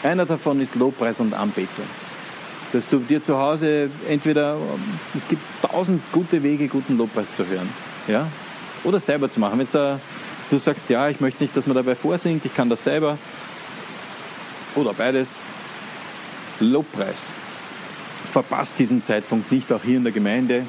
Einer 0.02 0.26
davon 0.26 0.60
ist 0.60 0.74
Lobpreis 0.74 1.20
und 1.20 1.32
Anbetung. 1.32 1.84
Dass 2.72 2.88
du 2.88 2.98
dir 2.98 3.22
zu 3.22 3.38
Hause 3.38 3.90
entweder, 4.08 4.56
es 5.16 5.26
gibt 5.28 5.42
tausend 5.62 6.02
gute 6.12 6.42
Wege, 6.42 6.66
guten 6.68 6.98
Lobpreis 6.98 7.34
zu 7.36 7.46
hören. 7.46 7.68
Ja? 8.08 8.26
Oder 8.84 8.98
selber 8.98 9.30
zu 9.30 9.38
machen. 9.38 9.58
Wenn 9.58 9.68
du 9.70 10.00
sagst, 10.58 10.90
ja, 10.90 11.08
ich 11.08 11.20
möchte 11.20 11.42
nicht, 11.42 11.56
dass 11.56 11.66
man 11.66 11.76
dabei 11.76 11.94
vorsingt, 11.94 12.44
ich 12.44 12.54
kann 12.54 12.68
das 12.68 12.84
selber. 12.84 13.18
Oder 14.74 14.94
beides. 14.94 15.36
Lobpreis. 16.60 17.30
Verpasst 18.30 18.78
diesen 18.78 19.04
Zeitpunkt 19.04 19.52
nicht, 19.52 19.72
auch 19.72 19.82
hier 19.82 19.96
in 19.96 20.04
der 20.04 20.12
Gemeinde. 20.12 20.64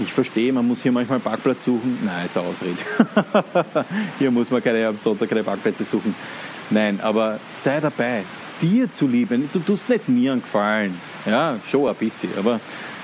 Ich 0.00 0.12
verstehe, 0.12 0.52
man 0.52 0.66
muss 0.66 0.82
hier 0.82 0.92
manchmal 0.92 1.16
einen 1.16 1.24
Parkplatz 1.24 1.64
suchen. 1.64 1.98
Nein, 2.04 2.26
ist 2.26 2.36
eine 2.36 2.46
Ausrede. 2.46 2.78
hier 4.18 4.30
muss 4.30 4.50
man 4.50 4.62
keine, 4.62 4.86
am 4.86 4.96
Sonntag 4.96 5.28
keine 5.28 5.44
Parkplätze 5.44 5.84
suchen. 5.84 6.14
Nein, 6.70 7.00
aber 7.02 7.40
sei 7.50 7.80
dabei. 7.80 8.24
Dir 8.60 8.90
zu 8.92 9.06
lieben. 9.06 9.50
Du 9.52 9.58
tust 9.58 9.88
nicht 9.88 10.08
mir 10.08 10.32
einen 10.32 10.42
Gefallen. 10.42 10.98
Ja, 11.26 11.58
schon 11.68 11.88
ein 11.88 11.96
bisschen. 11.96 12.30
Aber 12.38 12.60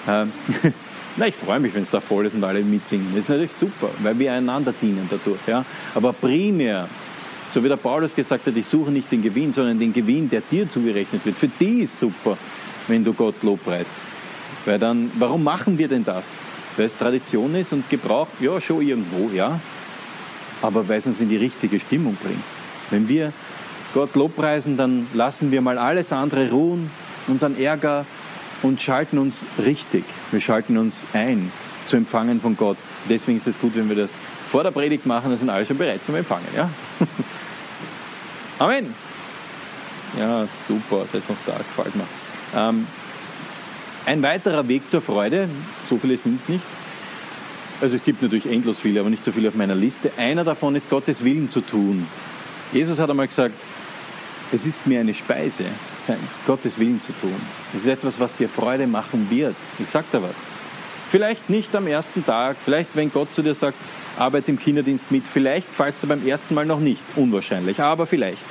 ähm, 0.07 0.33
na, 1.19 1.27
ich 1.27 1.35
freue 1.35 1.61
mich, 1.61 1.75
wenn 1.75 1.83
es 1.83 1.91
da 1.91 2.01
voll 2.01 2.27
ist 2.27 2.35
und 2.35 2.45
alle 2.45 2.61
mitsingen. 2.63 3.09
Das 3.11 3.25
ist 3.25 3.29
natürlich 3.29 3.53
super, 3.53 3.91
weil 4.03 4.19
wir 4.19 4.33
einander 4.33 4.73
dienen 4.81 5.09
dadurch. 5.11 5.41
Ja? 5.47 5.65
Aber 5.95 6.13
primär, 6.13 6.89
so 7.53 7.63
wie 7.63 7.69
der 7.69 7.77
Paulus 7.77 8.15
gesagt 8.15 8.47
hat, 8.47 8.57
ich 8.57 8.67
suche 8.67 8.91
nicht 8.91 9.11
den 9.11 9.23
Gewinn, 9.23 9.53
sondern 9.53 9.79
den 9.79 9.93
Gewinn, 9.93 10.29
der 10.29 10.43
dir 10.43 10.69
zugerechnet 10.69 11.25
wird. 11.27 11.37
Für 11.37 11.49
die 11.49 11.81
ist 11.83 11.99
super, 11.99 12.39
wenn 12.87 13.05
du 13.05 13.13
Gott 13.13 13.43
lobpreist. 13.43 13.95
Weil 14.65 14.79
dann, 14.79 15.11
warum 15.19 15.43
machen 15.43 15.77
wir 15.77 15.89
denn 15.89 16.05
das? 16.05 16.25
weil 16.79 16.87
es 16.87 16.97
Tradition 16.97 17.55
ist 17.55 17.73
und 17.73 17.91
Gebrauch, 17.91 18.29
ja, 18.41 18.61
schon 18.61 18.87
irgendwo, 18.87 19.29
ja, 19.35 19.61
aber 20.63 20.89
weil 20.89 20.99
es 20.99 21.07
uns 21.07 21.21
in 21.21 21.29
die 21.29 21.37
richtige 21.37 21.81
Stimmung 21.81 22.17
bringt. 22.23 22.43
Wenn 22.91 23.09
wir 23.09 23.33
Gott 23.95 24.15
lobpreisen, 24.15 24.77
dann 24.77 25.09
lassen 25.13 25.51
wir 25.51 25.61
mal 25.61 25.77
alles 25.77 26.13
andere 26.13 26.51
ruhen, 26.51 26.91
unseren 27.27 27.59
Ärger 27.59 28.07
und 28.63 28.81
schalten 28.81 29.19
uns 29.19 29.45
richtig. 29.59 30.05
Wir 30.31 30.41
schalten 30.41 30.77
uns 30.79 31.07
ein 31.13 31.53
zu 31.87 31.97
empfangen 31.97 32.41
von 32.41 32.57
Gott. 32.57 32.77
Deswegen 33.09 33.39
ist 33.39 33.47
es 33.47 33.59
gut, 33.61 33.75
wenn 33.77 33.89
wir 33.89 33.97
das 33.97 34.11
vor 34.51 34.63
der 34.63 34.71
Predigt 34.71 35.07
machen, 35.07 35.31
dann 35.31 35.39
sind 35.39 35.51
alle 35.51 35.67
schon 35.67 35.79
bereit 35.79 36.05
zum 36.05 36.15
Empfangen. 36.15 36.47
Ja? 36.57 36.71
Amen. 38.59 38.95
Ja, 40.19 40.47
super, 40.67 41.05
seid 41.11 41.29
noch 41.29 41.37
da, 41.47 41.59
gefällt 41.59 41.95
mir. 41.95 42.07
Ähm, 42.57 42.87
ein 44.07 44.23
weiterer 44.23 44.67
Weg 44.69 44.89
zur 44.91 45.03
Freude, 45.03 45.49
so 45.89 45.99
viele 45.99 46.17
sind 46.17 46.41
es 46.41 46.49
nicht. 46.49 46.65
Also 47.81 47.97
es 47.97 48.05
gibt 48.05 48.23
natürlich 48.23 48.47
endlos 48.47 48.81
viele, 48.81 49.01
aber 49.01 49.11
nicht 49.11 49.25
so 49.25 49.31
viele 49.33 49.49
auf 49.49 49.55
meiner 49.55 49.75
Liste. 49.75 50.11
Einer 50.17 50.45
davon 50.45 50.75
ist 50.75 50.91
Gottes 50.91 51.23
Willen 51.23 51.49
zu 51.49 51.61
tun. 51.61 52.07
Jesus 52.73 52.99
hat 52.99 53.09
einmal 53.11 53.29
gesagt, 53.29 53.55
es 54.51 54.67
ist 54.67 54.87
mir 54.87 55.01
eine 55.01 55.15
Speise, 55.15 55.65
Gottes 56.47 56.79
Willen 56.79 57.01
zu 57.01 57.13
tun. 57.21 57.35
Es 57.75 57.83
ist 57.83 57.89
etwas, 57.89 58.19
was 58.21 58.35
dir 58.37 58.49
Freude 58.49 58.87
machen 58.87 59.29
wird. 59.31 59.55
Ich 59.79 59.89
sage 59.89 60.07
da 60.13 60.23
was. 60.23 60.37
Vielleicht 61.11 61.49
nicht 61.49 61.75
am 61.75 61.87
ersten 61.87 62.25
Tag, 62.25 62.57
vielleicht 62.63 62.95
wenn 62.95 63.11
Gott 63.11 63.33
zu 63.33 63.43
dir 63.43 63.55
sagt, 63.55 63.79
arbeite 64.19 64.51
im 64.51 64.59
Kinderdienst 64.59 65.11
mit, 65.11 65.25
vielleicht 65.27 65.69
fallst 65.69 66.03
du 66.03 66.07
beim 66.07 66.27
ersten 66.27 66.55
Mal 66.55 66.67
noch 66.67 66.81
nicht, 66.81 67.01
unwahrscheinlich, 67.17 67.81
aber 67.81 68.07
vielleicht. 68.07 68.43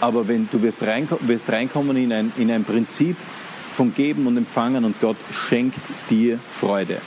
Aber 0.00 0.28
wenn 0.28 0.48
du 0.50 0.60
wirst, 0.60 0.82
reinko 0.82 1.18
wirst 1.22 1.50
reinkommen 1.50 1.96
in 1.96 2.12
ein, 2.12 2.32
in 2.36 2.50
ein 2.50 2.64
Prinzip 2.64 3.16
von 3.74 3.94
Geben 3.94 4.26
und 4.26 4.36
Empfangen 4.36 4.84
und 4.84 5.00
Gott 5.00 5.16
schenkt 5.48 5.78
dir 6.10 6.38
Freude. 6.60 7.00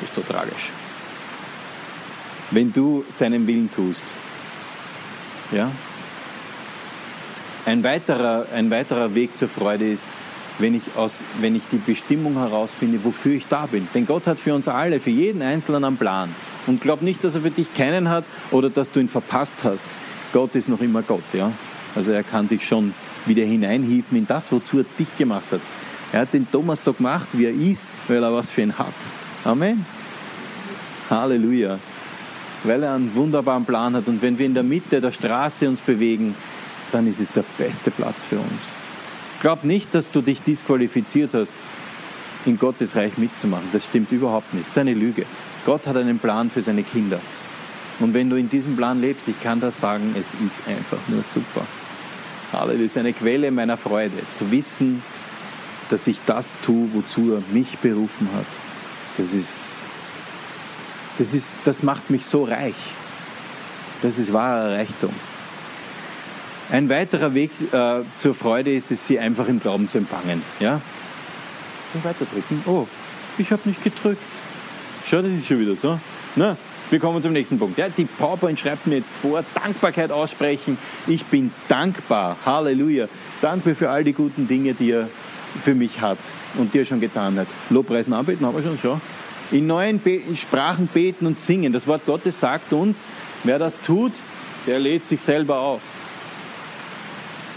Nicht 0.00 0.14
so 0.14 0.22
tragisch. 0.22 0.70
Wenn 2.50 2.72
du 2.72 3.04
seinen 3.10 3.46
Willen 3.46 3.70
tust. 3.74 4.04
Ja? 5.50 5.70
Ein 7.64 7.84
weiterer, 7.84 8.46
ein 8.54 8.70
weiterer 8.70 9.14
Weg 9.14 9.36
zur 9.36 9.48
Freude 9.48 9.92
ist, 9.92 10.04
wenn 10.58 10.74
ich, 10.74 10.82
aus, 10.96 11.18
wenn 11.40 11.54
ich 11.54 11.62
die 11.70 11.78
Bestimmung 11.78 12.34
herausfinde, 12.34 13.04
wofür 13.04 13.34
ich 13.34 13.46
da 13.48 13.66
bin. 13.66 13.86
Denn 13.94 14.06
Gott 14.06 14.26
hat 14.26 14.38
für 14.38 14.54
uns 14.54 14.68
alle, 14.68 15.00
für 15.00 15.10
jeden 15.10 15.42
Einzelnen 15.42 15.84
einen 15.84 15.96
Plan. 15.96 16.34
Und 16.66 16.80
glaub 16.80 17.02
nicht, 17.02 17.22
dass 17.24 17.34
er 17.34 17.42
für 17.42 17.50
dich 17.50 17.72
keinen 17.74 18.08
hat 18.08 18.24
oder 18.50 18.68
dass 18.68 18.90
du 18.90 19.00
ihn 19.00 19.08
verpasst 19.08 19.56
hast. 19.64 19.84
Gott 20.32 20.54
ist 20.54 20.68
noch 20.68 20.80
immer 20.80 21.02
Gott, 21.02 21.22
ja. 21.32 21.52
Also 21.94 22.12
er 22.12 22.22
kann 22.22 22.48
dich 22.48 22.66
schon 22.66 22.94
wieder 23.26 23.44
hineinhieven 23.44 24.16
in 24.18 24.26
das, 24.26 24.50
wozu 24.50 24.78
er 24.78 24.84
dich 24.98 25.16
gemacht 25.16 25.44
hat. 25.50 25.60
Er 26.12 26.20
hat 26.20 26.32
den 26.32 26.50
Thomas 26.50 26.84
so 26.84 26.92
gemacht, 26.92 27.28
wie 27.32 27.46
er 27.46 27.54
ist, 27.54 27.88
weil 28.08 28.22
er 28.22 28.32
was 28.32 28.50
für 28.50 28.62
ihn 28.62 28.78
hat. 28.78 28.94
Amen. 29.44 29.86
Halleluja. 31.10 31.78
Weil 32.64 32.82
er 32.82 32.94
einen 32.94 33.14
wunderbaren 33.14 33.64
Plan 33.64 33.94
hat. 33.94 34.06
Und 34.06 34.22
wenn 34.22 34.38
wir 34.38 34.46
in 34.46 34.54
der 34.54 34.62
Mitte 34.62 35.00
der 35.00 35.12
Straße 35.12 35.68
uns 35.68 35.80
bewegen, 35.80 36.34
dann 36.92 37.06
ist 37.06 37.20
es 37.20 37.30
der 37.32 37.44
beste 37.58 37.90
Platz 37.90 38.22
für 38.22 38.38
uns. 38.38 38.68
Glaub 39.40 39.64
nicht, 39.64 39.94
dass 39.94 40.10
du 40.10 40.22
dich 40.22 40.42
disqualifiziert 40.42 41.34
hast, 41.34 41.52
in 42.44 42.58
Gottes 42.58 42.96
Reich 42.96 43.18
mitzumachen. 43.18 43.68
Das 43.72 43.84
stimmt 43.84 44.12
überhaupt 44.12 44.52
nicht. 44.54 44.66
Das 44.66 44.72
ist 44.72 44.78
eine 44.78 44.94
Lüge. 44.94 45.26
Gott 45.64 45.86
hat 45.86 45.96
einen 45.96 46.18
Plan 46.18 46.50
für 46.50 46.62
seine 46.62 46.82
Kinder. 46.82 47.20
Und 48.00 48.14
wenn 48.14 48.30
du 48.30 48.36
in 48.36 48.48
diesem 48.48 48.76
Plan 48.76 49.00
lebst, 49.00 49.28
ich 49.28 49.40
kann 49.40 49.60
das 49.60 49.78
sagen, 49.78 50.14
es 50.14 50.26
ist 50.44 50.68
einfach 50.68 50.98
nur 51.08 51.22
super. 51.22 51.64
Halleluja, 52.52 52.86
ist 52.86 52.98
eine 52.98 53.12
Quelle 53.12 53.50
meiner 53.50 53.76
Freude, 53.76 54.16
zu 54.34 54.50
wissen, 54.50 55.02
dass 55.90 56.06
ich 56.06 56.18
das 56.26 56.48
tue, 56.64 56.88
wozu 56.92 57.32
er 57.34 57.42
mich 57.52 57.78
berufen 57.78 58.28
hat. 58.34 58.46
Das 59.18 59.32
ist, 59.32 59.50
das 61.18 61.34
ist, 61.34 61.50
das 61.64 61.82
macht 61.82 62.10
mich 62.10 62.26
so 62.26 62.44
reich. 62.44 62.74
Das 64.02 64.18
ist 64.18 64.32
wahrer 64.32 64.72
Reichtum. 64.78 65.14
Ein 66.70 66.88
weiterer 66.88 67.34
Weg 67.34 67.50
äh, 67.72 68.00
zur 68.18 68.34
Freude 68.34 68.74
ist 68.74 68.90
es, 68.90 69.06
sie 69.06 69.18
einfach 69.18 69.48
im 69.48 69.60
Glauben 69.60 69.88
zu 69.88 69.98
empfangen. 69.98 70.42
Ja? 70.60 70.80
Und 71.94 72.04
weiter 72.04 72.24
drücken. 72.24 72.62
Oh, 72.66 72.86
ich 73.38 73.50
habe 73.50 73.68
nicht 73.68 73.82
gedrückt. 73.82 74.22
Schau, 75.06 75.20
das 75.20 75.32
ist 75.32 75.46
schon 75.46 75.60
wieder 75.60 75.76
so. 75.76 75.98
Na, 76.36 76.56
wir 76.90 76.98
kommen 76.98 77.20
zum 77.22 77.32
nächsten 77.32 77.58
Punkt. 77.58 77.78
Ja, 77.78 77.88
die 77.88 78.04
PowerPoint 78.04 78.58
schreibt 78.58 78.86
mir 78.86 78.96
jetzt 78.96 79.12
vor, 79.20 79.44
Dankbarkeit 79.54 80.10
aussprechen. 80.10 80.78
Ich 81.06 81.24
bin 81.24 81.52
dankbar. 81.68 82.36
Halleluja. 82.46 83.08
Danke 83.40 83.74
für 83.74 83.90
all 83.90 84.04
die 84.04 84.12
guten 84.12 84.48
Dinge, 84.48 84.74
die 84.74 84.92
er 84.92 85.08
für 85.64 85.74
mich 85.74 86.00
hat 86.00 86.18
und 86.56 86.72
die 86.72 86.80
er 86.80 86.84
schon 86.84 87.00
getan 87.00 87.38
hat. 87.38 87.48
Lobpreisen, 87.70 88.12
anbeten 88.12 88.46
haben 88.46 88.56
wir 88.56 88.62
schon, 88.62 88.78
schon. 88.78 89.00
In 89.50 89.66
neuen 89.66 89.98
Be 89.98 90.20
Sprachen 90.34 90.86
beten 90.86 91.26
und 91.26 91.40
singen. 91.40 91.72
Das 91.72 91.86
Wort 91.86 92.06
Gottes 92.06 92.40
sagt 92.40 92.72
uns, 92.72 93.04
wer 93.44 93.58
das 93.58 93.80
tut, 93.80 94.12
der 94.66 94.78
lädt 94.78 95.06
sich 95.06 95.20
selber 95.20 95.58
auf 95.58 95.80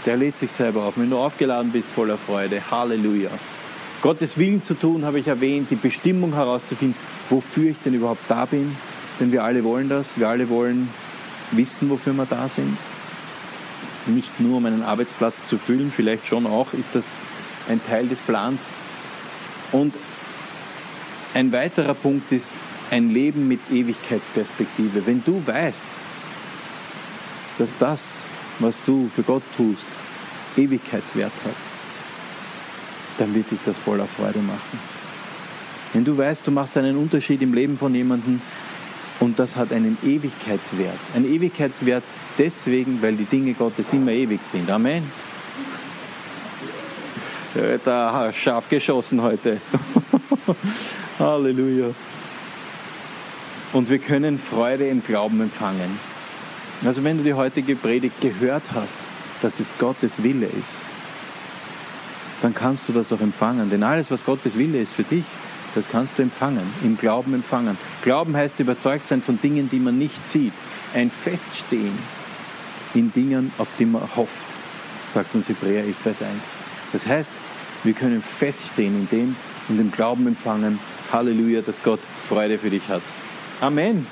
der 0.06 0.16
lädt 0.16 0.38
sich 0.38 0.52
selber 0.52 0.84
auf. 0.84 0.96
Wenn 0.96 1.10
du 1.10 1.18
aufgeladen 1.18 1.72
bist 1.72 1.88
voller 1.88 2.16
Freude, 2.16 2.62
Halleluja. 2.70 3.30
Gottes 4.02 4.38
Willen 4.38 4.62
zu 4.62 4.74
tun, 4.74 5.04
habe 5.04 5.18
ich 5.18 5.26
erwähnt, 5.26 5.68
die 5.70 5.76
Bestimmung 5.76 6.34
herauszufinden, 6.34 6.96
wofür 7.28 7.70
ich 7.70 7.76
denn 7.84 7.94
überhaupt 7.94 8.22
da 8.28 8.44
bin. 8.44 8.76
Denn 9.18 9.32
wir 9.32 9.42
alle 9.42 9.64
wollen 9.64 9.88
das, 9.88 10.06
wir 10.16 10.28
alle 10.28 10.48
wollen 10.48 10.88
wissen, 11.50 11.90
wofür 11.90 12.12
wir 12.12 12.26
da 12.26 12.48
sind. 12.48 12.76
Nicht 14.06 14.38
nur, 14.38 14.58
um 14.58 14.66
einen 14.66 14.82
Arbeitsplatz 14.82 15.34
zu 15.46 15.58
füllen, 15.58 15.90
vielleicht 15.94 16.26
schon 16.26 16.46
auch, 16.46 16.72
ist 16.72 16.94
das 16.94 17.06
ein 17.68 17.80
Teil 17.84 18.06
des 18.06 18.20
Plans. 18.20 18.60
Und 19.72 19.94
ein 21.34 21.50
weiterer 21.50 21.94
Punkt 21.94 22.30
ist 22.30 22.46
ein 22.90 23.10
Leben 23.10 23.48
mit 23.48 23.60
Ewigkeitsperspektive. 23.70 25.04
Wenn 25.06 25.24
du 25.24 25.44
weißt, 25.44 25.80
dass 27.58 27.76
das, 27.78 28.00
was 28.58 28.82
du 28.84 29.10
für 29.14 29.22
Gott 29.22 29.42
tust, 29.56 29.84
Ewigkeitswert 30.56 31.32
hat, 31.44 31.54
dann 33.18 33.34
wird 33.34 33.50
dich 33.50 33.58
das 33.64 33.76
voller 33.76 34.06
Freude 34.06 34.38
machen. 34.40 34.78
Wenn 35.92 36.04
du 36.04 36.16
weißt, 36.16 36.46
du 36.46 36.50
machst 36.50 36.76
einen 36.76 36.96
Unterschied 36.96 37.42
im 37.42 37.54
Leben 37.54 37.78
von 37.78 37.94
jemandem 37.94 38.40
und 39.20 39.38
das 39.38 39.56
hat 39.56 39.72
einen 39.72 39.96
Ewigkeitswert. 40.02 40.98
Ein 41.14 41.24
Ewigkeitswert 41.24 42.04
deswegen, 42.38 43.00
weil 43.00 43.16
die 43.16 43.24
Dinge 43.24 43.54
Gottes 43.54 43.92
immer 43.92 44.12
ewig 44.12 44.40
sind. 44.42 44.70
Amen. 44.70 45.10
Da 47.84 48.30
scharf 48.32 48.68
geschossen 48.68 49.22
heute. 49.22 49.60
Halleluja. 51.18 51.94
Und 53.72 53.88
wir 53.88 53.98
können 53.98 54.38
Freude 54.38 54.86
im 54.88 55.02
Glauben 55.02 55.40
empfangen. 55.40 55.98
Also 56.84 57.02
wenn 57.02 57.16
du 57.16 57.24
die 57.24 57.34
heutige 57.34 57.74
Predigt 57.76 58.20
gehört 58.20 58.62
hast, 58.74 58.98
dass 59.42 59.60
es 59.60 59.72
Gottes 59.78 60.22
Wille 60.22 60.46
ist, 60.46 60.74
dann 62.42 62.54
kannst 62.54 62.88
du 62.88 62.92
das 62.92 63.12
auch 63.12 63.20
empfangen. 63.20 63.70
Denn 63.70 63.82
alles, 63.82 64.10
was 64.10 64.24
Gottes 64.24 64.58
Wille 64.58 64.80
ist 64.80 64.92
für 64.92 65.02
dich, 65.02 65.24
das 65.74 65.88
kannst 65.88 66.18
du 66.18 66.22
empfangen, 66.22 66.72
im 66.82 66.96
Glauben 66.96 67.34
empfangen. 67.34 67.76
Glauben 68.02 68.36
heißt 68.36 68.60
überzeugt 68.60 69.08
sein 69.08 69.22
von 69.22 69.40
Dingen, 69.40 69.68
die 69.70 69.78
man 69.78 69.98
nicht 69.98 70.28
sieht. 70.28 70.52
Ein 70.94 71.10
Feststehen 71.10 71.98
in 72.94 73.12
Dingen, 73.12 73.52
auf 73.58 73.68
die 73.78 73.84
man 73.84 74.02
hofft, 74.14 74.30
sagt 75.12 75.34
uns 75.34 75.48
Hebräer 75.48 75.84
11, 75.84 75.96
Vers 75.98 76.22
1. 76.22 76.30
Das 76.92 77.06
heißt, 77.06 77.30
wir 77.84 77.92
können 77.92 78.22
feststehen 78.22 78.94
in 78.94 79.08
dem 79.10 79.36
und 79.68 79.78
im 79.78 79.92
Glauben 79.92 80.26
empfangen, 80.26 80.78
Halleluja, 81.12 81.60
dass 81.60 81.82
Gott 81.82 82.00
Freude 82.28 82.58
für 82.58 82.70
dich 82.70 82.88
hat. 82.88 83.02
Amen 83.60 84.06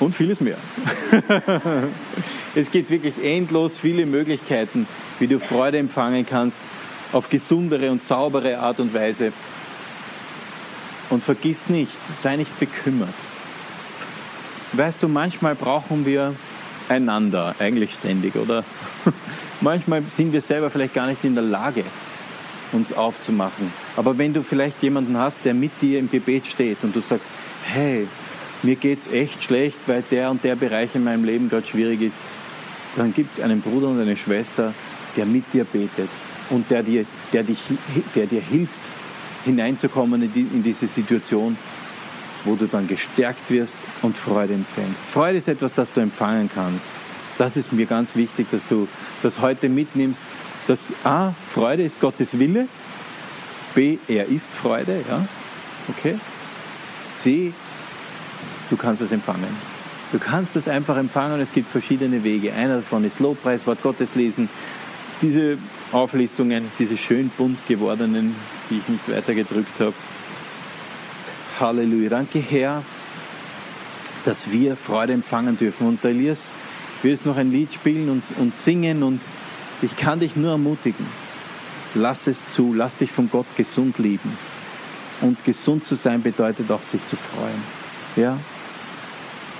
und 0.00 0.14
vieles 0.14 0.40
mehr. 0.40 0.56
es 2.54 2.70
gibt 2.70 2.90
wirklich 2.90 3.14
endlos 3.22 3.76
viele 3.76 4.06
Möglichkeiten, 4.06 4.86
wie 5.18 5.26
du 5.26 5.38
Freude 5.38 5.78
empfangen 5.78 6.26
kannst, 6.26 6.58
auf 7.12 7.28
gesundere 7.28 7.90
und 7.90 8.02
saubere 8.02 8.58
Art 8.58 8.80
und 8.80 8.94
Weise. 8.94 9.32
Und 11.10 11.24
vergiss 11.24 11.68
nicht, 11.68 11.92
sei 12.20 12.36
nicht 12.36 12.58
bekümmert. 12.58 13.14
Weißt 14.72 15.02
du, 15.02 15.08
manchmal 15.08 15.56
brauchen 15.56 16.06
wir 16.06 16.34
einander, 16.88 17.54
eigentlich 17.58 17.94
ständig, 17.94 18.36
oder? 18.36 18.64
manchmal 19.60 20.02
sind 20.08 20.32
wir 20.32 20.40
selber 20.40 20.70
vielleicht 20.70 20.94
gar 20.94 21.06
nicht 21.06 21.24
in 21.24 21.34
der 21.34 21.44
Lage, 21.44 21.84
uns 22.72 22.92
aufzumachen. 22.92 23.72
Aber 23.96 24.18
wenn 24.18 24.32
du 24.32 24.42
vielleicht 24.42 24.82
jemanden 24.82 25.16
hast, 25.16 25.44
der 25.44 25.54
mit 25.54 25.72
dir 25.82 25.98
im 25.98 26.10
Gebet 26.10 26.46
steht 26.46 26.78
und 26.82 26.94
du 26.94 27.00
sagst, 27.00 27.26
hey, 27.64 28.06
mir 28.62 28.76
geht 28.76 29.00
es 29.00 29.06
echt 29.12 29.42
schlecht, 29.42 29.78
weil 29.86 30.02
der 30.10 30.30
und 30.30 30.44
der 30.44 30.56
Bereich 30.56 30.94
in 30.94 31.04
meinem 31.04 31.24
Leben 31.24 31.48
gerade 31.48 31.66
schwierig 31.66 32.02
ist, 32.02 32.18
dann 32.96 33.14
gibt 33.14 33.34
es 33.34 33.40
einen 33.40 33.60
Bruder 33.60 33.88
und 33.88 34.00
eine 34.00 34.16
Schwester, 34.16 34.74
der 35.16 35.26
mit 35.26 35.44
dir 35.52 35.64
betet 35.64 36.08
und 36.50 36.70
der 36.70 36.82
dir, 36.82 37.06
der 37.32 37.42
dich, 37.42 37.60
der 38.14 38.26
dir 38.26 38.40
hilft, 38.40 38.74
hineinzukommen 39.44 40.22
in, 40.22 40.32
die, 40.32 40.40
in 40.40 40.62
diese 40.62 40.86
Situation, 40.86 41.56
wo 42.44 42.56
du 42.56 42.66
dann 42.66 42.86
gestärkt 42.86 43.50
wirst 43.50 43.76
und 44.02 44.16
Freude 44.16 44.54
empfängst. 44.54 45.04
Freude 45.12 45.38
ist 45.38 45.48
etwas, 45.48 45.74
das 45.74 45.92
du 45.92 46.00
empfangen 46.00 46.50
kannst. 46.52 46.86
Das 47.38 47.56
ist 47.56 47.72
mir 47.72 47.86
ganz 47.86 48.16
wichtig, 48.16 48.48
dass 48.50 48.66
du 48.66 48.86
das 49.22 49.40
heute 49.40 49.68
mitnimmst. 49.68 50.20
Dass 50.66 50.92
A, 51.04 51.34
Freude 51.54 51.82
ist 51.82 52.00
Gottes 52.00 52.38
Wille. 52.38 52.68
B, 53.74 53.98
er 54.08 54.26
ist 54.26 54.46
Freude. 54.50 55.02
Ja? 55.08 55.26
Okay? 55.88 56.16
C, 57.16 57.52
du 58.70 58.76
kannst 58.76 59.02
es 59.02 59.12
empfangen. 59.12 59.54
Du 60.12 60.18
kannst 60.18 60.56
es 60.56 60.66
einfach 60.66 60.96
empfangen 60.96 61.34
und 61.34 61.40
es 61.40 61.52
gibt 61.52 61.70
verschiedene 61.70 62.24
Wege. 62.24 62.52
Einer 62.52 62.76
davon 62.76 63.04
ist 63.04 63.20
Lobpreis, 63.20 63.66
Wort 63.66 63.82
Gottes 63.82 64.14
lesen, 64.14 64.48
diese 65.22 65.58
Auflistungen, 65.92 66.70
diese 66.78 66.96
schön 66.96 67.30
bunt 67.36 67.58
gewordenen, 67.68 68.34
die 68.70 68.78
ich 68.78 68.88
nicht 68.88 69.08
weiter 69.08 69.34
gedrückt 69.34 69.78
habe. 69.78 69.94
Halleluja. 71.60 72.08
Danke, 72.08 72.38
Herr, 72.38 72.82
dass 74.24 74.50
wir 74.50 74.76
Freude 74.76 75.12
empfangen 75.12 75.58
dürfen. 75.58 75.86
Und 75.86 76.04
Elias 76.04 76.40
will 77.02 77.12
jetzt 77.12 77.26
noch 77.26 77.36
ein 77.36 77.50
Lied 77.50 77.72
spielen 77.72 78.08
und, 78.08 78.22
und 78.38 78.56
singen 78.56 79.02
und 79.02 79.20
ich 79.82 79.96
kann 79.96 80.20
dich 80.20 80.36
nur 80.36 80.52
ermutigen. 80.52 81.06
Lass 81.94 82.26
es 82.26 82.46
zu, 82.46 82.72
lass 82.74 82.96
dich 82.96 83.12
von 83.12 83.30
Gott 83.30 83.46
gesund 83.56 83.98
lieben. 83.98 84.36
Und 85.20 85.44
gesund 85.44 85.86
zu 85.86 85.94
sein 85.94 86.22
bedeutet 86.22 86.70
auch, 86.70 86.82
sich 86.82 87.04
zu 87.06 87.16
freuen. 87.16 87.62
Ja, 88.16 88.38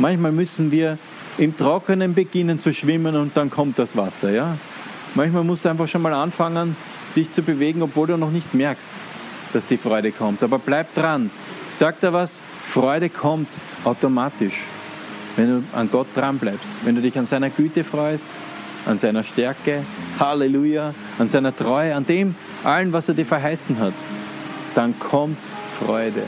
Manchmal 0.01 0.33
müssen 0.33 0.71
wir 0.71 0.97
im 1.37 1.57
Trockenen 1.57 2.15
beginnen 2.15 2.59
zu 2.61 2.73
schwimmen 2.73 3.17
und 3.17 3.37
dann 3.37 3.51
kommt 3.51 3.79
das 3.79 3.97
Wasser. 3.97 4.31
Ja? 4.31 4.57
Manchmal 5.15 5.45
musst 5.45 5.67
du 5.67 5.69
einfach 5.69 5.89
schon 5.89 6.01
mal 6.01 6.15
anfangen, 6.15 6.75
dich 7.15 7.31
zu 7.33 7.43
bewegen, 7.43 7.83
obwohl 7.83 8.07
du 8.07 8.17
noch 8.17 8.31
nicht 8.31 8.55
merkst, 8.55 8.95
dass 9.53 9.67
die 9.67 9.77
Freude 9.77 10.11
kommt. 10.11 10.43
Aber 10.43 10.59
bleib 10.59 10.95
dran. 10.95 11.31
Sagt 11.73 12.03
er 12.03 12.15
was? 12.15 12.41
Freude 12.65 13.11
kommt 13.11 13.49
automatisch, 13.85 14.55
wenn 15.37 15.49
du 15.49 15.65
an 15.77 15.91
Gott 15.91 16.07
dran 16.15 16.39
bleibst, 16.39 16.71
wenn 16.85 16.95
du 16.95 17.03
dich 17.03 17.19
an 17.19 17.27
seiner 17.27 17.51
Güte 17.51 17.85
freust, 17.85 18.25
an 18.87 18.97
seiner 18.97 19.23
Stärke, 19.23 19.83
Halleluja, 20.19 20.95
an 21.19 21.29
seiner 21.29 21.55
Treue, 21.55 21.95
an 21.95 22.07
dem 22.07 22.35
allen, 22.65 22.93
was 22.95 23.09
er 23.09 23.15
dir 23.15 23.27
verheißen 23.27 23.79
hat, 23.79 23.93
dann 24.75 24.99
kommt 24.99 25.37
Freude. 25.79 26.23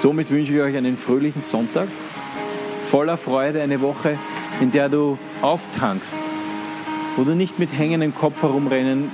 Somit 0.00 0.30
wünsche 0.30 0.52
ich 0.52 0.60
euch 0.60 0.76
einen 0.76 0.96
fröhlichen 0.96 1.42
Sonntag, 1.42 1.88
voller 2.88 3.16
Freude, 3.18 3.62
eine 3.62 3.80
Woche, 3.80 4.18
in 4.60 4.72
der 4.72 4.88
du 4.88 5.18
auftankst, 5.42 6.14
wo 7.16 7.24
du 7.24 7.34
nicht 7.34 7.58
mit 7.58 7.70
hängendem 7.72 8.14
Kopf 8.14 8.42
herumrennen 8.42 9.10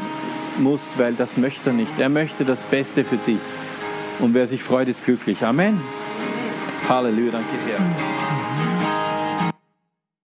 musst, 0.58 0.88
weil 0.96 1.14
das 1.14 1.36
möchte 1.36 1.70
er 1.70 1.72
nicht. 1.74 1.98
Er 1.98 2.08
möchte 2.08 2.44
das 2.44 2.62
Beste 2.62 3.04
für 3.04 3.16
dich. 3.16 3.40
Und 4.20 4.34
wer 4.34 4.46
sich 4.46 4.62
freut, 4.62 4.88
ist 4.88 5.04
glücklich. 5.04 5.44
Amen. 5.44 5.80
Halleluja, 6.88 7.32
danke 7.32 7.48
Herr. 7.66 8.13